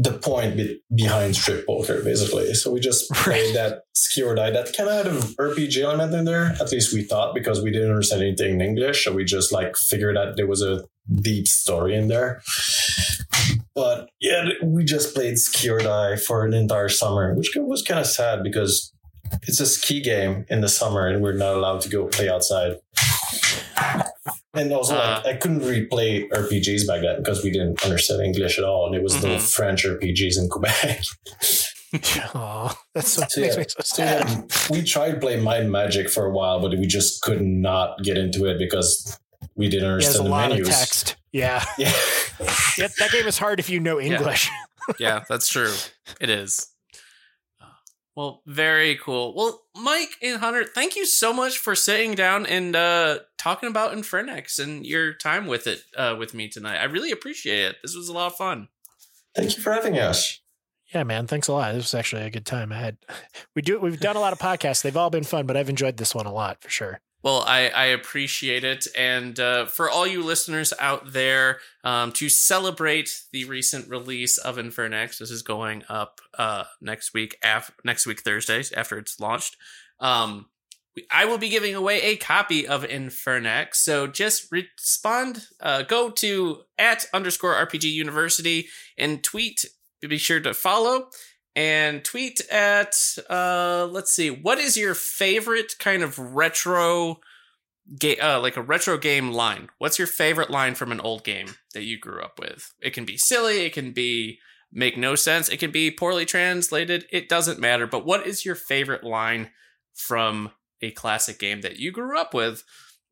the 0.00 0.12
point 0.12 0.56
be- 0.56 0.80
behind 0.94 1.34
strip 1.34 1.66
poker, 1.66 2.02
basically. 2.04 2.54
So 2.54 2.70
we 2.70 2.78
just 2.78 3.10
played 3.14 3.56
that 3.56 3.82
ski 3.94 4.22
or 4.22 4.34
die. 4.36 4.50
That 4.50 4.74
kind 4.76 4.88
of 4.88 4.94
had 4.94 5.06
an 5.08 5.16
RPG 5.16 5.82
element 5.82 6.14
in 6.14 6.24
there. 6.24 6.56
At 6.60 6.70
least 6.70 6.94
we 6.94 7.02
thought 7.02 7.34
because 7.34 7.60
we 7.60 7.72
didn't 7.72 7.90
understand 7.90 8.22
anything 8.22 8.54
in 8.54 8.60
English, 8.60 9.04
so 9.04 9.12
we 9.12 9.24
just 9.24 9.52
like 9.52 9.76
figured 9.76 10.16
that 10.16 10.36
there 10.36 10.46
was 10.46 10.62
a 10.62 10.84
deep 11.10 11.48
story 11.48 11.96
in 11.96 12.06
there. 12.06 12.40
But 13.74 14.10
yeah, 14.20 14.50
we 14.62 14.84
just 14.84 15.14
played 15.14 15.38
ski 15.38 15.68
or 15.68 15.80
die 15.80 16.16
for 16.16 16.46
an 16.46 16.54
entire 16.54 16.88
summer, 16.88 17.34
which 17.34 17.50
was 17.56 17.82
kind 17.82 17.98
of 17.98 18.06
sad 18.06 18.44
because 18.44 18.92
it's 19.42 19.60
a 19.60 19.66
ski 19.66 20.00
game 20.00 20.46
in 20.48 20.60
the 20.60 20.68
summer 20.68 21.06
and 21.06 21.22
we're 21.22 21.32
not 21.32 21.54
allowed 21.54 21.80
to 21.82 21.88
go 21.88 22.06
play 22.06 22.28
outside. 22.28 22.76
And 24.54 24.72
also, 24.72 24.96
uh, 24.96 25.20
like, 25.24 25.36
I 25.36 25.38
couldn't 25.38 25.60
really 25.60 25.86
play 25.86 26.28
RPGs 26.28 26.86
back 26.86 27.02
then 27.02 27.18
because 27.18 27.44
we 27.44 27.50
didn't 27.50 27.84
understand 27.84 28.22
English 28.22 28.58
at 28.58 28.64
all, 28.64 28.86
and 28.86 28.94
it 28.94 29.02
was 29.02 29.14
mm-hmm. 29.14 29.34
the 29.34 29.38
French 29.38 29.84
RPGs 29.84 30.38
in 30.38 30.48
Quebec. 30.48 31.02
oh, 32.34 32.74
that's 32.94 33.12
so, 33.12 33.22
so, 33.28 33.40
yeah, 33.40 33.52
so 33.52 33.64
sad. 33.82 34.50
So, 34.50 34.74
we 34.74 34.82
tried 34.82 35.20
playing 35.20 35.44
Mind 35.44 35.70
Magic 35.70 36.10
for 36.10 36.24
a 36.26 36.30
while, 36.30 36.60
but 36.60 36.70
we 36.78 36.86
just 36.86 37.22
could 37.22 37.42
not 37.42 38.02
get 38.02 38.18
into 38.18 38.46
it 38.46 38.58
because 38.58 39.18
we 39.54 39.68
didn't 39.68 39.90
understand 39.90 40.16
yeah, 40.16 40.22
the 40.22 40.28
lot 40.28 40.50
menus. 40.50 40.68
Of 40.68 40.74
text. 40.74 41.16
Yeah. 41.32 41.64
Yeah. 41.78 41.92
yeah. 42.78 42.88
That 42.98 43.10
game 43.12 43.26
is 43.26 43.38
hard 43.38 43.60
if 43.60 43.68
you 43.68 43.80
know 43.80 44.00
English. 44.00 44.48
Yeah, 44.88 44.94
yeah 44.98 45.24
that's 45.28 45.48
true. 45.48 45.72
It 46.20 46.30
is. 46.30 46.68
Well, 48.18 48.42
very 48.46 48.96
cool. 48.96 49.32
Well, 49.32 49.62
Mike 49.76 50.16
and 50.20 50.40
Hunter, 50.40 50.64
thank 50.64 50.96
you 50.96 51.06
so 51.06 51.32
much 51.32 51.56
for 51.56 51.76
sitting 51.76 52.16
down 52.16 52.46
and 52.46 52.74
uh, 52.74 53.20
talking 53.38 53.68
about 53.68 53.92
Infernax 53.92 54.58
and 54.58 54.84
your 54.84 55.14
time 55.14 55.46
with 55.46 55.68
it 55.68 55.82
uh, 55.96 56.16
with 56.18 56.34
me 56.34 56.48
tonight. 56.48 56.78
I 56.78 56.86
really 56.86 57.12
appreciate 57.12 57.60
it. 57.60 57.76
This 57.80 57.94
was 57.94 58.08
a 58.08 58.12
lot 58.12 58.32
of 58.32 58.34
fun. 58.34 58.70
Thank 59.36 59.56
you 59.56 59.62
for 59.62 59.72
having 59.72 60.00
us. 60.00 60.40
Yeah, 60.92 61.04
man. 61.04 61.28
Thanks 61.28 61.46
a 61.46 61.52
lot. 61.52 61.72
This 61.74 61.84
was 61.84 61.94
actually 61.94 62.22
a 62.22 62.30
good 62.30 62.44
time. 62.44 62.72
I 62.72 62.78
had 62.80 62.96
we 63.54 63.62
do 63.62 63.78
we've 63.78 64.00
done 64.00 64.16
a 64.16 64.20
lot 64.20 64.32
of 64.32 64.40
podcasts. 64.40 64.82
They've 64.82 64.96
all 64.96 65.10
been 65.10 65.22
fun, 65.22 65.46
but 65.46 65.56
I've 65.56 65.68
enjoyed 65.68 65.96
this 65.96 66.12
one 66.12 66.26
a 66.26 66.32
lot 66.32 66.60
for 66.60 66.70
sure. 66.70 67.00
Well, 67.22 67.42
I, 67.46 67.68
I 67.68 67.84
appreciate 67.86 68.62
it. 68.62 68.86
And 68.96 69.38
uh, 69.40 69.66
for 69.66 69.90
all 69.90 70.06
you 70.06 70.22
listeners 70.22 70.72
out 70.78 71.12
there, 71.12 71.58
um, 71.82 72.12
to 72.12 72.28
celebrate 72.28 73.22
the 73.32 73.44
recent 73.44 73.88
release 73.88 74.38
of 74.38 74.56
Infernax, 74.56 75.18
this 75.18 75.30
is 75.30 75.42
going 75.42 75.82
up 75.88 76.20
uh, 76.38 76.64
next 76.80 77.14
week, 77.14 77.36
af- 77.42 77.72
next 77.84 78.06
week 78.06 78.20
Thursday 78.20 78.62
after 78.76 78.98
it's 78.98 79.18
launched. 79.18 79.56
Um, 79.98 80.46
I 81.10 81.24
will 81.24 81.38
be 81.38 81.48
giving 81.48 81.74
away 81.74 82.02
a 82.02 82.16
copy 82.16 82.66
of 82.66 82.84
Infernax. 82.84 83.76
So 83.76 84.06
just 84.06 84.50
respond, 84.50 85.46
uh, 85.60 85.82
go 85.82 86.10
to 86.10 86.62
at 86.76 87.06
underscore 87.12 87.54
RPG 87.54 87.84
University 87.92 88.68
and 88.96 89.22
tweet. 89.22 89.64
Be 90.00 90.18
sure 90.18 90.40
to 90.40 90.54
follow 90.54 91.08
and 91.58 92.04
tweet 92.04 92.40
at 92.52 92.94
uh 93.28 93.88
let's 93.90 94.12
see 94.12 94.30
what 94.30 94.58
is 94.58 94.76
your 94.76 94.94
favorite 94.94 95.72
kind 95.80 96.04
of 96.04 96.16
retro 96.16 97.18
game 97.98 98.18
uh, 98.22 98.38
like 98.40 98.56
a 98.56 98.62
retro 98.62 98.96
game 98.96 99.32
line? 99.32 99.68
What's 99.78 99.98
your 99.98 100.06
favorite 100.06 100.50
line 100.50 100.76
from 100.76 100.92
an 100.92 101.00
old 101.00 101.24
game 101.24 101.56
that 101.74 101.82
you 101.82 101.98
grew 101.98 102.22
up 102.22 102.38
with? 102.38 102.74
It 102.80 102.92
can 102.92 103.04
be 103.04 103.16
silly 103.16 103.66
it 103.66 103.72
can 103.72 103.90
be 103.90 104.38
make 104.70 104.96
no 104.96 105.16
sense 105.16 105.48
it 105.48 105.56
can 105.56 105.72
be 105.72 105.90
poorly 105.90 106.24
translated 106.24 107.06
it 107.10 107.28
doesn't 107.28 107.58
matter 107.58 107.86
but 107.86 108.04
what 108.04 108.26
is 108.26 108.44
your 108.44 108.54
favorite 108.54 109.02
line 109.02 109.50
from 109.94 110.52
a 110.80 110.90
classic 110.92 111.40
game 111.40 111.62
that 111.62 111.78
you 111.78 111.90
grew 111.90 112.16
up 112.16 112.34
with? 112.34 112.62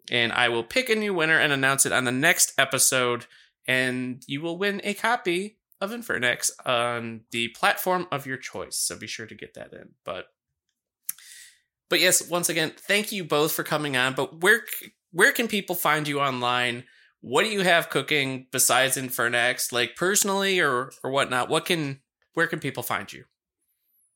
And 0.09 0.33
i 0.33 0.49
will 0.49 0.63
pick 0.63 0.89
a 0.89 0.95
new 0.95 1.15
winner 1.15 1.41
and 1.41 1.53
announce 1.53 1.85
it 1.85 1.93
on 1.93 2.05
the 2.05 2.13
next 2.13 2.53
episode 2.57 3.27
and 3.67 4.23
you 4.29 4.41
will 4.41 4.57
win 4.57 4.81
a 4.85 4.95
copy 4.95 5.57
of 5.81 5.91
Infernax 5.91 6.51
on 6.65 7.23
the 7.31 7.49
platform 7.49 8.07
of 8.11 8.27
your 8.27 8.37
choice. 8.37 8.77
So 8.77 8.99
be 8.99 9.07
sure 9.07 9.27
to 9.27 9.35
get 9.35 9.55
that 9.55 9.73
in. 9.73 9.91
But 10.05 10.27
but 11.89 12.01
yes, 12.01 12.29
once 12.29 12.49
again, 12.49 12.73
thank 12.77 13.13
you 13.13 13.25
both 13.25 13.53
for 13.53 13.63
coming 13.63 13.97
on. 13.97 14.15
But 14.15 14.43
where 14.43 14.63
where 15.13 15.33
can 15.33 15.49
people 15.49 15.75
find 15.75 16.09
you 16.09 16.21
online? 16.21 16.85
What 17.21 17.45
do 17.45 17.51
you 17.51 17.63
have 17.63 17.91
cooking 17.91 18.47
besides 18.53 18.97
Infernax, 18.97 19.73
like 19.73 19.97
personally 19.97 20.61
or 20.61 20.93
or 21.03 21.11
whatnot? 21.11 21.49
What 21.49 21.65
can 21.65 22.01
where 22.35 22.47
can 22.47 22.59
people 22.59 22.83
find 22.83 23.13
you? 23.13 23.25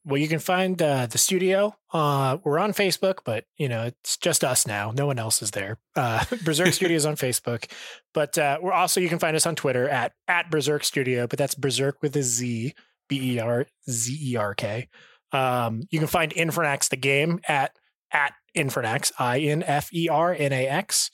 Well, 0.04 0.16
you 0.16 0.28
can 0.28 0.38
find 0.38 0.80
uh, 0.80 1.06
the 1.06 1.18
studio. 1.18 1.76
Uh, 1.92 2.38
we're 2.42 2.58
on 2.58 2.72
Facebook, 2.72 3.18
but 3.24 3.44
you 3.58 3.68
know 3.68 3.84
it's 3.84 4.16
just 4.16 4.42
us 4.42 4.66
now. 4.66 4.92
No 4.96 5.06
one 5.06 5.18
else 5.18 5.42
is 5.42 5.50
there. 5.50 5.78
Uh, 5.94 6.20
Berzerk 6.44 6.72
Studios 6.72 7.04
on 7.04 7.16
Facebook, 7.16 7.70
but 8.14 8.38
uh, 8.38 8.58
we're 8.62 8.72
also 8.72 9.00
you 9.00 9.10
can 9.10 9.18
find 9.18 9.36
us 9.36 9.46
on 9.46 9.56
Twitter 9.56 9.88
at 9.88 10.12
at 10.26 10.50
Berzerk 10.50 10.84
Studio. 10.84 11.26
But 11.26 11.38
that's 11.38 11.54
Berserk 11.54 12.00
with 12.00 12.16
a 12.16 12.22
Z, 12.22 12.74
B 13.08 13.34
E 13.34 13.40
R 13.40 13.66
Z 13.90 14.18
E 14.20 14.36
R 14.36 14.54
K. 14.54 14.88
Um, 15.32 15.82
you 15.90 15.98
can 15.98 16.08
find 16.08 16.32
Infernax 16.32 16.88
the 16.88 16.96
game 16.96 17.40
at 17.46 17.72
at 18.10 18.32
Infernax, 18.56 19.12
I 19.18 19.40
N 19.40 19.62
F 19.62 19.92
E 19.92 20.08
R 20.08 20.34
N 20.34 20.52
A 20.52 20.66
X. 20.66 21.10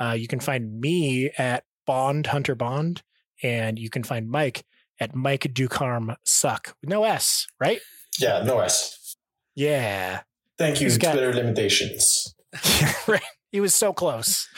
Uh, 0.00 0.16
you 0.18 0.26
can 0.26 0.40
find 0.40 0.80
me 0.80 1.30
at 1.38 1.64
Bond 1.86 2.26
Hunter 2.26 2.56
Bond, 2.56 3.02
and 3.44 3.78
you 3.78 3.90
can 3.90 4.02
find 4.02 4.28
Mike 4.28 4.64
at 4.98 5.14
Mike 5.14 5.42
Ducarm 5.42 6.16
Suck. 6.24 6.76
No 6.82 7.04
S, 7.04 7.46
right? 7.60 7.80
Yeah, 8.20 8.42
no 8.42 8.60
S. 8.60 9.16
Yeah. 9.54 10.20
Thank 10.58 10.80
you, 10.80 10.86
He's 10.86 10.98
got- 10.98 11.12
Twitter 11.12 11.32
limitations. 11.32 12.34
right. 13.08 13.22
He 13.50 13.60
was 13.60 13.74
so 13.74 13.92
close. 13.92 14.48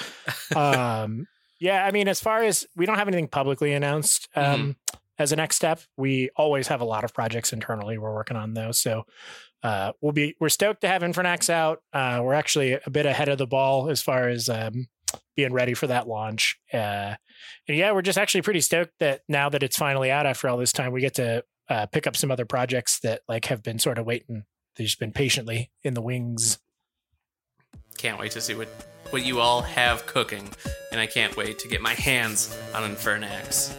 um, 0.55 1.27
yeah, 1.61 1.85
I 1.85 1.91
mean, 1.91 2.09
as 2.09 2.21
far 2.21 2.43
as 2.43 2.67
we 2.77 2.87
don't 2.87 2.97
have 2.99 3.09
anything 3.09 3.29
publicly 3.29 3.73
announced 3.73 4.29
um, 4.37 4.77
as 5.19 5.33
a 5.33 5.37
next 5.37 5.57
step, 5.57 5.81
we 5.97 6.31
always 6.37 6.69
have 6.69 6.81
a 6.81 6.85
lot 6.85 7.05
of 7.05 7.15
projects 7.15 7.53
internally 7.53 7.99
we're 7.99 8.15
working 8.15 8.37
on 8.37 8.55
though. 8.55 8.73
So 8.73 9.05
uh, 9.63 9.93
we'll 10.01 10.13
be 10.13 10.35
we're 10.41 10.49
stoked 10.51 10.83
to 10.83 10.89
have 10.89 11.03
Infernax 11.03 11.49
out. 11.51 11.83
Uh, 11.93 12.21
we're 12.23 12.35
actually 12.35 12.73
a 12.75 12.91
bit 12.91 13.07
ahead 13.07 13.29
of 13.29 13.39
the 13.39 13.47
ball 13.47 13.89
as 13.91 14.03
far 14.03 14.29
as 14.29 14.49
um, 14.49 14.87
being 15.35 15.53
ready 15.53 15.75
for 15.75 15.87
that 15.87 16.07
launch. 16.09 16.59
Uh, 16.73 17.15
and 17.69 17.77
yeah, 17.77 17.93
we're 17.93 18.03
just 18.03 18.19
actually 18.19 18.43
pretty 18.43 18.61
stoked 18.61 18.93
that 19.01 19.23
now 19.29 19.49
that 19.49 19.63
it's 19.63 19.77
finally 19.77 20.11
out 20.11 20.27
after 20.27 20.49
all 20.49 20.57
this 20.59 20.73
time, 20.73 20.93
we 20.93 21.01
get 21.01 21.15
to 21.15 21.43
uh, 21.69 21.87
pick 21.87 22.07
up 22.07 22.17
some 22.17 22.31
other 22.31 22.45
projects 22.45 23.01
that 23.01 23.23
like 23.29 23.47
have 23.47 23.63
been 23.63 23.79
sort 23.79 23.99
of 23.99 24.07
waiting. 24.07 24.45
They've 24.77 24.87
just 24.87 25.01
been 25.01 25.13
patiently 25.13 25.71
in 25.83 25.95
the 25.95 26.03
wings. 26.03 26.59
Can't 27.99 28.19
wait 28.19 28.33
to 28.33 28.41
see 28.41 28.55
what 28.55 28.69
what 29.11 29.25
you 29.25 29.41
all 29.41 29.63
have 29.63 30.07
cooking, 30.07 30.49
and 30.91 31.01
I 31.01 31.07
can't 31.07 31.37
wait 31.37 31.59
to 31.61 31.69
get 31.69 31.81
my 31.81 31.95
hands 31.95 32.57
on 32.75 32.83
Infernax. 32.83 33.73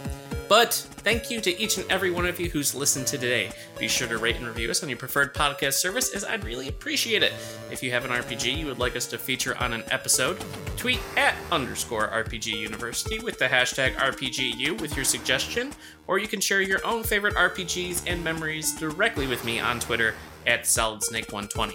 But 0.48 0.74
thank 0.74 1.30
you 1.30 1.42
to 1.42 1.62
each 1.62 1.78
and 1.78 1.90
every 1.92 2.10
one 2.10 2.26
of 2.26 2.40
you 2.40 2.50
who's 2.50 2.74
listened 2.74 3.08
to 3.08 3.18
today. 3.18 3.52
Be 3.78 3.88
sure 3.88 4.08
to 4.08 4.18
rate 4.18 4.38
and 4.38 4.48
review 4.48 4.70
us 4.70 4.82
on 4.82 4.90
your 4.90 4.98
preferred 4.98 5.34
podcast 5.34 5.74
service, 5.74 6.14
as 6.14 6.24
I'd 6.24 6.44
really 6.44 6.70
appreciate 6.70 7.22
it. 7.24 7.34
If 7.70 7.84
you 7.84 7.92
have 7.92 8.06
an 8.06 8.12
RPG 8.12 8.58
you 8.58 8.66
would 8.68 8.80
like 8.80 8.96
us 8.96 9.08
to 9.08 9.18
feature 9.18 9.58
on 9.58 9.74
an 9.74 9.84
episode, 9.92 10.38
tweet 10.78 11.00
at 11.18 11.36
underscore 11.52 12.08
RPG 12.08 12.56
University 12.56 13.20
with 13.20 13.40
the 13.40 13.46
hashtag 13.46 13.96
RPGU 13.96 14.80
with 14.80 14.96
your 14.96 15.06
suggestion, 15.06 15.74
or 16.08 16.18
you 16.18 16.28
can 16.28 16.40
share 16.40 16.62
your 16.62 16.86
own 16.86 17.04
favorite 17.04 17.36
RPGs 17.36 18.04
and 18.08 18.24
memories 18.24 18.74
directly 18.80 19.28
with 19.28 19.44
me 19.44 19.60
on 19.60 19.80
Twitter 19.80 20.16
at 20.46 20.64
SolidSnake120. 20.64 21.74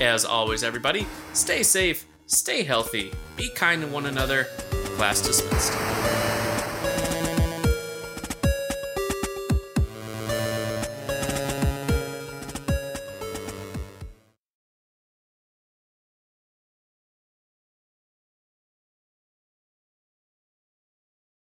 As 0.00 0.24
always, 0.24 0.62
everybody, 0.62 1.06
stay 1.32 1.62
safe, 1.62 2.06
stay 2.26 2.62
healthy, 2.62 3.10
be 3.36 3.48
kind 3.50 3.82
to 3.82 3.88
one 3.88 4.06
another. 4.06 4.44
Class 4.96 5.20
dismissed. 5.20 5.72